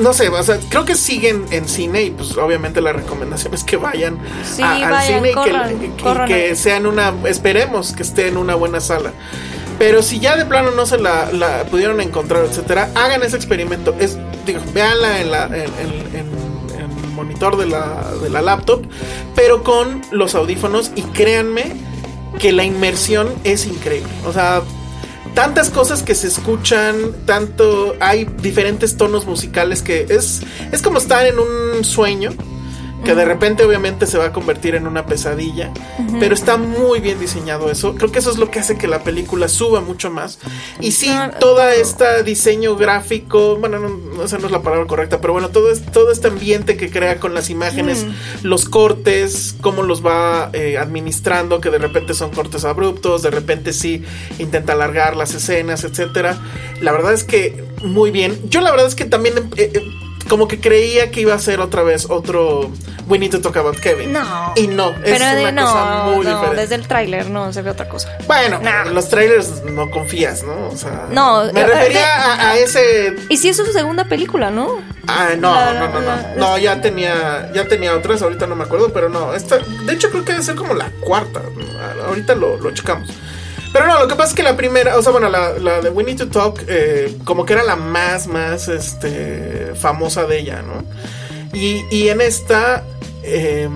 no 0.00 0.12
sé, 0.12 0.28
o 0.28 0.42
sea, 0.42 0.58
creo 0.68 0.84
que 0.84 0.94
siguen 0.96 1.46
en 1.52 1.68
cine 1.68 2.02
y 2.02 2.10
pues 2.10 2.36
obviamente 2.36 2.80
la 2.80 2.92
recomendación 2.92 3.54
es 3.54 3.62
que 3.64 3.76
vayan 3.76 4.18
Sí, 4.44 4.62
a- 4.62 4.72
al 4.74 4.90
vayan, 4.90 5.14
cine 5.24 5.30
y 5.30 5.34
que- 5.34 5.94
corran, 6.02 6.26
y 6.26 6.28
que, 6.28 6.56
sean 6.56 6.86
una, 6.86 7.14
esperemos 7.26 7.92
que 7.92 8.02
esté 8.02 8.26
en 8.28 8.36
una 8.36 8.56
buena 8.56 8.80
sala. 8.80 9.12
Pero 9.78 10.02
si 10.02 10.20
ya 10.20 10.36
de 10.36 10.44
plano 10.46 10.70
no 10.70 10.86
se 10.86 10.98
la, 10.98 11.64
pudieron 11.70 12.00
encontrar, 12.00 12.44
etcétera, 12.44 12.90
hagan 12.94 13.22
ese 13.22 13.36
experimento. 13.36 13.94
Es, 13.98 14.16
digo, 14.46 14.60
véanla 14.72 15.20
en 15.20 15.30
la, 15.30 15.44
en, 15.46 15.52
en- 16.16 16.46
monitor 17.14 17.56
de 17.56 17.66
la, 17.66 18.12
de 18.22 18.28
la 18.28 18.42
laptop, 18.42 18.82
pero 19.34 19.62
con 19.62 20.02
los 20.12 20.34
audífonos 20.34 20.92
y 20.96 21.02
créanme 21.02 21.72
que 22.38 22.52
la 22.52 22.62
inmersión 22.64 23.28
es 23.42 23.66
increíble. 23.66 24.10
O 24.26 24.32
sea, 24.34 24.60
tantas 25.34 25.70
cosas 25.70 26.02
que 26.02 26.14
se 26.14 26.26
escuchan, 26.28 26.94
tanto 27.24 27.94
hay 28.00 28.24
diferentes 28.24 28.98
tonos 28.98 29.24
musicales 29.26 29.80
que 29.82 30.06
es 30.10 30.42
es 30.72 30.82
como 30.82 30.98
estar 30.98 31.26
en 31.26 31.38
un 31.38 31.84
sueño 31.84 32.32
que 33.04 33.14
de 33.14 33.24
repente 33.24 33.64
obviamente 33.64 34.06
se 34.06 34.18
va 34.18 34.26
a 34.26 34.32
convertir 34.32 34.74
en 34.74 34.86
una 34.86 35.06
pesadilla, 35.06 35.70
pero 36.18 36.34
está 36.34 36.56
muy 36.56 37.00
bien 37.00 37.20
diseñado 37.20 37.70
eso. 37.70 37.94
Creo 37.94 38.10
que 38.10 38.18
eso 38.18 38.30
es 38.30 38.38
lo 38.38 38.50
que 38.50 38.58
hace 38.58 38.76
que 38.76 38.88
la 38.88 39.04
película 39.04 39.48
suba 39.48 39.80
mucho 39.80 40.10
más. 40.10 40.38
Y 40.80 40.90
sí, 40.92 41.08
No, 41.08 41.30
toda 41.38 41.74
este 41.74 42.22
diseño 42.24 42.74
gráfico, 42.76 43.56
bueno, 43.56 43.78
no, 43.78 43.88
no, 43.90 44.24
esa 44.24 44.38
no 44.38 44.46
es 44.46 44.52
la 44.52 44.62
palabra 44.62 44.86
correcta, 44.86 45.20
pero 45.20 45.32
bueno, 45.34 45.50
todo, 45.50 45.70
es- 45.70 45.84
todo 45.92 46.10
este 46.10 46.28
ambiente 46.28 46.76
que 46.76 46.90
crea 46.90 47.20
con 47.20 47.32
las 47.34 47.48
imágenes, 47.50 48.06
los 48.42 48.68
cortes, 48.68 49.54
cómo 49.60 49.82
los 49.82 50.04
va 50.04 50.50
eh, 50.52 50.78
administrando, 50.78 51.60
que 51.60 51.70
de 51.70 51.78
repente 51.78 52.14
son 52.14 52.30
cortes 52.30 52.64
abruptos, 52.64 53.22
de 53.22 53.30
repente 53.30 53.72
sí 53.72 54.02
intenta 54.38 54.72
alargar 54.72 55.16
las 55.16 55.34
escenas, 55.34 55.84
etcétera. 55.84 56.38
La 56.80 56.92
verdad 56.92 57.12
es 57.12 57.24
que 57.24 57.64
muy 57.82 58.10
bien. 58.10 58.38
Yo 58.48 58.60
la 58.62 58.70
verdad 58.70 58.86
es 58.86 58.94
que 58.94 59.04
también 59.04 59.34
eh, 59.56 59.70
eh, 59.74 59.80
como 60.28 60.48
que 60.48 60.60
creía 60.60 61.10
que 61.10 61.20
iba 61.20 61.34
a 61.34 61.38
ser 61.38 61.60
otra 61.60 61.82
vez 61.82 62.06
otro 62.10 62.70
We 63.08 63.18
Need 63.18 63.30
to 63.32 63.40
Talk 63.40 63.56
About 63.56 63.78
Kevin. 63.78 64.12
No. 64.12 64.52
Y 64.56 64.66
no, 64.66 64.90
es 64.90 64.96
Pero 65.18 65.26
de, 65.26 65.42
una 65.42 65.52
no, 65.52 65.66
cosa 65.66 66.02
muy 66.06 66.24
no, 66.26 66.30
diferente. 66.34 66.60
desde 66.62 66.74
el 66.76 66.88
tráiler 66.88 67.30
no 67.30 67.52
se 67.52 67.62
ve 67.62 67.70
otra 67.70 67.88
cosa. 67.88 68.16
Bueno, 68.26 68.60
No. 68.62 68.90
los 68.90 69.08
trailers 69.08 69.62
no 69.64 69.90
confías, 69.90 70.42
¿no? 70.42 70.68
O 70.68 70.76
sea, 70.76 71.06
No, 71.10 71.44
me 71.52 71.60
eh, 71.60 71.66
refería 71.66 72.00
eh, 72.00 72.04
a, 72.40 72.50
a 72.50 72.56
ese 72.58 73.14
Y 73.28 73.36
si 73.36 73.48
es 73.50 73.56
su 73.56 73.64
segunda 73.66 74.04
película, 74.06 74.50
¿no? 74.50 74.80
Ah, 75.06 75.30
no, 75.38 75.54
La- 75.54 75.74
no, 75.74 75.88
no, 75.88 76.00
no. 76.00 76.16
No, 76.36 76.58
ya 76.58 76.80
tenía, 76.80 77.50
ya 77.54 77.68
tenía 77.68 77.94
otras, 77.94 78.22
ahorita 78.22 78.46
no 78.48 78.56
me 78.56 78.64
acuerdo, 78.64 78.92
pero 78.92 79.08
no. 79.08 79.34
Esta, 79.34 79.58
de 79.58 79.92
hecho, 79.92 80.10
creo 80.10 80.24
que 80.24 80.32
debe 80.32 80.44
ser 80.44 80.56
como 80.56 80.74
la 80.74 80.90
cuarta. 81.00 81.42
Ahorita 82.08 82.34
lo, 82.34 82.56
lo 82.56 82.72
checamos. 82.72 83.08
Pero 83.78 83.86
no, 83.92 83.98
lo 84.00 84.08
que 84.08 84.14
pasa 84.14 84.30
es 84.30 84.34
que 84.34 84.42
la 84.42 84.56
primera, 84.56 84.96
o 84.96 85.02
sea, 85.02 85.12
bueno, 85.12 85.28
la, 85.28 85.50
la 85.58 85.80
de 85.80 85.90
We 85.90 86.02
Need 86.04 86.16
to 86.18 86.28
Talk, 86.28 86.62
eh, 86.68 87.16
como 87.24 87.44
que 87.44 87.52
era 87.52 87.62
la 87.62 87.76
más, 87.76 88.26
más, 88.26 88.68
este, 88.68 89.72
famosa 89.78 90.24
de 90.24 90.38
ella, 90.40 90.62
¿no? 90.62 90.82
Y, 91.52 91.84
y 91.90 92.08
en 92.08 92.20
esta, 92.20 92.82
eh, 93.22 93.68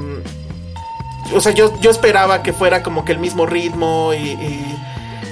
o 1.35 1.41
sea, 1.41 1.53
yo, 1.53 1.79
yo 1.81 1.91
esperaba 1.91 2.43
que 2.43 2.53
fuera 2.53 2.83
como 2.83 3.05
que 3.05 3.13
el 3.13 3.19
mismo 3.19 3.47
ritmo 3.47 4.13
y, 4.15 4.17
y- 4.31 4.77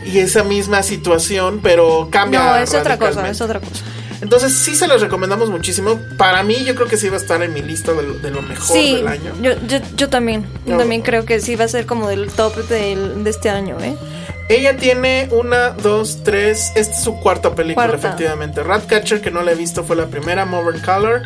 y 0.07 0.19
esa 0.21 0.43
misma 0.43 0.83
situación, 0.83 1.61
pero 1.63 2.09
cambia. 2.11 2.41
No, 2.43 2.57
es 2.57 2.73
otra 2.73 2.97
cosa, 2.99 3.29
es 3.29 3.41
otra 3.43 3.61
cosa. 3.61 3.85
Entonces 4.21 4.53
sí 4.53 4.75
se 4.75 4.89
las 4.89 5.01
recomendamos 5.01 5.49
muchísimo. 5.51 5.99
Para 6.17 6.43
mí 6.43 6.65
yo 6.65 6.75
creo 6.75 6.89
que 6.89 6.97
sí 6.97 7.09
va 7.09 7.17
a 7.17 7.21
estar 7.21 7.43
en 7.43 7.53
mi 7.53 7.63
lista 7.63 7.93
de, 7.93 8.03
lo- 8.03 8.15
de 8.15 8.31
lo 8.31 8.43
mejor 8.43 8.77
Sí, 8.77 8.97
del 8.97 9.07
año. 9.09 9.33
yo, 9.41 9.53
yo, 9.67 9.79
yo 9.97 10.09
también. 10.09 10.45
Yo 10.67 10.73
No. 10.73 10.79
también 10.79 11.03
creo 11.03 11.25
que 11.25 11.41
sí 11.41 11.55
va 11.57 11.65
a 11.65 11.69
ser 11.69 11.87
como 11.87 12.09
del 12.09 12.29
top 12.31 12.57
del- 12.69 13.23
de 13.25 13.31
este 13.31 13.49
año, 13.51 13.77
¿eh? 13.81 13.97
Ella 14.49 14.77
tiene 14.79 15.29
una, 15.31 15.71
dos, 15.71 16.21
tres. 16.25 16.73
Esta 16.75 16.95
es 16.95 17.03
su 17.05 17.21
cuarta 17.21 17.55
película, 17.55 17.87
Cuarta. 17.87 18.09
efectivamente. 18.09 18.63
Ratcatcher, 18.63 19.21
que 19.21 19.31
no 19.31 19.43
la 19.43 19.53
he 19.53 19.55
visto, 19.55 19.85
fue 19.85 19.95
la 19.95 20.07
primera. 20.07 20.47
Modern 20.47 20.81
Color. 20.81 21.23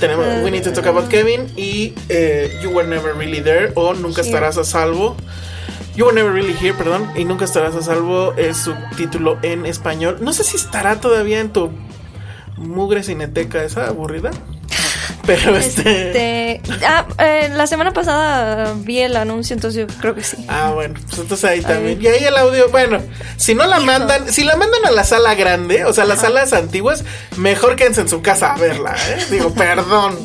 Tenemos 0.00 0.26
We 0.42 0.50
Need 0.50 0.62
to 0.64 0.72
Talk 0.72 0.86
About 0.86 1.08
Kevin. 1.08 1.52
Y 1.54 1.92
eh, 2.08 2.50
You 2.62 2.70
Were 2.70 2.88
Never 2.88 3.14
Really 3.14 3.42
There. 3.42 3.72
O 3.74 3.92
Nunca 3.92 4.22
Sí. 4.22 4.30
Estarás 4.30 4.56
a 4.56 4.64
Salvo. 4.64 5.16
You 5.94 6.06
Were 6.06 6.14
Never 6.16 6.32
Really 6.32 6.56
Here, 6.58 6.72
perdón. 6.72 7.10
Y 7.14 7.26
Nunca 7.26 7.44
Estarás 7.44 7.74
a 7.74 7.82
Salvo 7.82 8.32
es 8.38 8.56
su 8.56 8.72
título 8.96 9.38
en 9.42 9.66
español. 9.66 10.16
No 10.22 10.32
sé 10.32 10.42
si 10.42 10.56
estará 10.56 10.98
todavía 10.98 11.40
en 11.40 11.50
tu 11.52 11.70
mugre 12.62 13.02
cineteca 13.02 13.62
esa 13.64 13.86
aburrida. 13.88 14.30
Pero 15.26 15.56
este. 15.56 16.08
Este, 16.58 16.84
ah, 16.84 17.06
eh, 17.18 17.48
la 17.54 17.68
semana 17.68 17.92
pasada 17.92 18.74
vi 18.78 19.00
el 19.00 19.16
anuncio, 19.16 19.54
entonces 19.54 19.86
yo 19.86 19.94
creo 20.00 20.16
que 20.16 20.24
sí. 20.24 20.44
Ah, 20.48 20.72
bueno, 20.74 20.94
pues 21.06 21.18
entonces 21.20 21.44
ahí 21.48 21.60
también. 21.60 22.02
Y 22.02 22.06
ahí 22.08 22.24
el 22.24 22.36
audio, 22.36 22.68
bueno, 22.70 23.00
si 23.36 23.54
no 23.54 23.64
la 23.66 23.78
mandan, 23.78 24.32
si 24.32 24.42
la 24.42 24.56
mandan 24.56 24.84
a 24.84 24.90
la 24.90 25.04
sala 25.04 25.34
grande, 25.36 25.84
o 25.84 25.92
sea, 25.92 26.04
las 26.06 26.20
salas 26.22 26.52
antiguas, 26.52 27.04
mejor 27.36 27.76
quédense 27.76 28.00
en 28.00 28.08
su 28.08 28.20
casa 28.20 28.52
a 28.54 28.58
verla, 28.58 28.96
¿eh? 29.10 29.24
Digo, 29.30 29.54
perdón. 29.54 30.18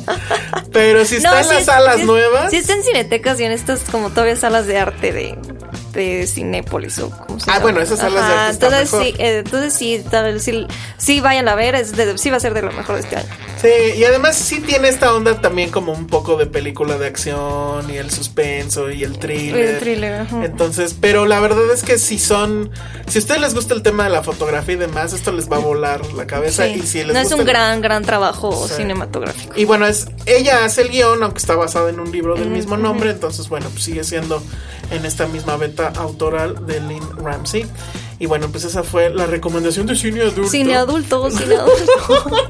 Pero 0.74 1.06
si 1.06 1.18
está 1.18 1.40
en 1.40 1.44
sí 1.46 1.50
las 1.52 1.60
es- 1.60 1.66
salas 1.66 2.00
es- 2.00 2.06
nuevas, 2.06 2.50
Sí 2.50 2.58
está 2.58 2.74
en 2.74 2.84
cinetecas 2.84 3.40
y 3.40 3.44
en 3.44 3.52
estas 3.52 3.82
como 3.82 4.10
todavía 4.10 4.36
salas 4.36 4.66
de 4.66 4.80
arte 4.80 5.12
de, 5.14 5.38
de 5.98 6.28
Cinépolis 6.28 7.00
o 7.00 7.10
como 7.10 7.38
Ah, 7.48 7.60
bueno, 7.60 7.82
esas 7.82 8.00
salas 8.00 8.28
de 8.28 8.34
arte 8.34 8.52
están 8.54 8.74
entonces 8.74 8.94
mejor. 8.94 9.06
sí, 9.08 9.16
eh, 9.22 9.38
entonces 9.44 9.74
sí, 9.74 10.04
tal 10.10 10.40
sí, 10.40 10.66
sí 10.98 11.20
vayan 11.20 11.48
a 11.50 11.56
ver, 11.56 11.76
es 11.76 11.96
de- 11.96 12.18
sí 12.18 12.30
va 12.30 12.38
a 12.38 12.40
ser 12.40 12.54
de 12.54 12.62
lo 12.62 12.72
mejor 12.72 12.96
de 12.96 13.02
este 13.02 13.16
año. 13.18 13.28
sí, 13.62 13.70
y 13.98 14.04
además 14.04 14.36
sí 14.38 14.60
tiene 14.62 14.88
esta 14.90 15.14
onda 15.14 15.42
también 15.42 15.72
como 15.72 15.92
un 15.94 16.08
poco 16.08 16.38
de 16.38 16.46
película 16.46 16.98
de 16.98 17.08
acción 17.08 17.90
y 17.92 17.98
el 17.98 18.12
suspenso 18.12 18.90
y 18.92 19.04
el 19.04 19.18
thriller. 19.18 19.70
El 19.76 19.80
thriller, 19.80 20.14
ajá. 20.22 20.46
Entonces, 20.46 20.96
pero 21.00 21.26
la 21.26 21.40
verdad 21.40 21.70
es 21.74 21.84
que 21.84 21.98
si 21.98 22.20
son, 22.20 22.70
si 23.08 23.18
a 23.18 23.22
ustedes 23.22 23.42
les 23.42 23.54
gusta 23.54 23.74
el 23.74 23.82
tema 23.82 24.04
de 24.06 24.10
la 24.12 24.24
fotografía 24.24 24.76
y 24.76 24.78
demás, 24.78 25.14
esto 25.14 25.32
les 25.32 25.52
va 25.52 25.58
a 25.58 25.60
volar 25.60 26.06
la 26.14 26.28
cabeza 26.28 26.66
Sí. 26.66 26.80
y 26.84 26.88
si 26.88 27.04
les 27.04 27.14
no 27.14 27.20
es 27.20 27.32
un 27.32 27.42
el- 27.42 27.46
gran, 27.48 27.82
gran 27.82 28.04
trabajo 28.04 28.68
Sí. 28.68 28.76
cinematográfico. 28.78 29.54
Y 29.56 29.66
bueno, 29.66 29.88
es 29.88 30.08
ella 30.26 30.64
hace 30.66 30.82
el 30.82 30.90
guion, 30.90 31.24
aunque 31.24 31.40
está 31.40 31.56
basada 31.56 31.90
en 31.90 32.00
un 32.00 32.12
libro 32.12 32.36
del 32.36 32.50
mismo 32.50 32.78
nombre, 32.78 33.10
entonces 33.12 33.50
bueno, 33.50 33.68
pues 33.70 33.84
sigue 33.84 34.04
siendo 34.04 34.44
en 34.92 35.06
esta 35.06 35.26
misma 35.28 35.58
beta 35.58 35.87
autoral 35.96 36.66
de 36.66 36.80
Lynn 36.82 37.18
Ramsey. 37.24 37.66
Y 38.20 38.26
bueno, 38.26 38.50
pues 38.50 38.64
esa 38.64 38.84
fue 38.84 39.10
la 39.12 39.26
recomendación 39.28 39.86
de 39.86 39.96
cine 39.96 40.22
adulto. 40.22 40.50
Cine 40.50 40.76
adulto, 40.76 41.30
cine 41.38 41.56
adulto, 41.56 42.48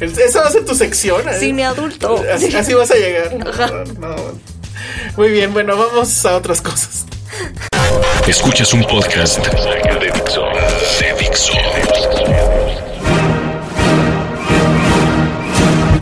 Esa 0.00 0.40
va 0.42 0.48
a 0.48 0.50
ser 0.52 0.64
tu 0.64 0.74
sección. 0.74 1.28
¿eh? 1.28 1.38
cine 1.38 1.64
adulto. 1.64 2.22
Así, 2.32 2.54
así 2.56 2.74
vas 2.74 2.90
a 2.90 2.94
llegar. 2.94 3.36
Ajá. 3.46 3.66
No, 3.98 4.08
no. 4.08 4.16
Muy 5.16 5.30
bien, 5.30 5.52
bueno, 5.52 5.76
vamos 5.76 6.24
a 6.24 6.36
otras 6.36 6.62
cosas. 6.62 7.04
Escuchas 8.26 8.72
un 8.72 8.84
podcast 8.84 9.38
de 9.38 10.10
Dixo. 10.12 10.42
De 11.00 11.14
Dixo. 11.18 11.52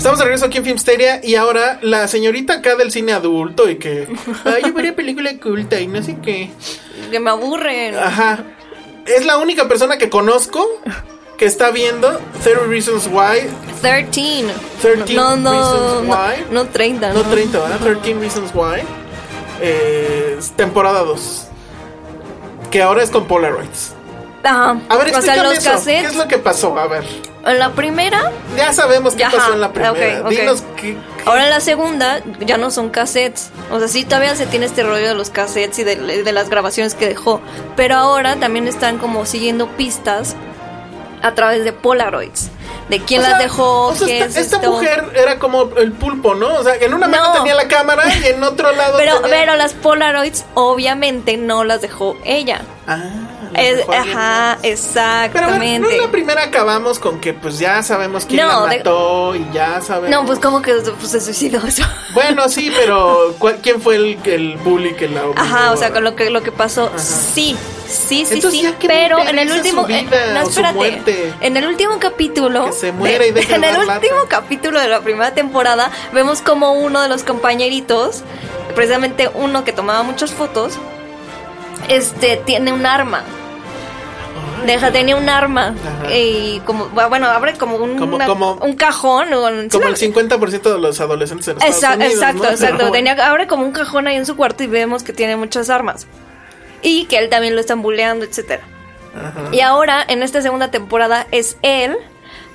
Estamos 0.06 0.20
de 0.20 0.24
regreso 0.26 0.46
aquí 0.46 0.58
en 0.58 0.64
Filmsteria 0.64 1.20
y 1.20 1.34
ahora 1.34 1.80
la 1.82 2.06
señorita 2.06 2.52
acá 2.52 2.76
del 2.76 2.92
cine 2.92 3.12
adulto 3.12 3.68
y 3.68 3.74
que, 3.74 4.06
ay, 4.44 4.62
yo 4.64 4.72
vería 4.72 4.94
película 4.94 5.36
culta 5.42 5.80
y 5.80 5.88
no 5.88 6.00
sé 6.00 6.18
qué. 6.22 6.48
Que 7.10 7.18
me 7.18 7.30
aburren. 7.30 7.96
Ajá. 7.98 8.44
Es 9.04 9.26
la 9.26 9.38
única 9.38 9.66
persona 9.66 9.98
que 9.98 10.08
conozco 10.08 10.64
que 11.36 11.44
está 11.44 11.72
viendo 11.72 12.20
30 12.44 12.66
Reasons 12.68 13.08
Why. 13.08 13.50
13. 13.82 14.44
13 14.80 15.14
no, 15.14 15.34
no, 15.34 15.50
Reasons 15.50 16.06
no, 16.06 16.14
Why. 16.14 16.44
no 16.52 16.66
30. 16.66 17.12
No 17.12 17.22
30, 17.22 17.58
¿verdad? 17.58 17.78
13 17.80 18.14
Reasons 18.14 18.50
Why. 18.54 18.82
Eh, 19.60 20.38
temporada 20.54 21.02
2. 21.02 21.46
Que 22.70 22.80
ahora 22.80 23.02
es 23.02 23.10
con 23.10 23.26
Polaroids. 23.26 23.92
Ajá. 24.44 24.80
A 24.88 24.96
ver, 24.98 25.08
o 25.08 25.10
sea, 25.10 25.18
explícame 25.18 25.48
los 25.48 25.58
eso. 25.58 25.70
cassettes. 25.72 26.02
¿Qué 26.02 26.06
es 26.06 26.16
lo 26.16 26.28
que 26.28 26.38
pasó? 26.38 26.78
A 26.78 26.86
ver. 26.86 27.02
En 27.46 27.58
la 27.60 27.70
primera, 27.72 28.32
Ya 28.56 28.72
sabemos 28.72 29.14
qué 29.14 29.24
Ajá, 29.24 29.36
pasó 29.36 29.52
en 29.54 29.60
la 29.60 29.72
primera. 29.72 29.92
ok, 29.92 30.24
ok. 30.24 30.28
Dinos 30.30 30.64
qué. 30.76 30.96
ahora 31.24 31.44
en 31.44 31.50
la 31.50 31.60
segunda 31.60 32.20
ya 32.40 32.56
no 32.58 32.70
son 32.72 32.90
cassettes. 32.90 33.50
O 33.70 33.78
sea, 33.78 33.86
sí, 33.88 34.04
todavía 34.04 34.34
se 34.34 34.46
tiene 34.46 34.66
este 34.66 34.82
rollo 34.82 35.06
de 35.06 35.14
los 35.14 35.30
cassettes 35.30 35.78
y 35.78 35.84
de, 35.84 35.94
de 36.24 36.32
las 36.32 36.50
grabaciones 36.50 36.94
que 36.94 37.06
dejó. 37.06 37.40
Pero 37.76 37.94
ahora 37.96 38.36
también 38.36 38.66
están 38.66 38.98
como 38.98 39.26
siguiendo 39.26 39.68
pistas 39.68 40.34
a 41.22 41.32
través 41.34 41.64
de 41.64 41.72
Polaroids. 41.72 42.50
De 42.88 43.00
quién 43.00 43.20
O 43.20 43.22
las 43.22 43.32
sea, 43.32 43.38
dejó, 43.40 43.86
o 43.88 43.94
sea, 43.96 44.06
qué 44.06 44.18
esta, 44.20 44.26
es 44.26 44.36
esta 44.46 44.56
esto. 44.56 44.70
mujer 44.70 45.04
era 45.16 45.38
como 45.40 45.62
el 45.76 45.90
pulpo, 45.92 46.34
¿no? 46.36 46.54
O 46.54 46.62
sea, 46.62 46.76
en 46.76 46.94
una 46.94 47.08
mano 47.08 47.28
No. 47.28 47.32
tenía 47.34 47.54
la 47.54 47.66
cámara 47.66 48.04
y 48.14 48.26
en 48.26 48.42
otro 48.44 48.70
lado. 48.72 48.94
Pero, 48.98 49.20
tenía- 49.20 49.36
pero 49.40 49.56
las 49.56 49.72
Polaroids 49.74 50.44
obviamente 50.54 51.36
no 51.36 51.64
las 51.64 51.80
dejó 51.80 52.16
ella. 52.24 52.60
Ah, 52.86 53.02
Es- 53.56 53.88
ajá, 53.88 54.06
más. 54.12 54.58
Pero 54.62 54.62
ver, 54.62 54.72
exactamente. 54.72 55.78
¿no 55.80 55.90
en 55.90 55.98
la 56.00 56.10
primera 56.10 56.42
acabamos 56.44 56.98
con 56.98 57.20
que 57.20 57.32
pues 57.34 57.58
ya 57.58 57.82
sabemos 57.82 58.24
quién 58.26 58.40
No, 58.46 58.64
la 58.66 58.70
de- 58.70 58.76
mató 58.78 59.34
y 59.34 59.46
ya 59.52 59.80
sabemos. 59.80 60.10
No, 60.10 60.26
pues 60.26 60.38
como 60.38 60.62
que 60.62 60.74
pues, 60.74 61.10
se 61.10 61.20
suicidó 61.20 61.64
eso. 61.66 61.82
Bueno, 62.14 62.48
sí, 62.48 62.72
pero 62.74 63.34
¿cuál- 63.38 63.58
¿quién 63.62 63.80
fue 63.80 63.96
el, 63.96 64.18
el 64.24 64.56
bully 64.56 64.94
que 64.94 65.06
la 65.08 65.22
obligó? 65.26 65.38
Ajá, 65.38 65.72
o 65.72 65.76
sea, 65.76 65.92
con 65.92 66.02
lo 66.02 66.16
que, 66.16 66.30
lo 66.30 66.42
que 66.42 66.50
pasó, 66.52 66.86
Ajá. 66.86 66.98
sí. 66.98 67.56
Sí, 67.86 68.24
sí, 68.26 68.34
Entonces, 68.34 68.60
sí. 68.62 68.74
Pero 68.88 69.20
en 69.20 69.38
el 69.38 69.48
último. 69.52 69.86
su 69.86 69.92
eh, 69.92 70.02
vida 70.10 70.34
no, 70.34 70.42
o 70.46 70.50
su 70.50 70.60
espérate. 70.60 71.34
En 71.40 71.56
el 71.56 71.66
último 71.68 72.00
capítulo. 72.00 72.64
Que 72.66 72.72
se 72.72 72.90
muera 72.90 73.24
y 73.24 73.30
deje 73.30 73.54
En 73.54 73.60
de 73.60 73.68
el 73.70 73.78
lata. 73.78 73.94
último 74.00 74.16
capítulo 74.28 74.80
de 74.80 74.88
la 74.88 75.00
primera 75.02 75.34
temporada, 75.34 75.92
vemos 76.12 76.42
como 76.42 76.72
uno 76.72 77.00
de 77.00 77.08
los 77.08 77.22
compañeritos, 77.22 78.24
precisamente 78.74 79.30
uno 79.34 79.62
que 79.62 79.72
tomaba 79.72 80.02
muchas 80.02 80.32
fotos, 80.32 80.72
este, 81.88 82.38
tiene 82.44 82.72
un 82.72 82.84
arma. 82.86 83.22
Deja, 84.64 84.90
tenía 84.90 85.16
un 85.16 85.28
arma. 85.28 85.74
Ajá. 86.02 86.14
Y 86.14 86.60
como, 86.64 86.86
bueno, 86.88 87.26
abre 87.26 87.54
como 87.54 87.76
un, 87.76 87.98
Como- 87.98 88.16
una- 88.16 88.26
como- 88.26 88.54
un 88.54 88.74
cajón. 88.74 89.32
o- 89.34 89.42
Como 89.70 89.86
el 89.88 89.96
50% 89.96 90.72
de 90.72 90.78
los 90.78 91.00
adolescentes 91.00 91.48
en 91.48 91.54
Estados 91.56 91.74
Exacto, 91.76 91.96
Unidos, 91.98 92.14
exacto, 92.14 92.42
¿no? 92.42 92.50
exacto. 92.50 92.76
Pero 92.78 92.90
Tenía, 92.92 93.12
abre 93.28 93.46
como 93.46 93.64
un 93.64 93.72
cajón 93.72 94.06
ahí 94.06 94.16
en 94.16 94.24
su 94.26 94.36
cuarto 94.36 94.62
y 94.62 94.66
vemos 94.66 95.02
que 95.02 95.12
tiene 95.12 95.36
muchas 95.36 95.68
armas. 95.70 96.06
Y 96.82 97.04
que 97.06 97.18
él 97.18 97.28
también 97.28 97.54
lo 97.54 97.60
están 97.60 97.82
bulleando, 97.82 98.24
etcétera. 98.24 98.62
Ajá. 99.14 99.48
Y 99.52 99.60
ahora, 99.60 100.04
en 100.08 100.22
esta 100.22 100.40
segunda 100.42 100.70
temporada, 100.70 101.26
es 101.32 101.58
él 101.62 101.96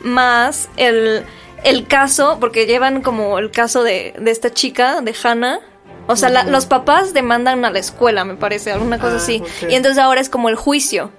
más 0.03 0.69
el, 0.77 1.23
el 1.63 1.87
caso, 1.87 2.37
porque 2.39 2.65
llevan 2.65 3.01
como 3.01 3.37
el 3.39 3.51
caso 3.51 3.83
de, 3.83 4.13
de 4.17 4.31
esta 4.31 4.51
chica, 4.51 5.01
de 5.01 5.13
Hannah. 5.23 5.59
O 6.07 6.15
sea, 6.15 6.29
la- 6.29 6.43
los 6.43 6.65
papás 6.65 7.13
demandan 7.13 7.63
a 7.63 7.69
la 7.71 7.79
escuela, 7.79 8.25
me 8.25 8.35
parece, 8.35 8.71
alguna 8.71 8.97
cosa 8.99 9.13
Ah, 9.13 9.17
así. 9.17 9.43
Y 9.69 9.75
entonces 9.75 9.99
ahora 10.03 10.19
es 10.19 10.29
como 10.29 10.49
el 10.49 10.55
juicio. 10.55 11.11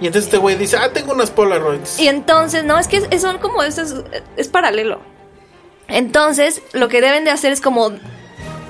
Y 0.00 0.06
entonces 0.06 0.24
este 0.26 0.38
güey 0.38 0.56
dice, 0.56 0.76
ah, 0.76 0.90
tengo 0.92 1.12
unas 1.12 1.30
Polaroids. 1.30 1.98
Y 2.00 2.08
entonces, 2.08 2.64
no, 2.64 2.78
es 2.78 2.88
que 2.88 3.18
son 3.18 3.38
como 3.38 3.62
estos, 3.62 3.94
es 4.36 4.48
paralelo. 4.48 5.00
Entonces, 5.88 6.62
lo 6.72 6.88
que 6.88 7.00
deben 7.00 7.24
de 7.24 7.30
hacer 7.30 7.52
es 7.52 7.60
como 7.60 7.92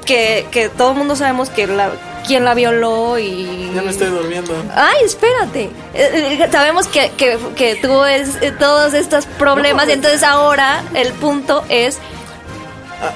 que, 0.05 0.47
que 0.51 0.69
todo 0.69 0.91
el 0.93 0.99
mundo 0.99 1.17
sabemos 1.17 1.49
que 1.49 1.67
la, 1.67 1.91
quién 2.27 2.45
la 2.45 2.55
violó 2.55 3.19
y... 3.19 3.71
Ya 3.75 3.83
me 3.83 3.91
estoy 3.91 4.09
durmiendo. 4.09 4.53
Ay, 4.75 4.99
espérate. 5.05 5.71
Eh, 5.95 6.39
eh, 6.43 6.49
sabemos 6.53 6.87
que, 6.89 7.11
que, 7.13 7.39
que 7.57 7.77
tuvo 7.77 8.05
es- 8.05 8.37
eh, 8.43 8.53
todos 8.53 8.93
estos 8.95 9.27
problemas 9.27 9.87
No, 9.87 9.91
y 9.93 9.95
entonces 9.95 10.23
ahora 10.23 10.83
el 10.95 11.13
punto 11.13 11.65
es... 11.69 11.99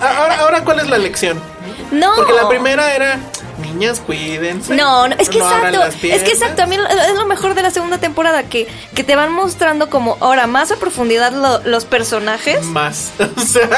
Ahora, 0.01 0.41
ahora, 0.41 0.65
¿cuál 0.65 0.81
es 0.81 0.89
la 0.89 0.99
lección? 0.99 1.41
No. 1.91 2.13
Porque 2.17 2.33
la 2.33 2.49
primera 2.49 2.95
era, 2.95 3.19
niñas, 3.59 4.01
cuídense. 4.01 4.75
No, 4.75 5.09
no, 5.09 5.15
es 5.19 5.29
que 5.29 5.41
abran 5.41 5.75
exacto, 5.75 5.87
es 5.89 5.95
que 5.95 6.01
piernas". 6.01 6.29
exacto, 6.33 6.63
a 6.63 6.67
mí 6.67 6.77
es 6.77 7.15
lo 7.15 7.27
mejor 7.27 7.55
de 7.55 7.63
la 7.63 7.71
segunda 7.71 7.99
temporada, 7.99 8.45
que, 8.45 8.67
que 8.95 9.05
te 9.05 9.17
van 9.17 9.33
mostrando 9.33 9.91
como 9.91 10.17
ahora 10.21 10.47
más 10.47 10.71
a 10.73 10.77
profundidad 10.77 11.33
lo- 11.33 11.61
los 11.69 11.85
personajes. 11.85 12.65
Más. 12.65 13.13
O 13.37 13.41
sea, 13.41 13.69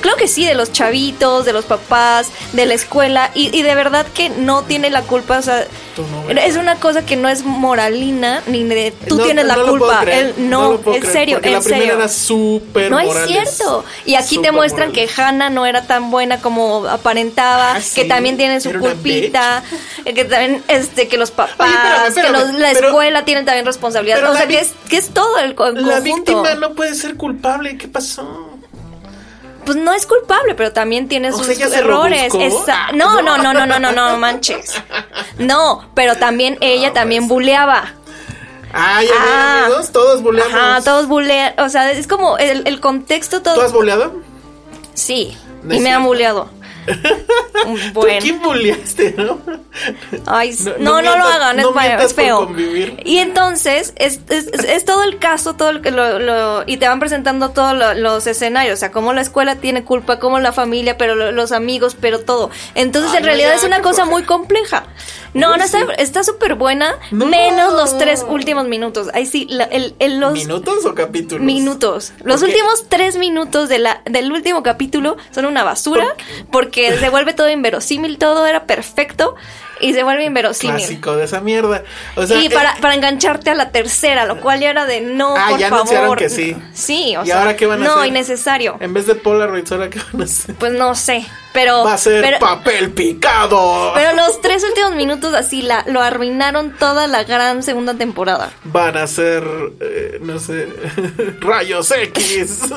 Creo 0.00 0.16
que 0.16 0.26
sí, 0.26 0.44
de 0.44 0.54
los 0.56 0.72
chavitos, 0.72 1.44
de 1.44 1.52
los 1.52 1.64
papás, 1.64 2.28
de 2.52 2.66
la 2.66 2.74
escuela, 2.74 3.30
y, 3.34 3.56
y 3.56 3.62
de 3.62 3.74
verdad 3.76 4.04
que 4.14 4.30
no 4.30 4.62
tiene 4.64 4.90
la 4.90 5.02
culpa, 5.02 5.38
o 5.38 5.42
sea, 5.42 5.64
Tú 5.94 6.02
no 6.10 6.24
ves. 6.26 6.38
es 6.44 6.56
una 6.56 6.74
cosa 6.76 7.06
que 7.06 7.14
no 7.16 7.28
es 7.28 7.44
moralina, 7.44 8.42
ni 8.48 8.64
de 8.64 8.92
tú 9.08 9.16
no- 9.16 9.24
tienes 9.24 9.44
la 9.46 9.54
no 9.56 9.66
culpa, 9.68 10.00
creer, 10.00 10.34
él 10.38 10.50
no, 10.50 10.80
en 10.92 11.02
serio, 11.06 11.38
en 11.40 11.52
la 11.52 11.60
primera 11.60 11.80
serio. 11.82 11.94
era 11.98 12.08
súper 12.08 12.90
No 12.90 12.98
es 12.98 13.08
cierto. 13.28 13.84
Y 14.04 14.16
aquí 14.16 14.38
te 14.42 14.50
muestran 14.50 14.88
morales. 14.88 15.14
que 15.14 15.22
Hannah 15.22 15.50
no 15.50 15.66
era 15.66 15.86
tan 15.86 16.10
buena 16.10 16.40
como 16.40 16.86
aparentaba, 16.88 17.74
Ah, 17.74 17.76
que 17.76 18.02
sí, 18.02 18.08
también 18.08 18.36
tiene 18.36 18.60
su 18.60 18.72
culpita, 18.72 19.62
que 20.04 20.24
también 20.24 20.64
este 20.68 21.06
que 21.06 21.16
los 21.16 21.30
papás, 21.30 21.68
Oye, 21.70 22.08
espérame, 22.08 22.32
que 22.32 22.38
los- 22.40 22.54
la 22.54 22.72
pero- 22.72 22.88
escuela 22.88 23.24
tiene 23.24 23.44
también 23.44 23.64
responsabilidad. 23.66 24.28
O 24.30 24.36
sea, 24.36 24.48
que 24.48 24.58
es, 24.60 24.72
que 24.88 24.96
es 24.96 25.10
todo 25.10 25.38
el, 25.38 25.54
co- 25.54 25.68
el 25.68 25.74
La 25.86 25.98
conjunto. 26.00 26.02
víctima 26.42 26.54
no 26.56 26.74
puede 26.74 26.94
ser 26.94 27.14
culpable. 27.16 27.78
¿Qué 27.78 27.86
pasó? 27.88 28.45
Pues 29.66 29.76
no 29.76 29.92
es 29.92 30.06
culpable, 30.06 30.54
pero 30.54 30.72
también 30.72 31.08
tiene 31.08 31.32
sus 31.32 31.42
sea, 31.46 31.54
¿ella 31.54 31.68
se 31.68 31.82
lo 31.82 31.88
errores. 31.88 32.32
Esa- 32.34 32.92
No, 32.94 33.20
no, 33.20 33.36
no, 33.36 33.52
no, 33.52 33.66
no, 33.66 33.78
no, 33.78 33.92
no, 33.92 34.16
manches. 34.16 34.72
No, 35.38 35.84
pero 35.94 36.16
también 36.16 36.56
ella 36.62 36.92
también 36.94 37.28
buleaba. 37.28 37.92
Ah, 38.72 39.02
ya 39.02 39.10
Ah. 39.18 39.64
amigos, 39.66 39.90
todos 39.92 40.22
buleamos. 40.22 40.54
Ajá, 40.54 40.80
todos 40.82 41.06
bulean. 41.08 41.54
O 41.58 41.68
sea, 41.68 41.90
es 41.92 42.06
como 42.06 42.38
el, 42.38 42.66
el 42.66 42.80
contexto 42.80 43.42
todo. 43.42 43.54
¿Tú 43.54 43.60
has 43.62 43.72
buleado? 43.72 44.14
Sí, 44.94 45.36
No 45.62 45.74
y 45.74 45.80
me 45.80 45.90
han 45.90 46.02
cierto. 46.02 46.50
¿Tú 46.86 47.76
Bueno. 47.94 48.18
quién 48.20 48.40
buleaste, 48.42 49.14
no? 49.18 49.40
Ay, 50.26 50.56
No, 50.78 51.02
no, 51.02 51.02
no, 51.02 51.16
no 51.16 51.16
lo 51.18 51.24
hagan, 51.26 52.00
es, 52.00 52.14
feo, 52.14 52.50
es. 52.56 52.92
Y 53.04 53.18
entonces 53.18 53.92
es, 53.96 54.20
es, 54.28 54.46
es- 54.48 54.84
todo 54.84 55.02
el 55.02 55.18
caso, 55.18 55.54
todo 55.56 55.70
el, 55.70 55.82
lo, 55.82 56.18
lo- 56.18 56.62
y 56.66 56.76
te 56.76 56.86
van 56.88 57.00
presentando 57.00 57.50
todos 57.50 57.74
lo- 57.76 57.94
los 57.94 58.26
escenarios, 58.26 58.74
o 58.74 58.76
sea, 58.76 58.92
cómo 58.92 59.12
la 59.12 59.20
escuela 59.20 59.56
tiene 59.56 59.84
culpa, 59.84 60.18
cómo 60.18 60.38
la 60.38 60.52
familia, 60.52 60.96
pero 60.96 61.14
lo- 61.14 61.32
los 61.32 61.52
amigos, 61.52 61.96
pero 62.00 62.20
todo. 62.20 62.50
Entonces 62.74 63.10
Ay, 63.12 63.18
en 63.18 63.24
realidad 63.24 63.50
ya, 63.50 63.56
es 63.56 63.64
una 63.64 63.82
cosa 63.82 64.04
muy 64.04 64.22
compleja. 64.22 64.86
No, 65.34 65.50
Uy, 65.52 65.58
no 65.58 65.64
está 65.64 65.80
sí. 65.80 65.84
está 65.98 66.24
súper 66.24 66.54
buena, 66.54 66.94
No. 67.10 67.26
menos 67.26 67.72
los 67.74 67.98
tres 67.98 68.24
últimos 68.26 68.66
minutos. 68.68 69.08
Ahí 69.12 69.26
sí, 69.26 69.46
la- 69.50 69.64
el, 69.64 69.94
el- 69.98 70.18
los 70.20 70.32
¿Minutos 70.32 70.84
o 70.86 70.94
capítulos? 70.94 71.44
minutos. 71.44 72.12
Los 72.24 72.42
últimos 72.42 72.86
tres 72.88 73.16
minutos 73.18 73.68
de 73.68 73.78
la, 73.80 74.00
del 74.06 74.32
último 74.32 74.62
capítulo 74.62 75.16
son 75.32 75.44
una 75.46 75.62
basura 75.64 76.06
porque 76.50 76.75
se 76.76 77.08
vuelve 77.08 77.32
todo 77.34 77.50
inverosímil, 77.50 78.18
todo 78.18 78.46
era 78.46 78.66
perfecto 78.66 79.34
y 79.80 79.92
se 79.92 80.02
vuelve 80.02 80.24
inverosímil. 80.24 80.76
Clásico 80.76 81.16
de 81.16 81.24
esa 81.24 81.40
mierda. 81.40 81.82
O 82.16 82.26
sea, 82.26 82.38
y 82.40 82.46
eh, 82.46 82.50
para, 82.50 82.94
engancharte 82.94 83.50
a 83.50 83.54
la 83.54 83.70
tercera, 83.70 84.24
lo 84.26 84.40
cual 84.40 84.60
ya 84.60 84.70
era 84.70 84.86
de 84.86 85.00
no, 85.00 85.34
Ah, 85.36 85.48
por 85.50 85.58
ya 85.58 85.68
favor. 85.68 85.80
anunciaron 85.88 86.16
que 86.16 86.28
sí. 86.28 86.56
Sí, 86.72 87.16
o 87.16 87.22
¿Y 87.24 87.26
sea, 87.26 87.40
ahora 87.40 87.56
qué 87.56 87.66
van 87.66 87.82
a 87.82 87.84
no, 87.84 87.94
hacer? 87.96 88.06
innecesario. 88.08 88.76
En 88.80 88.94
vez 88.94 89.06
de 89.06 89.14
Polaroids, 89.14 89.70
¿ahora 89.72 89.90
qué 89.90 90.00
van 90.12 90.22
a 90.22 90.24
hacer? 90.24 90.54
Pues 90.56 90.72
no 90.72 90.94
sé, 90.94 91.26
pero 91.52 91.84
Va 91.84 91.94
a 91.94 91.98
ser 91.98 92.22
pero, 92.22 92.38
papel 92.38 92.90
picado. 92.90 93.92
pero 93.94 94.12
los 94.14 94.40
tres 94.40 94.64
últimos 94.64 94.94
minutos 94.94 95.34
así 95.34 95.62
la, 95.62 95.84
lo 95.86 96.00
arruinaron 96.00 96.74
toda 96.78 97.06
la 97.06 97.24
gran 97.24 97.62
segunda 97.62 97.94
temporada. 97.94 98.50
Van 98.64 98.96
a 98.96 99.06
ser, 99.06 99.42
eh, 99.80 100.18
no 100.22 100.38
sé, 100.38 100.68
rayos 101.40 101.90
X. 101.90 102.60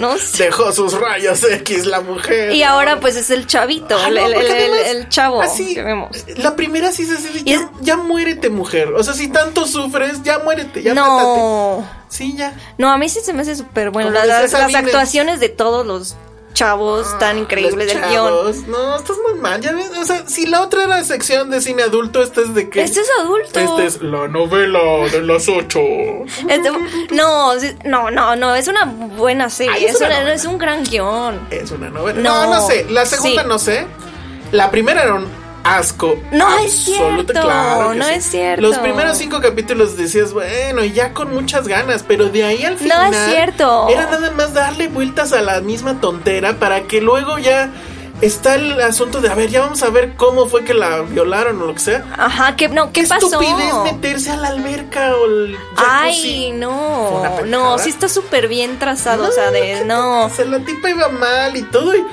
No 0.00 0.16
sé. 0.16 0.44
Dejó 0.44 0.72
sus 0.72 0.98
rayos 0.98 1.42
X 1.44 1.84
la 1.84 2.00
mujer. 2.00 2.52
Y 2.52 2.62
ahora 2.62 3.00
pues 3.00 3.16
es 3.16 3.28
el 3.28 3.46
chavito, 3.46 3.98
Ah, 4.00 4.08
el, 4.08 4.14
no, 4.14 4.22
el- 4.40 5.08
chavo 5.08 5.42
así, 5.42 5.74
que 5.74 5.82
vemos. 5.82 6.16
La 6.36 6.56
primera 6.56 6.92
sí 6.92 7.04
de, 7.04 7.16
Y 7.40 7.44
ya, 7.44 7.56
es- 7.56 7.66
ya 7.80 7.96
muérete, 7.96 8.50
mujer. 8.50 8.92
O 8.94 9.02
sea, 9.02 9.14
si 9.14 9.28
tanto 9.28 9.66
sufres, 9.66 10.22
ya 10.22 10.38
muérete, 10.40 10.82
ya 10.82 10.94
mátate. 10.94 11.22
no. 11.38 11.88
Sí, 12.08 12.34
ya. 12.36 12.54
No, 12.78 12.90
a 12.90 12.98
mí 12.98 13.08
sí 13.08 13.20
se 13.22 13.32
me 13.32 13.42
hace 13.42 13.54
súper 13.56 13.90
bueno. 13.90 14.10
Las, 14.10 14.52
actuaciones 14.54 15.40
de 15.40 15.48
todos 15.48 15.86
los 15.86 16.16
chavos 16.52 17.16
tan 17.20 17.38
increíbles 17.38 17.86
del 17.86 18.02
guion. 18.10 18.70
No, 18.70 18.96
estás 18.96 19.16
muy 19.30 19.38
mal. 19.40 19.60
Ya 19.60 19.72
ves, 19.72 19.88
o 19.96 20.04
sea, 20.04 20.26
si 20.26 20.46
la 20.46 20.62
otra 20.62 20.82
era 20.84 21.02
sección 21.04 21.48
de 21.48 21.60
cine 21.60 21.84
adulto, 21.84 22.22
esta 22.22 22.40
es 22.40 22.52
de 22.54 22.68
qué? 22.68 22.82
Este 22.82 23.00
es 23.00 23.08
adulto. 23.20 23.60
Este 23.60 23.86
es 23.86 24.02
la 24.02 24.26
novela 24.26 24.80
de 25.10 25.22
las 25.22 25.48
ocho. 25.48 25.78
Este- 26.48 26.70
no, 27.12 27.52
no, 27.84 28.10
no, 28.10 28.36
no, 28.36 28.54
es 28.56 28.66
una 28.68 28.84
buena 28.84 29.48
serie. 29.48 29.72
Ay, 29.74 29.84
es 29.84 29.90
es, 29.92 29.96
una 29.98 30.06
una- 30.08 30.16
novela. 30.18 30.34
es 30.34 30.44
un 30.44 30.58
gran 30.58 30.82
guion. 30.84 31.40
Es 31.50 31.70
una 31.70 31.88
novela. 31.88 32.20
No, 32.20 32.46
No, 32.46 32.54
no, 32.56 32.66
sé. 32.66 32.84
La 32.90 33.06
segunda 33.06 33.42
sí. 33.42 33.48
no 33.48 33.58
sé. 33.60 33.86
La 34.52 34.70
primera 34.72 35.04
era 35.04 35.14
un 35.14 35.28
asco. 35.64 36.16
No 36.32 36.58
es 36.58 36.72
cierto, 36.72 37.32
claro 37.32 37.90
que 37.92 37.98
no 37.98 38.04
sí. 38.06 38.14
es 38.14 38.24
cierto. 38.24 38.62
Los 38.62 38.78
primeros 38.78 39.18
cinco 39.18 39.40
capítulos 39.40 39.96
decías, 39.96 40.32
bueno, 40.32 40.84
ya 40.84 41.12
con 41.12 41.32
muchas 41.34 41.66
ganas, 41.68 42.04
pero 42.06 42.26
de 42.28 42.44
ahí 42.44 42.64
al 42.64 42.74
No 42.74 42.78
final. 42.78 43.14
es 43.14 43.30
cierto. 43.30 43.88
Era 43.88 44.06
nada 44.10 44.30
más 44.32 44.54
darle 44.54 44.88
vueltas 44.88 45.32
a 45.32 45.42
la 45.42 45.60
misma 45.60 46.00
tontera 46.00 46.54
para 46.58 46.82
que 46.82 47.00
luego 47.00 47.38
ya 47.38 47.70
está 48.20 48.54
el 48.56 48.78
asunto 48.82 49.22
de, 49.22 49.30
a 49.30 49.34
ver, 49.34 49.48
ya 49.48 49.62
vamos 49.62 49.82
a 49.82 49.88
ver 49.88 50.14
cómo 50.14 50.46
fue 50.46 50.62
que 50.62 50.74
la 50.74 51.00
violaron 51.00 51.60
o 51.62 51.66
lo 51.66 51.72
que 51.74 51.80
sea. 51.80 52.04
Ajá, 52.18 52.54
¿qué, 52.54 52.68
no, 52.68 52.92
¿qué, 52.92 53.02
¿Qué 53.02 53.08
pasó? 53.08 53.26
estupidez 53.26 53.74
meterse 53.84 54.30
a 54.30 54.36
la 54.36 54.48
alberca 54.48 55.14
o 55.16 55.24
el? 55.24 55.56
Ay, 55.76 56.52
no, 56.52 57.22
no, 57.46 57.78
sí 57.78 57.88
está 57.88 58.08
súper 58.10 58.46
bien 58.48 58.78
trazado, 58.78 59.26
o 59.28 59.32
sea, 59.32 59.50
de 59.50 59.84
no. 59.86 60.26
O 60.26 60.30
sea, 60.30 60.44
la 60.44 60.58
tipa 60.58 60.90
iba 60.90 61.08
mal 61.08 61.56
y 61.56 61.62
todo 61.62 61.96
y 61.96 62.04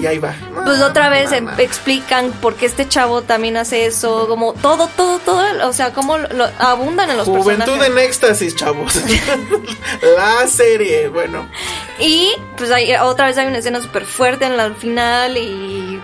y 0.00 0.06
ahí 0.06 0.18
va. 0.18 0.34
No, 0.52 0.64
Pues 0.64 0.80
otra 0.80 1.08
vez 1.08 1.30
no, 1.30 1.36
em- 1.38 1.44
no. 1.46 1.58
explican 1.58 2.30
por 2.32 2.54
qué 2.54 2.66
este 2.66 2.88
chavo 2.88 3.22
también 3.22 3.56
hace 3.56 3.86
eso, 3.86 4.28
como 4.28 4.52
todo, 4.54 4.88
todo, 4.96 5.18
todo, 5.18 5.68
o 5.68 5.72
sea, 5.72 5.92
cómo 5.92 6.18
lo, 6.18 6.48
abundan 6.58 7.10
en 7.10 7.16
los 7.16 7.26
Juventud 7.26 7.64
personajes. 7.64 7.86
en 7.90 7.98
éxtasis, 7.98 8.54
chavos. 8.56 8.94
la 10.16 10.46
serie, 10.46 11.08
bueno. 11.08 11.48
Y 11.98 12.32
pues 12.56 12.70
hay, 12.70 12.94
otra 12.94 13.26
vez 13.26 13.36
hay 13.38 13.46
una 13.46 13.58
escena 13.58 13.80
súper 13.80 14.04
fuerte 14.04 14.44
en 14.44 14.56
la 14.56 14.64
al 14.64 14.76
final 14.76 15.36
y... 15.36 16.00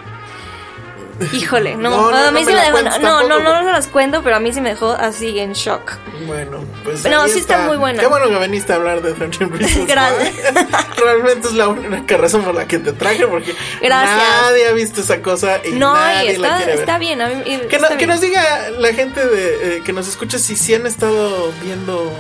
Híjole, 1.33 1.77
no, 1.77 1.91
No, 1.91 2.11
no, 2.11 2.17
a 2.17 2.31
mí 2.31 2.41
no 2.41 2.47
sí 2.47 2.47
me 2.47 2.53
me 2.53 2.57
la 2.57 2.63
dejó, 2.65 2.73
cuentes 2.81 3.01
no, 3.01 3.29
no, 3.29 3.39
no, 3.41 3.63
no 3.63 3.73
las 3.73 3.87
cuento, 3.87 4.23
pero 4.23 4.37
a 4.37 4.41
mí 4.41 4.53
sí 4.53 4.61
me 4.61 4.71
dejó 4.71 4.93
así 4.93 5.39
en 5.39 5.53
shock. 5.53 5.93
Bueno, 6.27 6.65
pues. 6.85 7.05
No, 7.05 7.27
sí 7.29 7.39
está 7.39 7.59
muy 7.67 7.77
buena. 7.77 8.01
Qué 8.01 8.07
bueno 8.07 8.29
que 8.29 8.39
viniste 8.39 8.73
a 8.73 8.77
hablar 8.77 9.03
de 9.03 9.15
Friendship 9.15 9.51
Reasons 9.53 9.87
Gracias. 9.87 10.35
Realmente 11.03 11.49
es 11.49 11.55
la 11.55 11.69
única 11.69 12.17
razón 12.17 12.43
por 12.43 12.55
la 12.55 12.67
que 12.67 12.79
te 12.79 12.93
traje, 12.93 13.27
porque 13.27 13.55
Gracias. 13.81 14.19
nadie 14.43 14.69
ha 14.69 14.73
visto 14.73 15.01
esa 15.01 15.21
cosa 15.23 15.61
y 15.65 15.73
No, 15.73 15.93
y 15.95 15.99
nadie 15.99 16.25
la 16.39 16.47
está, 16.49 16.57
quiere 16.57 16.73
ver. 16.73 16.81
está 16.81 16.99
bien, 16.99 17.21
a 17.21 17.29
mí, 17.29 17.43
y 17.47 17.59
Que, 17.69 18.07
nos 18.07 18.21
diga 18.21 18.71
la 18.71 18.93
gente 18.93 19.27
de, 19.27 19.77
eh, 19.77 19.83
que 19.85 19.93
nos 19.93 20.09
escucha 20.09 20.39
si 20.39 20.57
sí 20.57 20.75
han 20.75 20.87
estado 20.87 21.53
viendo 21.63 22.13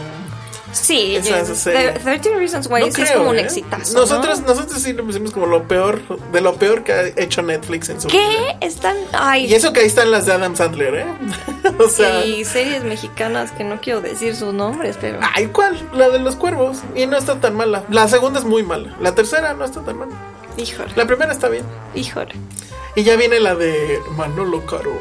Sí, 0.75 1.19
serie. 1.55 1.93
The 1.93 2.01
13 2.01 2.35
Reasons 2.37 2.67
Why 2.69 2.81
No 2.81 2.93
sí 2.93 3.03
es 3.03 3.13
como 3.13 3.31
un 3.31 3.39
¿eh? 3.39 3.43
exitazo. 3.43 3.99
Nosotros, 3.99 4.41
¿no? 4.41 4.49
nosotros 4.49 4.83
sí 4.83 4.93
lo 4.93 5.05
pusimos 5.05 5.31
como 5.31 5.47
lo 5.47 5.67
peor, 5.69 6.03
de 6.33 6.41
lo 6.41 6.55
peor 6.57 6.85
que 6.85 6.93
ha 6.93 7.07
hecho 7.17 7.43
Netflix 7.43 7.89
en 7.89 8.01
su 8.01 8.09
vida. 8.09 8.21
¿Qué? 8.21 8.67
Están. 8.67 8.97
Ay. 9.13 9.47
Y 9.47 9.55
eso 9.55 9.73
que 9.73 9.81
ahí 9.81 9.87
están 9.87 10.11
las 10.11 10.27
de 10.27 10.33
Adam 10.33 10.57
Sandler, 10.57 10.95
¿eh? 10.95 11.07
o 11.79 11.89
sea. 11.89 12.25
y 12.25 12.45
series 12.45 12.85
mexicanas 12.85 13.53
que 13.53 13.65
no 13.65 13.81
quiero 13.81 14.01
decir 14.01 14.35
sus 14.35 14.53
nombres, 14.53 14.99
pero. 15.01 15.19
Ay, 15.35 15.47
¿cuál? 15.47 15.81
La 15.95 16.11
de 16.11 16.19
los 16.19 16.37
cuervos. 16.37 16.79
Y 16.95 17.07
no 17.07 17.17
está 17.17 17.41
tan 17.41 17.57
mala. 17.57 17.85
La 17.91 18.09
segunda 18.09 18.41
es 18.41 18.45
muy 18.45 18.63
mala. 18.63 18.97
La 19.01 19.15
tercera 19.15 19.55
no 19.55 19.65
está 19.65 19.81
tan 19.83 19.99
mala. 19.99 20.13
Híjole. 20.57 20.93
La 20.97 21.07
primera 21.07 21.33
está 21.33 21.49
bien. 21.49 21.65
Híjole. 21.95 22.35
Y 22.97 23.03
ya 23.03 23.17
viene 23.17 23.41
la 23.41 23.55
de 23.55 24.01
Manolo 24.17 24.65
Caro. 24.67 24.93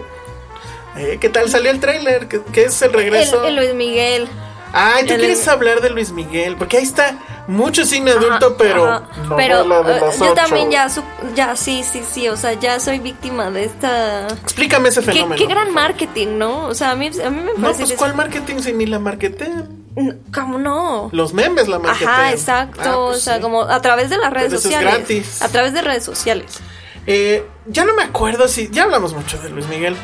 Eh, 0.98 1.18
¿Qué 1.20 1.30
tal? 1.30 1.50
Salió 1.50 1.72
el 1.72 1.80
tráiler, 1.80 2.28
que, 2.28 2.42
que 2.42 2.66
es 2.66 2.82
el 2.82 2.94
regreso. 2.94 3.44
El, 3.44 3.50
el 3.50 3.56
Luis 3.56 3.74
Miguel. 3.76 4.28
Ay, 4.74 5.06
¿tú 5.06 5.14
el- 5.14 5.20
quieres 5.20 5.48
hablar 5.48 5.82
de 5.82 5.92
Luis 5.92 6.12
Miguel? 6.12 6.56
Porque 6.58 6.78
ahí 6.78 6.84
está 6.84 7.20
mucho 7.48 7.86
cine 7.86 8.12
adulto, 8.12 8.48
Ajá, 8.48 8.56
pero... 8.58 8.88
ajá. 8.90 9.08
no 9.30 9.36
pero 9.36 9.64
las 9.66 10.18
yo 10.20 10.34
también 10.34 10.72
ya, 10.72 10.90
su- 10.90 11.04
ya, 11.36 11.56
sí, 11.56 11.84
sí, 11.90 12.02
sí, 12.10 12.28
o 12.28 12.36
sea, 12.38 12.54
ya 12.54 12.80
soy 12.80 13.00
víctima 13.00 13.52
de 13.52 13.66
esta... 13.66 14.28
Explícame 14.30 14.90
ese 14.90 15.02
fenómeno. 15.02 15.36
qué 15.36 15.46
gran 15.46 15.72
marketing, 15.74 16.38
¿no? 16.40 16.66
O 16.66 16.74
sea, 16.74 16.92
a 16.92 16.96
mí, 16.96 17.08
a 17.24 17.30
mí 17.30 17.42
me 17.42 17.54
No, 17.54 17.62
parece 17.62 17.80
pues 17.80 17.88
que 17.90 17.94
es- 17.94 18.00
¿cuál 18.00 18.16
marketing 18.16 18.60
si 18.60 18.74
ni 18.74 18.86
la 18.88 18.98
marketean? 19.00 19.84
No, 19.96 20.16
¿Cómo 20.34 20.58
no? 20.58 21.10
Los 21.12 21.34
memes 21.36 21.68
la 21.68 21.78
marketean. 21.78 22.10
Ajá, 22.12 22.32
exacto. 22.32 22.82
Ah, 22.84 22.94
pues 23.06 23.18
o 23.18 23.20
sea, 23.22 23.36
sí. 23.36 23.42
como 23.42 23.62
a 23.62 23.80
través 23.82 24.10
de 24.10 24.18
las 24.18 24.34
redes 24.34 24.48
Pero 24.48 24.58
eso 24.60 24.68
es 24.70 24.74
sociales. 24.74 24.94
gratis. 24.96 25.42
A 25.44 25.50
través 25.50 25.74
de 25.74 25.82
redes 25.84 26.04
sociales. 26.04 26.60
Eh, 27.06 27.46
ya 27.68 27.86
no 27.86 27.94
me 27.94 28.02
acuerdo 28.04 28.48
si... 28.48 28.70
Ya 28.72 28.84
hablamos 28.84 29.14
mucho 29.14 29.38
de 29.38 29.50
Luis 29.50 29.68
Miguel. 29.68 29.96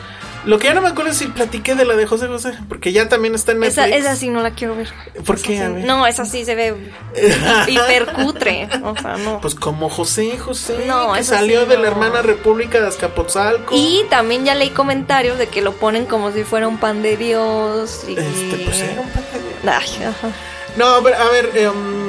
Lo 0.45 0.57
que 0.57 0.67
ya 0.67 0.73
no 0.73 0.81
me 0.81 0.87
acuerdo 0.87 1.11
es 1.11 1.17
si 1.17 1.27
platiqué 1.27 1.75
de 1.75 1.83
la 1.85 1.95
de 1.95 2.05
José 2.07 2.27
José, 2.27 2.53
porque 2.69 2.91
ya 2.93 3.09
también 3.09 3.35
está 3.35 3.51
en 3.51 3.61
Esa, 3.63 3.81
Netflix. 3.87 4.05
esa 4.05 4.15
sí 4.15 4.29
no 4.29 4.41
la 4.41 4.51
quiero 4.51 4.75
ver. 4.75 4.87
¿Por 5.25 5.35
Esa 5.35 5.45
qué? 5.47 5.57
sí- 5.57 5.63
A 5.63 5.69
ver. 5.69 5.83
No, 5.85 6.07
esa 6.07 6.23
sí 6.25 6.45
se 6.45 6.55
ve 6.55 6.75
hipercutre. 7.67 8.69
O 8.83 8.95
sea, 8.95 9.17
no. 9.17 9.39
Pues 9.41 9.55
como 9.55 9.89
José 9.89 10.37
José, 10.37 10.85
No, 10.87 11.13
que 11.13 11.23
salió 11.23 11.63
sí, 11.63 11.69
de 11.69 11.77
la 11.77 11.87
hermana 11.87 12.21
República 12.21 12.79
de 12.81 12.87
Azcapotzalco. 12.87 13.75
Y 13.75 14.05
también 14.09 14.45
ya 14.45 14.55
leí 14.55 14.69
comentarios 14.69 15.37
de 15.37 15.47
que 15.47 15.61
lo 15.61 15.73
ponen 15.73 16.05
como 16.05 16.31
si 16.31 16.43
fuera 16.43 16.67
un 16.67 16.77
pan 16.77 17.01
de 17.01 17.17
Dios. 17.17 18.01
Y... 18.07 18.13
Este, 18.13 18.61
pues 18.65 18.79
era 18.79 19.01
un 19.01 19.09
pan 19.09 19.23
de 19.63 19.69
Ay, 19.71 20.03
ajá. 20.03 20.29
No, 20.77 20.85
a 20.85 20.99
ver, 21.01 21.15
a 21.15 21.25
ver, 21.29 21.49
eh, 21.55 21.67
um, 21.67 22.08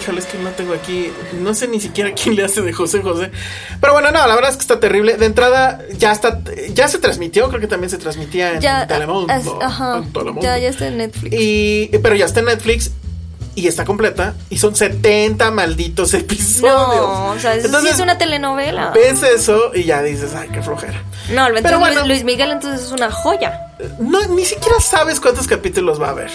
híjole, 0.00 0.20
es 0.20 0.26
que 0.26 0.38
no 0.38 0.50
tengo 0.50 0.74
aquí, 0.74 1.10
no 1.40 1.54
sé 1.54 1.68
ni 1.68 1.80
siquiera 1.80 2.12
quién 2.12 2.34
le 2.36 2.44
hace 2.44 2.62
de 2.62 2.72
José 2.72 3.02
José. 3.02 3.30
Pero 3.80 3.92
bueno, 3.92 4.10
no, 4.10 4.26
la 4.26 4.34
verdad 4.34 4.50
es 4.50 4.56
que 4.56 4.62
está 4.62 4.80
terrible. 4.80 5.16
De 5.16 5.26
entrada, 5.26 5.80
ya 5.98 6.12
está, 6.12 6.40
ya 6.72 6.88
se 6.88 6.98
transmitió, 6.98 7.48
creo 7.48 7.60
que 7.60 7.66
también 7.66 7.90
se 7.90 7.98
transmitía 7.98 8.54
en 8.54 8.60
Ya, 8.60 8.86
Telemundo. 8.86 9.32
as- 9.32 9.46
ajá, 9.62 9.98
en 9.98 10.12
Telemundo. 10.12 10.42
ya, 10.42 10.58
ya 10.58 10.68
está 10.68 10.86
en 10.86 10.98
Netflix. 10.98 11.36
Y, 11.38 11.90
pero 12.02 12.14
ya 12.14 12.24
está 12.26 12.40
en 12.40 12.46
Netflix 12.46 12.90
y 13.54 13.66
está 13.66 13.84
completa. 13.84 14.34
Y 14.48 14.58
son 14.58 14.74
70 14.76 15.50
malditos 15.50 16.14
episodios. 16.14 16.76
no, 16.76 17.30
o 17.30 17.38
sea, 17.38 17.54
sí 17.54 17.62
Entonces, 17.66 17.94
es 17.94 18.00
una 18.00 18.16
telenovela. 18.16 18.90
Ves 18.92 19.22
eso 19.22 19.72
y 19.74 19.84
ya 19.84 20.02
dices, 20.02 20.34
ay, 20.34 20.48
qué 20.52 20.62
flojera. 20.62 21.02
No, 21.30 21.42
entonces 21.46 21.62
Pero 21.62 21.78
bueno. 21.78 21.96
Luis, 22.00 22.08
Luis 22.08 22.24
Miguel 22.24 22.50
entonces 22.52 22.86
es 22.86 22.92
una 22.92 23.10
joya. 23.10 23.66
No, 23.98 24.20
ni 24.28 24.44
siquiera 24.44 24.78
sabes 24.80 25.20
cuántos 25.20 25.46
capítulos 25.46 26.00
va 26.00 26.08
a 26.08 26.10
haber. 26.10 26.30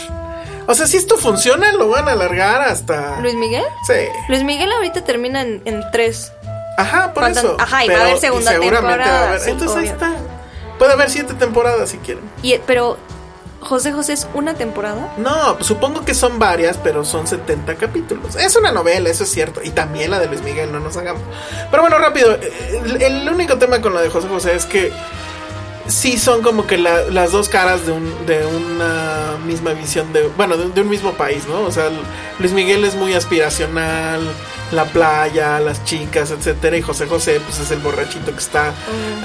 O 0.67 0.73
sea, 0.73 0.87
si 0.87 0.97
esto 0.97 1.17
funciona, 1.17 1.71
lo 1.73 1.89
van 1.89 2.07
a 2.07 2.13
alargar 2.13 2.61
hasta. 2.61 3.19
¿Luis 3.21 3.35
Miguel? 3.35 3.63
Sí. 3.85 3.93
Luis 4.29 4.43
Miguel 4.43 4.71
ahorita 4.71 5.03
termina 5.03 5.41
en, 5.41 5.61
en 5.65 5.83
tres. 5.91 6.31
Ajá, 6.77 7.13
por 7.13 7.29
eso. 7.29 7.55
ajá, 7.59 7.85
y 7.85 7.89
va 7.89 7.97
a 7.97 8.01
haber 8.01 8.17
segunda 8.17 8.51
seguramente 8.51 8.87
temporada, 8.87 9.19
va 9.19 9.25
a 9.25 9.29
haber. 9.29 9.41
sí, 9.41 9.51
Entonces 9.51 9.77
ahí 9.77 9.87
está. 9.87 10.11
Puede 10.77 10.93
haber 10.93 11.09
siete 11.09 11.33
temporadas 11.35 11.89
si 11.89 11.97
quieren. 11.99 12.23
Y, 12.41 12.57
pero, 12.65 12.97
José 13.61 13.93
José 13.93 14.13
es 14.13 14.27
una 14.33 14.55
temporada. 14.55 15.13
No, 15.17 15.55
pues 15.55 15.67
supongo 15.67 16.03
que 16.03 16.13
son 16.13 16.37
varias, 16.37 16.77
pero 16.77 17.05
son 17.05 17.27
70 17.27 17.75
capítulos. 17.75 18.35
Es 18.35 18.55
una 18.55 18.71
novela, 18.71 19.09
eso 19.09 19.23
es 19.23 19.31
cierto. 19.31 19.61
Y 19.63 19.69
también 19.69 20.11
la 20.11 20.19
de 20.19 20.27
Luis 20.27 20.41
Miguel, 20.41 20.71
no 20.71 20.79
nos 20.79 20.97
hagamos. 20.97 21.21
Pero 21.71 21.81
bueno, 21.81 21.97
rápido. 21.97 22.35
El, 22.35 23.01
el 23.01 23.29
único 23.29 23.57
tema 23.57 23.81
con 23.81 23.93
la 23.93 24.01
de 24.01 24.09
José 24.09 24.27
José 24.27 24.55
es 24.55 24.65
que 24.65 24.91
sí 25.87 26.17
son 26.17 26.41
como 26.41 26.65
que 26.67 26.77
la- 26.77 27.03
las 27.03 27.31
dos 27.31 27.47
caras 27.49 27.85
de, 27.85 27.91
un, 27.91 28.25
de 28.25 28.45
una 28.45 29.37
misma 29.45 29.73
visión 29.73 30.11
de, 30.13 30.23
bueno, 30.37 30.57
de, 30.57 30.69
de 30.69 30.81
un 30.81 30.89
mismo 30.89 31.13
país, 31.13 31.43
¿no? 31.47 31.61
O 31.61 31.71
sea, 31.71 31.89
Luis 32.39 32.51
Miguel 32.53 32.83
es 32.83 32.95
muy 32.95 33.13
aspiracional, 33.13 34.21
la 34.71 34.85
playa, 34.85 35.59
las 35.59 35.83
chicas, 35.85 36.31
etcétera, 36.31 36.75
y 36.77 36.81
José 36.81 37.05
José 37.07 37.39
pues 37.45 37.59
es 37.59 37.69
el 37.71 37.79
borrachito 37.79 38.31
que 38.31 38.39
está 38.39 38.73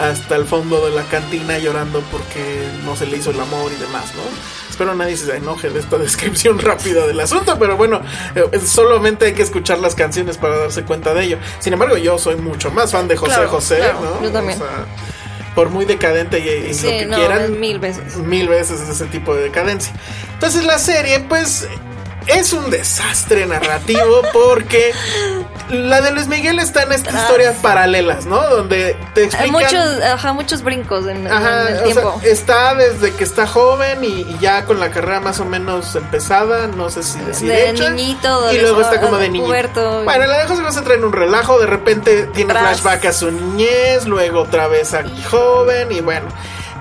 hasta 0.00 0.36
el 0.36 0.44
fondo 0.44 0.84
de 0.84 0.92
la 0.94 1.02
cantina 1.04 1.58
llorando 1.58 2.00
porque 2.12 2.62
no 2.84 2.94
se 2.94 3.06
le 3.06 3.16
hizo 3.16 3.30
el 3.30 3.40
amor 3.40 3.72
y 3.72 3.80
demás, 3.80 4.12
¿no? 4.14 4.22
Espero 4.68 4.94
nadie 4.94 5.16
se 5.16 5.34
enoje 5.34 5.70
de 5.70 5.80
esta 5.80 5.96
descripción 5.98 6.58
rápida 6.58 7.06
del 7.06 7.20
asunto, 7.20 7.58
pero 7.58 7.76
bueno, 7.76 8.00
eh, 8.34 8.60
solamente 8.64 9.26
hay 9.26 9.32
que 9.32 9.42
escuchar 9.42 9.78
las 9.78 9.94
canciones 9.94 10.36
para 10.36 10.58
darse 10.58 10.84
cuenta 10.84 11.14
de 11.14 11.24
ello. 11.24 11.38
Sin 11.58 11.72
embargo, 11.72 11.96
yo 11.96 12.18
soy 12.18 12.36
mucho 12.36 12.70
más 12.70 12.92
fan 12.92 13.08
de 13.08 13.16
José 13.16 13.32
Claro, 13.34 13.48
José, 13.50 13.76
claro, 13.76 14.00
¿no? 14.20 14.22
yo 14.22 14.30
también. 14.30 14.60
O 14.60 14.64
sea, 14.64 14.86
por 15.54 15.70
muy 15.70 15.84
decadente 15.84 16.38
y, 16.38 16.70
y 16.70 16.74
Sí, 16.74 16.84
lo 16.86 16.90
que 16.92 17.06
no, 17.06 17.16
quieran, 17.16 17.60
mil 17.60 17.78
veces. 17.78 18.16
mil 18.16 18.48
veces 18.48 18.80
ese 18.88 19.06
tipo 19.06 19.34
de 19.34 19.42
decadencia. 19.42 19.92
Entonces 20.34 20.64
la 20.64 20.78
serie, 20.78 21.20
pues, 21.20 21.66
es 22.26 22.52
un 22.52 22.70
desastre 22.70 23.46
narrativo 23.46 24.22
porque 24.32 24.92
la 25.70 26.00
de 26.00 26.10
Luis 26.12 26.26
Miguel 26.28 26.58
está 26.58 26.82
en 26.82 26.92
estas 26.92 27.14
historias 27.14 27.56
paralelas, 27.62 28.26
¿no? 28.26 28.40
Donde 28.48 28.96
te 29.14 29.20
Hay 29.22 29.26
explican... 29.26 29.50
muchos, 29.52 30.02
ajá, 30.02 30.32
muchos 30.32 30.62
brincos 30.62 31.06
en, 31.06 31.26
el 31.26 31.32
o 31.32 31.38
sea, 31.40 31.82
tiempo. 31.84 32.20
está 32.24 32.74
desde 32.74 33.12
que 33.14 33.24
está 33.24 33.46
joven 33.46 34.04
y, 34.04 34.22
y 34.22 34.38
ya 34.40 34.64
con 34.64 34.80
la 34.80 34.90
carrera 34.90 35.20
más 35.20 35.40
o 35.40 35.44
menos 35.44 35.94
empezada, 35.94 36.66
no 36.66 36.90
sé 36.90 37.02
si 37.02 37.18
decir 37.20 37.48
De 37.48 37.70
hecha. 37.70 37.90
niñito, 37.90 38.52
y 38.52 38.56
de 38.56 38.62
luego 38.62 38.80
está 38.80 39.00
como 39.00 39.16
de 39.16 39.22
de 39.24 39.28
niñito. 39.28 39.46
puberto. 39.46 40.04
Bueno, 40.04 40.26
la 40.26 40.38
de 40.38 40.46
José 40.46 40.62
José 40.62 40.80
trae 40.82 40.96
en 40.96 41.04
un 41.04 41.12
relajo, 41.12 41.58
de 41.58 41.66
repente 41.66 42.24
tiene 42.34 42.52
Tras. 42.52 42.80
flashback 42.80 43.04
a 43.06 43.12
su 43.12 43.30
niñez, 43.30 44.06
luego 44.06 44.42
otra 44.42 44.66
vez 44.68 44.92
a 44.94 45.02
joven 45.30 45.90
y 45.92 46.00
bueno. 46.00 46.26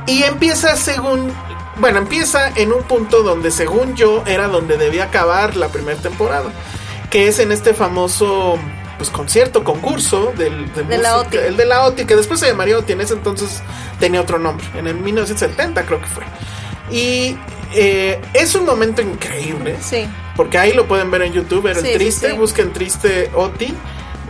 Y 0.08 0.24
empieza 0.24 0.76
según 0.76 1.32
bueno, 1.80 2.00
empieza 2.00 2.50
en 2.56 2.72
un 2.74 2.84
punto 2.84 3.24
donde 3.24 3.52
según 3.52 3.96
yo 3.96 4.24
era 4.26 4.48
donde 4.48 4.78
debía 4.78 5.06
acabar 5.06 5.56
la 5.56 5.70
primera 5.70 6.00
temporada, 6.00 6.50
que 7.10 7.28
es 7.28 7.40
en 7.40 7.52
este 7.52 7.74
famoso 7.74 8.58
pues 8.98 9.10
concierto, 9.10 9.64
concurso 9.64 10.34
del, 10.38 10.72
de 10.74 10.84
De 10.84 10.98
la 10.98 11.18
OTI. 11.18 11.38
el 11.38 11.56
de 11.58 11.66
la 11.66 11.86
OTI, 11.86 12.06
que 12.06 12.16
después 12.18 12.40
se 12.40 12.48
llamaría 12.48 12.78
OTI, 12.78 12.94
en 12.94 13.02
ese 13.02 13.14
entonces 13.14 13.62
tenía 14.00 14.20
otro 14.22 14.40
nombre, 14.40 14.66
en 14.76 14.88
el 14.88 14.96
1970 14.96 15.86
creo 15.86 16.02
que 16.02 16.08
fue. 16.08 16.24
Y 16.92 17.38
eh, 17.74 18.20
es 18.34 18.56
un 18.56 18.66
momento 18.66 19.02
increíble. 19.02 19.78
Sí. 19.82 20.06
Porque 20.36 20.58
ahí 20.58 20.74
lo 20.74 20.86
pueden 20.88 21.12
ver 21.12 21.22
en 21.22 21.34
YouTube, 21.34 21.68
era 21.68 21.80
el 21.80 21.86
Sí, 21.86 21.94
triste, 21.94 22.32
sí. 22.32 22.38
busquen 22.38 22.74
triste 22.74 23.30
Oti. 23.36 23.74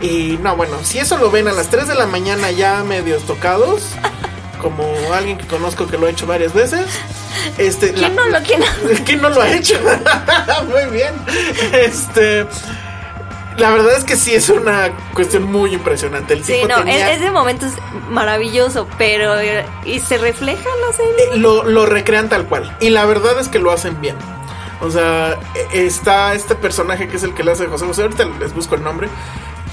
Y 0.02 0.38
no, 0.42 0.56
bueno, 0.56 0.76
si 0.82 0.98
eso 0.98 1.18
lo 1.18 1.30
ven 1.30 1.46
a 1.48 1.52
las 1.52 1.68
3 1.68 1.86
de 1.88 1.94
la 1.94 2.06
mañana 2.06 2.50
ya 2.50 2.82
medios 2.84 3.24
tocados, 3.24 3.82
como 4.60 4.84
alguien 5.12 5.36
que 5.38 5.46
conozco 5.46 5.86
que 5.86 5.96
lo 5.98 6.06
ha 6.06 6.10
hecho 6.10 6.26
varias 6.26 6.52
veces, 6.54 6.86
este... 7.58 7.92
¿Quién 7.92 8.14
no 8.14 8.24
lo- 8.28 8.40
quién 8.42 8.60
no? 8.60 8.66
¿Quién 9.04 9.20
no 9.22 9.28
lo 9.30 9.40
ha 9.42 9.50
hecho? 9.52 9.74
Muy 10.68 10.92
bien. 10.96 11.14
Este... 11.72 12.46
La 13.56 13.70
verdad 13.72 13.94
es 13.98 14.04
que 14.04 14.16
sí 14.16 14.32
es 14.34 14.48
una 14.48 14.90
cuestión 15.12 15.42
muy 15.42 15.74
impresionante. 15.74 16.32
El 16.32 16.44
Sí, 16.44 16.54
tipo 16.54 16.68
no, 16.68 16.76
tenía- 16.76 17.10
es- 17.12 17.18
ese 17.20 17.30
momento 17.30 17.66
es 17.66 17.74
maravilloso, 18.08 18.86
pero 18.96 19.34
¿y 19.84 19.98
se 19.98 20.16
refleja 20.16 20.64
la 20.88 20.96
serie? 20.96 21.34
Eh, 21.34 21.36
lo, 21.36 21.64
lo 21.64 21.84
recrean 21.84 22.28
tal 22.30 22.46
cual. 22.46 22.74
Y 22.80 22.88
la 22.90 23.04
verdad 23.04 23.38
es 23.38 23.48
que 23.48 23.58
lo 23.58 23.70
hacen 23.70 24.00
bien. 24.00 24.16
O 24.80 24.90
sea, 24.90 25.32
eh, 25.54 25.66
está 25.72 26.32
este 26.32 26.54
personaje 26.54 27.08
que 27.08 27.16
es 27.18 27.22
el 27.22 27.34
que 27.34 27.44
le 27.44 27.52
hace 27.52 27.66
José 27.66 27.84
José. 27.84 28.02
Ahorita 28.02 28.24
les 28.38 28.54
busco 28.54 28.76
el 28.76 28.82
nombre. 28.82 29.08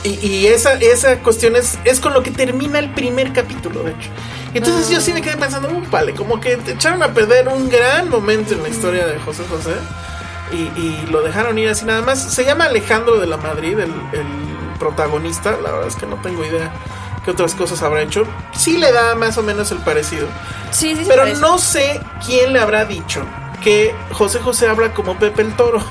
Y, 0.03 0.25
y 0.25 0.47
esa, 0.47 0.73
esa 0.73 1.19
cuestión 1.19 1.55
es, 1.55 1.77
es 1.83 1.99
con 1.99 2.13
lo 2.13 2.23
que 2.23 2.31
termina 2.31 2.79
el 2.79 2.89
primer 2.91 3.33
capítulo, 3.33 3.83
de 3.83 3.91
hecho. 3.91 4.09
Y 4.53 4.59
entonces 4.59 4.89
yo 4.89 5.01
sí 5.01 5.11
me 5.11 5.21
quedé 5.21 5.35
pensando, 5.37 5.67
"Uh, 5.69 5.83
vale, 5.89 6.13
como 6.13 6.39
que 6.39 6.55
te 6.57 6.71
echaron 6.73 7.03
a 7.03 7.13
perder 7.13 7.47
un 7.47 7.67
gran 7.69 8.09
momento 8.09 8.53
en 8.53 8.63
la 8.63 8.69
historia 8.69 9.05
de 9.05 9.19
José 9.19 9.43
José. 9.49 9.73
Y, 10.51 10.55
y 10.79 11.07
lo 11.11 11.21
dejaron 11.23 11.57
ir 11.59 11.67
así 11.69 11.83
nada 11.83 12.01
más. 12.01 12.21
Se 12.33 12.45
llama 12.45 12.65
Alejandro 12.65 13.19
de 13.19 13.27
la 13.27 13.35
Madrid, 13.37 13.77
el, 13.79 13.91
el 14.13 14.27
protagonista. 14.79 15.51
La 15.61 15.71
verdad 15.71 15.87
es 15.87 15.95
que 15.95 16.05
no 16.05 16.15
tengo 16.21 16.45
idea 16.45 16.71
qué 17.25 17.31
otras 17.31 17.53
cosas 17.53 17.81
habrá 17.83 18.01
hecho. 18.01 18.23
Sí 18.55 18.77
le 18.77 18.93
da 18.93 19.15
más 19.15 19.37
o 19.37 19.43
menos 19.43 19.71
el 19.71 19.79
parecido. 19.79 20.27
Sí, 20.71 20.91
sí, 20.95 21.01
sí. 21.01 21.05
Pero 21.09 21.23
parece. 21.23 21.41
no 21.41 21.57
sé 21.57 21.99
quién 22.25 22.53
le 22.53 22.59
habrá 22.59 22.85
dicho 22.85 23.25
que 23.63 23.93
José 24.13 24.39
José 24.39 24.67
habla 24.67 24.93
como 24.93 25.17
Pepe 25.17 25.41
el 25.41 25.55
Toro. 25.55 25.83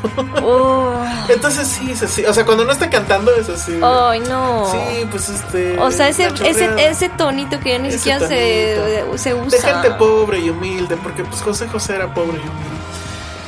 Oh, 0.42 0.94
Entonces 1.28 1.66
sí, 1.66 1.90
es 1.90 2.02
así. 2.02 2.24
O 2.24 2.32
sea, 2.32 2.44
cuando 2.44 2.64
no 2.64 2.72
está 2.72 2.88
cantando 2.90 3.34
es 3.34 3.48
así. 3.48 3.72
Ay, 3.82 4.20
no. 4.20 4.70
Sí, 4.70 5.04
pues 5.10 5.28
este. 5.28 5.78
O 5.78 5.90
sea, 5.90 6.08
ese, 6.08 7.08
tonito 7.16 7.58
que 7.60 7.70
ya 7.70 7.78
ni 7.78 7.88
Ese 7.88 7.98
siquiera 7.98 8.20
se, 8.20 9.04
se 9.16 9.34
De 9.34 9.40
usa. 9.40 9.74
gente 9.82 9.90
pobre 9.98 10.38
y 10.38 10.50
humilde, 10.50 10.96
porque 11.02 11.24
pues 11.24 11.42
José 11.42 11.66
José 11.68 11.96
era 11.96 12.14
pobre 12.14 12.36
y 12.38 12.40
humilde. 12.40 12.76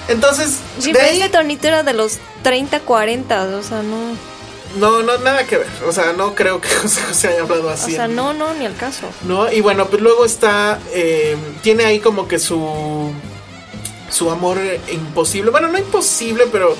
Entonces, 0.08 0.58
Sí, 0.78 0.92
de 0.92 0.98
pero 0.98 1.10
ahí, 1.12 1.20
ese 1.20 1.28
tonito 1.28 1.68
era 1.68 1.82
de 1.82 1.92
los 1.92 2.18
30, 2.42 2.80
40, 2.80 3.42
o 3.58 3.62
sea, 3.62 3.82
no. 3.82 3.98
no, 4.78 5.02
no, 5.02 5.18
nada 5.18 5.44
que 5.46 5.58
ver. 5.58 5.68
O 5.86 5.92
sea, 5.92 6.12
no 6.14 6.34
creo 6.34 6.60
que 6.60 6.68
José 6.82 7.02
José 7.06 7.28
haya 7.28 7.42
hablado 7.42 7.68
O 7.68 7.70
así. 7.70 7.92
sea, 7.92 8.06
en- 8.06 8.16
no, 8.16 8.32
no, 8.32 8.52
ni 8.54 8.64
al 8.66 8.74
caso. 8.76 9.06
¿no? 9.24 9.52
Y 9.52 9.60
bueno, 9.60 9.86
pues 9.86 10.00
luego 10.02 10.24
está, 10.24 10.78
eh, 10.92 11.36
tiene 11.62 11.84
ahí 11.84 12.00
como 12.00 12.26
que 12.26 12.38
su, 12.38 13.12
su 14.10 14.30
amor 14.30 14.58
imposible. 14.90 15.50
Bueno, 15.50 15.68
no 15.68 15.78
imposible, 15.78 16.44
pero 16.50 16.76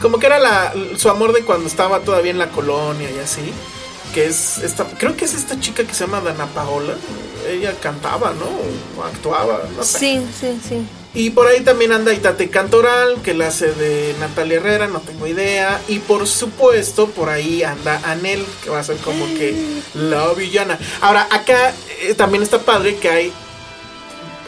como 0.00 0.18
que 0.18 0.26
era 0.26 0.38
la, 0.38 0.74
su 0.96 1.08
amor 1.08 1.32
de 1.32 1.44
cuando 1.44 1.66
estaba 1.66 2.00
todavía 2.00 2.30
en 2.30 2.38
la 2.38 2.48
colonia 2.48 3.10
y 3.10 3.18
así. 3.18 3.52
Que 4.14 4.26
es 4.26 4.58
esta, 4.58 4.84
creo 4.98 5.16
que 5.16 5.24
es 5.24 5.34
esta 5.34 5.60
chica 5.60 5.84
que 5.84 5.94
se 5.94 6.04
llama 6.04 6.20
Dana 6.20 6.46
Paola. 6.46 6.94
Ella 7.48 7.74
cantaba, 7.80 8.32
¿no? 8.32 9.00
O 9.00 9.04
actuaba, 9.04 9.62
no 9.76 9.84
sé. 9.84 9.98
Sí, 9.98 10.26
sí, 10.40 10.60
sí. 10.68 10.86
Y 11.12 11.30
por 11.30 11.48
ahí 11.48 11.60
también 11.62 11.90
anda 11.90 12.12
Itate 12.12 12.50
Cantoral, 12.50 13.20
que 13.22 13.34
la 13.34 13.48
hace 13.48 13.72
de 13.72 14.14
Natalia 14.20 14.58
Herrera, 14.58 14.86
no 14.86 15.00
tengo 15.00 15.26
idea. 15.26 15.80
Y 15.88 15.98
por 15.98 16.26
supuesto, 16.26 17.08
por 17.08 17.28
ahí 17.28 17.64
anda 17.64 18.00
Anel, 18.04 18.44
que 18.62 18.70
va 18.70 18.78
a 18.78 18.84
ser 18.84 18.96
como 18.98 19.26
que 19.26 19.82
la 19.94 20.32
villana. 20.34 20.78
Ahora, 21.00 21.26
acá 21.30 21.72
eh, 22.00 22.14
también 22.14 22.44
está 22.44 22.60
padre 22.60 22.96
que 22.96 23.10
hay. 23.10 23.32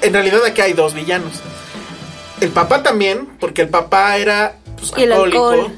En 0.02 0.12
realidad, 0.12 0.44
aquí 0.44 0.60
hay 0.60 0.72
dos 0.72 0.94
villanos. 0.94 1.34
El 2.42 2.50
papá 2.50 2.82
también, 2.82 3.28
porque 3.40 3.62
el 3.62 3.68
papá 3.68 4.16
era 4.18 4.56
pues, 4.78 4.92
Y 4.96 5.02
el 5.04 5.12
alcohólico. 5.12 5.48
alcohol. 5.50 5.72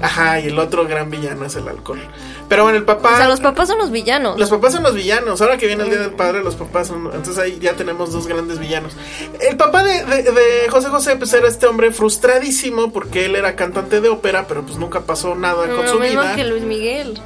Ajá, 0.00 0.40
y 0.40 0.48
el 0.48 0.58
otro 0.58 0.86
gran 0.86 1.10
villano 1.10 1.44
es 1.46 1.54
el 1.54 1.68
alcohol. 1.68 2.00
Pero 2.48 2.64
bueno, 2.64 2.76
el 2.78 2.84
papá. 2.84 3.14
O 3.14 3.16
sea, 3.18 3.28
los 3.28 3.40
papás 3.40 3.68
son 3.68 3.78
los 3.78 3.90
villanos. 3.90 4.38
Los 4.38 4.50
papás 4.50 4.72
son 4.72 4.82
los 4.82 4.94
villanos. 4.94 5.40
Ahora 5.40 5.56
que 5.58 5.66
viene 5.66 5.84
el 5.84 5.90
Día 5.90 6.00
del 6.00 6.10
Padre, 6.10 6.42
los 6.42 6.56
papás 6.56 6.88
son... 6.88 7.06
Entonces 7.06 7.38
ahí 7.38 7.58
ya 7.60 7.74
tenemos 7.74 8.12
dos 8.12 8.26
grandes 8.26 8.58
villanos. 8.58 8.94
El 9.40 9.56
papá 9.56 9.84
de, 9.84 10.04
de- 10.04 10.22
de 10.32 10.68
José 10.70 10.88
José 10.88 11.16
pues 11.16 11.32
era 11.34 11.46
este 11.46 11.66
hombre 11.66 11.92
frustradísimo 11.92 12.92
porque 12.92 13.26
él 13.26 13.36
era 13.36 13.54
cantante 13.54 14.00
de 14.00 14.08
ópera, 14.08 14.46
pero 14.48 14.62
pues 14.62 14.76
nunca 14.76 15.02
pasó 15.02 15.34
nada 15.34 15.66
con 15.68 15.84
Lo 15.84 15.88
su 15.92 16.00
mismo 16.00 16.20
vida. 16.22 16.34
que 16.36 16.44
Luis 16.44 16.62
Miguel. 16.64 17.20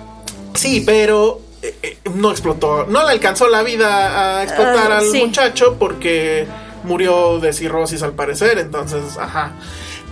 Sí, 0.54 0.82
pero 0.84 1.40
eh, 1.62 1.74
eh, 1.82 1.98
no 2.14 2.30
explotó. 2.30 2.84
No 2.86 3.04
le 3.04 3.10
alcanzó 3.12 3.48
la 3.48 3.62
vida 3.62 4.38
a 4.38 4.42
explotar 4.44 4.92
Ah, 4.92 4.98
al 4.98 5.06
sí. 5.10 5.24
muchacho 5.24 5.76
porque 5.78 6.46
murió 6.86 7.38
de 7.40 7.52
cirrosis 7.52 8.02
al 8.02 8.12
parecer. 8.12 8.58
Entonces, 8.58 9.18
ajá. 9.18 9.52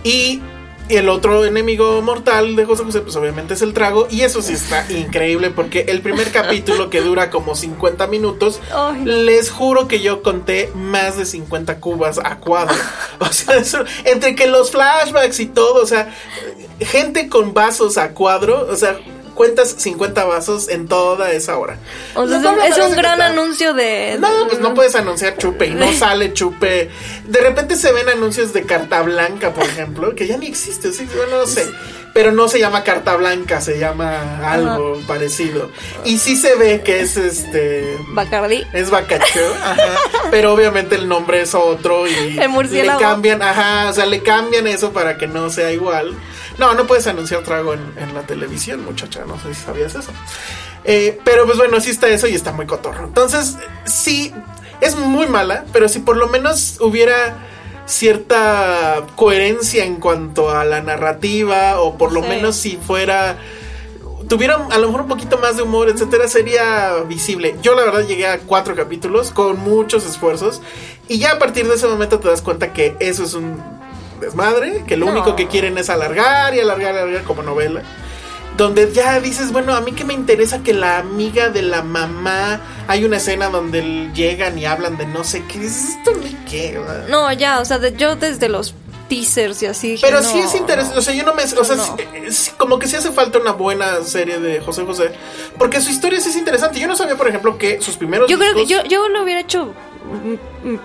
Y 0.03 0.41
el 0.87 1.09
otro 1.09 1.43
enemigo 1.45 1.99
mortal 2.03 2.55
de 2.55 2.63
José 2.63 2.83
José, 2.83 3.01
pues 3.01 3.15
obviamente 3.15 3.55
es 3.55 3.63
el 3.63 3.73
trago. 3.73 4.07
Y 4.11 4.21
eso 4.21 4.43
sí 4.43 4.53
está 4.53 4.85
increíble 4.91 5.49
porque 5.49 5.85
el 5.87 6.01
primer 6.01 6.31
capítulo 6.31 6.91
que 6.91 7.01
dura 7.01 7.31
como 7.31 7.55
50 7.55 8.05
minutos, 8.05 8.59
les 9.03 9.49
juro 9.49 9.87
que 9.87 10.01
yo 10.01 10.21
conté 10.21 10.69
más 10.75 11.17
de 11.17 11.25
50 11.25 11.79
cubas 11.79 12.19
a 12.23 12.37
cuadro. 12.37 12.75
O 13.19 13.31
sea, 13.33 13.55
eso- 13.55 13.83
entre 14.03 14.35
que 14.35 14.45
los 14.45 14.69
flashbacks 14.71 15.39
y 15.39 15.45
todo, 15.47 15.81
o 15.81 15.87
sea, 15.87 16.13
gente 16.79 17.29
con 17.29 17.53
vasos 17.53 17.97
a 17.97 18.09
cuadro, 18.11 18.67
o 18.69 18.75
sea, 18.75 18.99
cuentas 19.35 19.75
50 19.77 20.23
vasos 20.25 20.69
en 20.69 20.87
toda 20.87 21.31
esa 21.31 21.57
hora. 21.57 21.77
O 22.15 22.27
sea, 22.27 22.39
Lo 22.39 22.49
es 22.63 22.77
un, 22.77 22.83
es 22.91 22.95
gran 22.95 23.21
anuncio 23.21 23.73
de. 23.73 24.17
no, 24.19 24.47
pues 24.47 24.59
no 24.59 24.73
puedes 24.73 24.95
anunciar 24.95 25.37
chupe 25.37 25.67
y 25.67 25.71
no 25.75 25.93
sale 25.99 26.33
chupe. 26.33 26.89
De 27.27 27.39
repente 27.41 27.75
se 27.75 27.91
ven 27.91 28.09
anuncios 28.09 28.53
de 28.53 28.63
carta 28.63 29.01
blanca, 29.03 29.53
por 29.53 29.65
ejemplo, 29.65 30.15
que 30.15 30.25
ya 30.27 30.37
ni 30.37 30.47
existe, 30.47 30.91
sí, 30.91 31.07
bueno, 31.15 31.37
no 31.39 31.45
sé. 31.45 31.69
Pero 32.13 32.31
no 32.31 32.47
se 32.47 32.59
llama 32.59 32.83
carta 32.83 33.13
blanca, 33.17 33.59
se 33.59 33.77
llama 33.77 34.39
algo 34.49 35.01
parecido. 35.05 35.69
Y 36.05 36.17
sí 36.17 36.37
se 36.37 36.55
ve 36.55 36.81
que 36.81 37.01
es 37.01 37.17
este. 37.17 37.97
Bacardi. 38.13 38.65
Es 38.71 38.89
Bacacho, 38.89 39.41
ajá. 39.61 39.97
Pero 40.31 40.53
obviamente 40.53 40.95
el 40.95 41.09
nombre 41.09 41.41
es 41.41 41.53
otro 41.53 42.07
y 42.07 42.39
El 42.39 42.47
murciélago. 42.47 42.99
le 43.01 43.05
cambian, 43.05 43.41
ajá, 43.41 43.89
o 43.89 43.93
sea, 43.93 44.05
le 44.05 44.23
cambian 44.23 44.65
eso 44.65 44.93
para 44.93 45.17
que 45.17 45.27
no 45.27 45.49
sea 45.49 45.73
igual. 45.73 46.15
No, 46.57 46.73
no 46.73 46.87
puedes 46.87 47.05
anunciar 47.07 47.43
trago 47.43 47.73
en, 47.73 47.93
en 47.97 48.13
la 48.13 48.21
televisión, 48.21 48.83
muchacha, 48.85 49.23
no 49.27 49.39
sé 49.39 49.53
si 49.53 49.61
sabías 49.61 49.93
eso. 49.95 50.11
Eh, 50.83 51.19
pero 51.25 51.45
pues 51.45 51.57
bueno, 51.57 51.79
sí 51.81 51.89
está 51.89 52.07
eso 52.09 52.27
y 52.27 52.35
está 52.35 52.51
muy 52.51 52.65
cotorro. 52.65 53.03
Entonces, 53.05 53.57
sí, 53.85 54.33
es 54.81 54.95
muy 54.95 55.27
mala, 55.27 55.65
pero 55.73 55.89
si 55.89 55.99
por 55.99 56.15
lo 56.17 56.27
menos 56.27 56.77
hubiera 56.79 57.37
cierta 57.85 59.05
coherencia 59.15 59.83
en 59.85 59.97
cuanto 59.97 60.49
a 60.51 60.63
la 60.65 60.81
narrativa 60.81 61.79
o 61.81 61.97
por 61.97 62.11
lo 62.13 62.21
Sí. 62.21 62.29
menos 62.29 62.55
si 62.55 62.77
fuera 62.77 63.37
tuviera 64.27 64.55
a 64.71 64.77
lo 64.79 64.87
mejor 64.87 65.01
un 65.01 65.07
poquito 65.07 65.37
más 65.37 65.55
de 65.55 65.61
humor, 65.61 65.87
etcétera, 65.87 66.27
sería 66.27 66.93
visible. 67.07 67.55
Yo 67.61 67.75
la 67.75 67.83
verdad 67.83 68.07
llegué 68.07 68.25
a 68.25 68.39
cuatro 68.39 68.75
capítulos 68.75 69.29
con 69.29 69.59
muchos 69.59 70.03
esfuerzos 70.03 70.61
y 71.07 71.19
ya 71.19 71.33
a 71.33 71.39
partir 71.39 71.67
de 71.67 71.75
ese 71.75 71.87
momento 71.87 72.17
te 72.19 72.27
das 72.27 72.41
cuenta 72.41 72.73
que 72.73 72.95
eso 72.99 73.23
es 73.23 73.35
un 73.35 73.61
desmadre, 74.19 74.83
que 74.87 74.97
lo 74.97 75.05
No. 75.07 75.11
único 75.13 75.35
que 75.35 75.47
quieren 75.47 75.77
es 75.77 75.89
alargar 75.89 76.53
y 76.55 76.59
alargar 76.59 76.95
y 76.95 76.97
alargar 76.97 77.23
como 77.23 77.43
novela. 77.43 77.81
Donde 78.57 78.89
ya 78.93 79.19
dices, 79.19 79.51
bueno, 79.51 79.75
a 79.75 79.81
mí 79.81 79.91
que 79.91 80.05
me 80.05 80.13
interesa 80.13 80.63
que 80.63 80.73
la 80.73 80.97
amiga 80.99 81.49
de 81.49 81.61
la 81.61 81.81
mamá, 81.81 82.61
hay 82.87 83.03
una 83.03 83.17
escena 83.17 83.49
donde 83.49 84.09
llegan 84.13 84.57
y 84.57 84.65
hablan 84.65 84.97
de 84.97 85.05
no 85.05 85.25
sé 85.25 85.43
qué, 85.45 85.59
dices, 85.59 85.97
esto 85.97 86.11
ni 86.23 86.33
qué. 86.49 86.79
No, 87.09 87.31
ya, 87.33 87.59
o 87.59 87.65
sea, 87.65 87.79
de- 87.79 87.93
yo 87.97 88.15
desde 88.15 88.47
los 88.47 88.73
teasers 89.09 89.61
y 89.61 89.65
así. 89.65 89.89
dije, 89.91 90.07
Pero 90.07 90.21
no, 90.21 90.27
sí 90.29 90.39
es 90.39 90.55
interesante, 90.55 90.97
o 90.97 91.01
sea, 91.01 91.13
yo 91.13 91.23
no 91.25 91.35
me... 91.35 91.43
O 91.43 91.63
sea, 91.65 91.75
No. 91.75 91.97
es 92.25 92.53
como 92.57 92.79
que 92.79 92.87
sí 92.87 92.95
hace 92.95 93.11
falta 93.11 93.39
una 93.39 93.51
buena 93.51 94.01
serie 94.03 94.39
de 94.39 94.61
José 94.61 94.83
José, 94.85 95.11
porque 95.57 95.81
su 95.81 95.91
historia 95.91 96.21
sí 96.21 96.29
es 96.29 96.37
interesante. 96.37 96.79
Yo 96.79 96.87
no 96.87 96.95
sabía, 96.95 97.17
por 97.17 97.27
ejemplo, 97.27 97.57
que 97.57 97.81
sus 97.81 97.97
primeros 97.97 98.29
Yo 98.31 98.37
creo 98.39 98.55
que 98.55 98.65
yo, 98.65 98.81
yo 98.85 99.09
lo 99.09 99.21
hubiera 99.23 99.41
hecho 99.41 99.65
mm, 100.05 100.69
mm, 100.69 100.79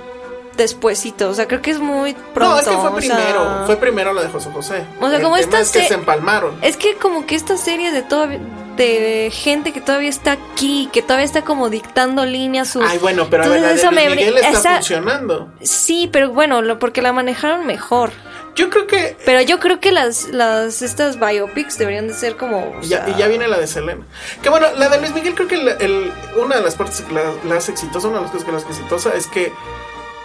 despuesito, 0.60 1.28
o 1.30 1.34
sea, 1.34 1.48
creo 1.48 1.60
que 1.60 1.70
es 1.72 1.80
muy 1.80 2.14
pronto. 2.14 2.54
No, 2.54 2.58
es 2.60 2.68
que 2.68 2.76
fue 2.76 2.96
primero, 2.96 3.42
sea, 3.42 3.62
fue 3.66 3.76
primero 3.76 4.12
la 4.12 4.22
de 4.22 4.28
José 4.28 4.50
José. 4.52 4.84
O 5.00 5.08
sea, 5.08 5.16
El 5.16 5.22
como 5.22 5.36
tema 5.36 5.38
esta 5.38 5.60
es 5.60 5.70
que 5.70 5.88
se- 5.88 5.94
empalmaron. 5.94 6.56
Es 6.62 6.76
que 6.76 6.94
como 6.96 7.26
que 7.26 7.34
esta 7.34 7.56
serie 7.56 7.90
de 7.90 8.02
todavía 8.02 8.38
de 8.76 9.30
gente 9.30 9.72
que 9.72 9.80
todavía 9.82 10.08
está 10.08 10.32
aquí, 10.32 10.88
que 10.92 11.02
todavía 11.02 11.26
está 11.26 11.42
como 11.42 11.68
dictando 11.68 12.24
líneas 12.24 12.68
sus 12.70 12.82
Ay, 12.82 12.96
bueno, 12.98 13.26
pero 13.28 13.44
a 13.44 13.48
ver, 13.48 13.60
la 13.60 13.68
de 13.74 13.82
Luis 14.06 14.16
Miguel 14.16 14.36
está 14.38 14.50
esa- 14.50 14.74
funcionando. 14.76 15.52
Sí, 15.60 16.08
pero 16.10 16.30
bueno, 16.30 16.62
lo, 16.62 16.78
porque 16.78 17.02
la 17.02 17.12
manejaron 17.12 17.66
mejor. 17.66 18.10
Yo 18.56 18.68
creo 18.70 18.86
que 18.86 19.16
Pero 19.24 19.40
yo 19.42 19.60
creo 19.60 19.80
que 19.80 19.92
las, 19.92 20.28
las 20.30 20.82
estas 20.82 21.20
biopics 21.20 21.78
deberían 21.78 22.08
de 22.08 22.14
ser 22.14 22.36
como. 22.36 22.74
Ya, 22.82 23.04
sea, 23.04 23.14
y 23.14 23.18
ya 23.18 23.28
viene 23.28 23.46
la 23.48 23.58
de 23.58 23.66
Selena. 23.66 24.04
Que 24.42 24.48
bueno, 24.48 24.66
la 24.76 24.88
de 24.88 24.98
Luis 24.98 25.12
Miguel 25.14 25.34
creo 25.34 25.46
que 25.48 25.54
el- 25.56 26.12
una 26.36 26.56
de 26.56 26.62
las 26.62 26.74
partes 26.74 27.00
que 27.02 27.12
la, 27.12 27.22
la 27.46 27.56
hace 27.56 27.72
exitosa, 27.72 28.08
una 28.08 28.16
de 28.18 28.22
las 28.24 28.30
cosas 28.32 28.44
que 28.46 28.52
la 28.52 28.58
hace 28.58 28.68
exitosa 28.68 29.12
es 29.14 29.26
que 29.28 29.52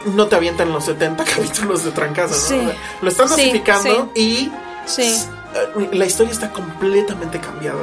no 0.06 0.28
te 0.28 0.36
avientan 0.36 0.72
los 0.72 0.86
70 0.86 1.24
capítulos 1.36 1.84
de 1.84 1.91
trancazo, 1.91 2.34
¿no? 2.34 2.39
Sí. 2.39 2.66
Sea, 2.68 2.76
Lo 3.01 3.10
están 3.10 3.28
Sí, 3.30 3.36
dosificando 3.36 4.12
y 4.16 4.51
Sí. 4.86 5.01
s- 5.03 5.28
eh, 5.56 5.89
la 5.93 6.06
historia 6.06 6.32
está 6.32 6.51
completamente 6.51 7.39
cambiada. 7.39 7.80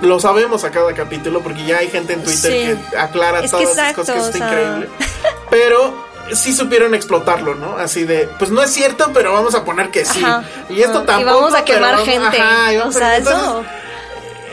Lo 0.00 0.18
sabemos 0.18 0.64
a 0.64 0.70
cada 0.70 0.92
capítulo 0.94 1.40
porque 1.42 1.64
ya 1.64 1.78
hay 1.78 1.88
gente 1.88 2.14
en 2.14 2.24
Twitter 2.24 2.50
Sí. 2.76 2.90
que 2.90 2.98
aclara 2.98 3.38
Es 3.38 3.44
que 3.44 3.50
todas 3.50 3.64
esas 3.70 3.78
exacto, 3.90 4.00
cosas 4.00 4.14
que 4.16 4.20
o 4.20 4.24
está 4.26 4.38
sea. 4.38 4.48
increíble. 4.48 4.88
Pero 5.50 5.94
sí 6.32 6.52
supieron 6.52 6.94
explotarlo, 6.94 7.54
¿no? 7.54 7.76
Así 7.76 8.04
de, 8.04 8.28
pues 8.38 8.50
no 8.50 8.62
es 8.62 8.70
cierto, 8.72 9.10
pero 9.12 9.32
vamos 9.32 9.54
a 9.54 9.64
poner 9.64 9.90
que 9.90 10.04
sí. 10.04 10.22
Ajá. 10.24 10.42
Y 10.68 10.80
esto 10.80 11.02
tampoco. 11.02 11.20
Y 11.20 11.24
vamos 11.24 11.54
a 11.54 11.64
quemar 11.64 11.92
vamos- 11.92 12.08
gente. 12.08 12.40
ajá, 12.40 12.72
y 12.72 12.76
o 12.76 12.80
vamos 12.80 12.96
a- 12.96 12.98
sea, 12.98 13.16
entonces, 13.16 13.42
eso. 13.42 13.64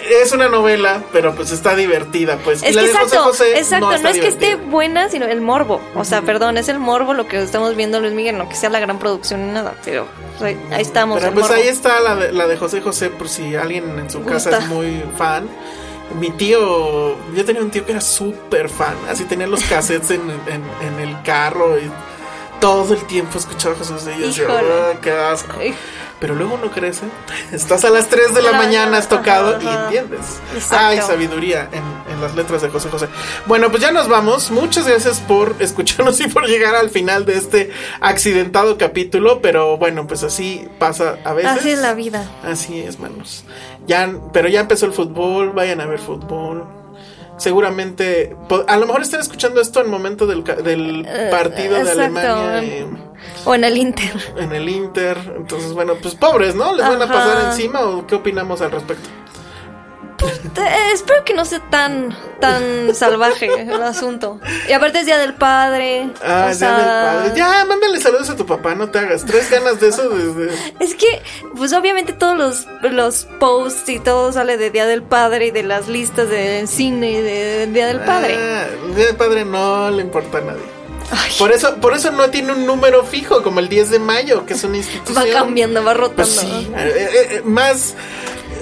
Es 0.09 0.31
una 0.31 0.49
novela, 0.49 1.03
pero 1.11 1.33
pues 1.35 1.51
está 1.51 1.75
divertida, 1.75 2.37
pues. 2.43 2.63
Es 2.63 2.71
Y 2.71 2.73
la 2.75 2.81
que 2.81 2.87
de 2.89 2.93
José 2.93 3.03
exacto, 3.05 3.23
José 3.29 3.57
exacto, 3.59 3.85
no, 4.01 4.09
es 4.09 4.19
que 4.19 4.27
esté 4.27 4.55
buena, 4.55 5.09
sino 5.09 5.25
el 5.25 5.41
morbo. 5.41 5.81
O 5.95 6.03
sea, 6.05 6.21
perdón, 6.21 6.57
es 6.57 6.69
el 6.69 6.79
morbo 6.79 7.13
lo 7.13 7.27
que 7.27 7.41
estamos 7.41 7.75
viendo 7.75 7.99
Luis 7.99 8.13
Miguel, 8.13 8.37
no 8.37 8.47
que 8.49 8.55
sea 8.55 8.69
la 8.69 8.79
gran 8.79 8.99
producción 8.99 9.47
ni 9.47 9.53
nada, 9.53 9.73
pero 9.85 10.07
o 10.35 10.39
sea, 10.39 10.47
ahí 10.47 10.57
estamos. 10.81 11.19
Pero 11.19 11.33
pues 11.33 11.45
morbo. 11.47 11.61
ahí 11.61 11.67
está 11.67 11.99
la 11.99 12.15
de, 12.15 12.31
la 12.31 12.47
de 12.47 12.57
José 12.57 12.81
José, 12.81 13.09
por 13.09 13.29
si 13.29 13.55
alguien 13.55 13.97
en 13.99 14.09
su 14.09 14.23
casa 14.23 14.57
es 14.59 14.67
muy 14.67 15.03
fan. 15.17 15.47
Mi 16.19 16.31
tío, 16.31 17.15
yo 17.35 17.45
tenía 17.45 17.61
un 17.61 17.69
tío 17.69 17.85
que 17.85 17.91
era 17.91 18.01
súper 18.01 18.67
fan, 18.69 18.95
así 19.09 19.25
tenía 19.25 19.45
los 19.45 19.63
cassettes 19.65 20.09
en, 20.11 20.21
en- 20.47 20.63
en 20.81 20.99
el 21.07 21.21
carro 21.21 21.77
y 21.77 21.89
todo 22.59 22.93
el 22.93 23.05
tiempo 23.05 23.37
escuchaba 23.37 23.75
a 23.75 23.77
José 23.77 23.93
José 23.93 24.15
y 24.19 24.31
yo. 24.31 24.47
"Ah, 24.49 24.93
qué 25.01 25.11
asco. 25.11 25.55
Pero 26.19 26.35
luego 26.35 26.55
uno 26.55 26.69
crece, 26.69 27.05
estás 27.53 27.85
a 27.85 27.89
las 27.89 28.07
3 28.09 28.33
de 28.35 28.41
la 28.41 28.51
mañana, 28.51 28.97
has 28.97 29.07
tocado 29.07 29.55
ajá, 29.55 29.63
y 29.63 29.67
entiendes. 29.97 30.39
Exacto. 30.53 30.85
Hay 30.87 31.01
sabiduría 31.01 31.69
en, 31.71 31.81
en 32.13 32.19
las 32.21 32.35
letras 32.35 32.61
de 32.61 32.67
José 32.69 32.89
José. 32.89 33.07
Bueno, 33.45 33.69
pues 33.69 33.81
ya 33.81 33.91
nos 33.93 34.09
vamos. 34.09 34.51
Muchas 34.51 34.85
gracias 34.85 35.21
por 35.21 35.55
escucharnos 35.59 36.19
y 36.19 36.27
por 36.27 36.45
llegar 36.45 36.75
al 36.75 36.89
final 36.89 37.25
de 37.25 37.37
este 37.37 37.71
accidentado 38.01 38.77
capítulo. 38.77 39.41
Pero 39.41 39.77
bueno, 39.77 40.07
pues 40.07 40.23
así 40.23 40.67
pasa 40.77 41.17
a 41.23 41.31
veces. 41.33 41.51
Así 41.51 41.69
es 41.71 41.79
la 41.79 41.93
vida. 41.93 42.29
Así 42.43 42.81
es, 42.81 42.99
manos. 42.99 43.45
Ya, 43.87 44.13
pero 44.33 44.49
ya 44.49 44.59
empezó 44.59 44.85
el 44.87 44.91
fútbol, 44.91 45.51
vayan 45.51 45.79
a 45.79 45.85
ver 45.85 45.99
fútbol. 45.99 46.65
Seguramente, 47.39 48.35
a 48.67 48.77
lo 48.77 48.85
mejor 48.85 49.01
están 49.01 49.21
escuchando 49.21 49.59
esto 49.61 49.79
en 49.79 49.85
el 49.87 49.91
momento 49.91 50.27
del, 50.27 50.43
del 50.43 51.07
partido 51.31 51.75
de 51.75 51.81
Eh. 51.81 51.91
Alemania 51.91 52.63
eh, 52.63 52.85
O 53.45 53.55
en 53.55 53.63
el 53.63 53.77
Inter. 53.77 54.11
en 54.37 54.51
el 54.53 54.69
Inter. 54.69 55.17
Entonces, 55.37 55.73
bueno, 55.73 55.95
pues 56.01 56.13
pobres, 56.15 56.53
¿no? 56.53 56.73
¿Les 56.75 56.85
van 56.87 57.01
a 57.01 57.07
pasar 57.07 57.45
encima 57.47 57.81
o 57.81 58.05
qué 58.05 58.15
opinamos 58.15 58.61
al 58.61 58.71
respecto? 58.71 59.09
Eh, 60.21 60.91
espero 60.93 61.23
que 61.23 61.33
no 61.33 61.45
sea 61.45 61.61
tan 61.69 62.15
tan 62.39 62.93
salvaje 62.95 63.47
el 63.61 63.81
asunto. 63.81 64.39
Y 64.67 64.73
aparte 64.73 64.99
es 64.99 65.05
Día 65.05 65.17
del 65.17 65.33
Padre. 65.33 66.09
Ah, 66.23 66.51
Día 66.55 66.77
del 66.77 66.85
padre. 66.85 67.33
Ya, 67.35 67.65
mándale 67.65 67.99
saludos 67.99 68.29
a 68.29 68.35
tu 68.35 68.45
papá, 68.45 68.75
no 68.75 68.89
te 68.89 68.99
hagas. 68.99 69.25
Tres 69.25 69.49
ganas 69.49 69.79
de 69.79 69.89
eso 69.89 70.09
desde. 70.09 70.53
Es 70.79 70.95
que, 70.95 71.21
pues 71.55 71.73
obviamente 71.73 72.13
todos 72.13 72.37
los, 72.37 72.67
los 72.91 73.25
posts 73.39 73.89
y 73.89 73.99
todo 73.99 74.31
sale 74.31 74.57
de 74.57 74.69
Día 74.69 74.85
del 74.85 75.03
Padre 75.03 75.47
y 75.47 75.51
de 75.51 75.63
las 75.63 75.87
listas 75.87 76.29
de 76.29 76.65
cine 76.67 77.11
y 77.11 77.21
de, 77.21 77.67
Día 77.67 77.87
del 77.87 77.99
Padre. 78.01 78.35
Ah, 78.37 78.67
Día 78.95 79.07
del 79.07 79.15
padre 79.15 79.45
no 79.45 79.89
le 79.91 80.01
importa 80.01 80.39
a 80.39 80.41
nadie. 80.41 80.79
Por 81.37 81.51
eso, 81.51 81.75
por 81.77 81.95
eso 81.95 82.11
no 82.11 82.29
tiene 82.29 82.53
un 82.53 82.65
número 82.65 83.03
fijo 83.03 83.41
como 83.41 83.59
el 83.59 83.69
10 83.69 83.89
de 83.91 83.99
mayo, 83.99 84.45
que 84.45 84.53
es 84.53 84.63
una 84.63 84.77
institución. 84.77 85.25
Va 85.25 85.31
cambiando, 85.31 85.83
va 85.83 85.93
rotando. 85.93 86.23
Pues 86.23 86.29
sí, 86.29 86.69
eh, 86.75 86.93
eh, 86.97 87.27
eh, 87.31 87.41
más, 87.43 87.95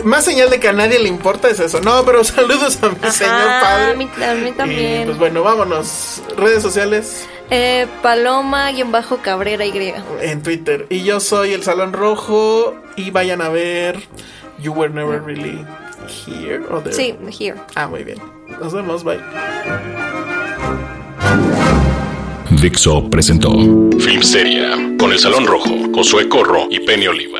más 0.04 0.24
señal 0.26 0.50
de 0.50 0.60
que 0.60 0.68
a 0.70 0.74
nadie 0.74 1.00
le 1.00 1.10
importa 1.10 1.50
es 1.50 1.60
eso. 1.60 1.80
No, 1.82 2.04
pero 2.06 2.24
saludos 2.24 2.78
a 2.82 2.90
mi 2.90 2.96
Ajá, 3.02 3.12
señor 3.12 3.34
padre. 3.62 3.92
a 3.92 3.96
mí- 3.96 4.10
a 4.26 4.34
mí 4.34 4.52
también. 4.52 5.02
Y, 5.04 5.06
pues 5.06 5.18
bueno, 5.18 5.44
vámonos. 5.44 6.22
Redes 6.38 6.62
sociales 6.64 7.28
Eh, 7.50 7.88
Paloma-Cabrera 8.02 9.66
Y. 9.66 9.94
en 10.22 10.44
Twitter. 10.44 10.86
Y 10.90 11.04
yo 11.04 11.20
soy 11.20 11.54
el 11.54 11.64
Salón 11.64 11.94
Rojo. 11.94 12.76
Y 12.96 13.12
vayan 13.12 13.42
a 13.42 13.50
ver 13.50 14.00
You 14.60 14.74
Were 14.74 14.94
Never 14.94 15.24
Really 15.24 15.64
Here. 16.26 16.62
or 16.70 16.84
There. 16.84 16.96
Sí, 16.96 17.16
here. 17.40 17.56
Ah, 17.76 17.88
muy 17.88 18.04
bien. 18.04 18.18
Nos 18.62 18.74
vemos, 18.74 19.04
bye. 19.04 19.20
Dixo 22.62 23.10
presentó 23.10 23.52
Filmsteria 24.00 24.72
con 24.98 25.12
El 25.12 25.20
Salón 25.20 25.46
Rojo, 25.46 25.70
Josué 25.94 26.28
Corro 26.28 26.68
y 26.72 26.80
Penny 26.80 27.08
Oliva. 27.08 27.40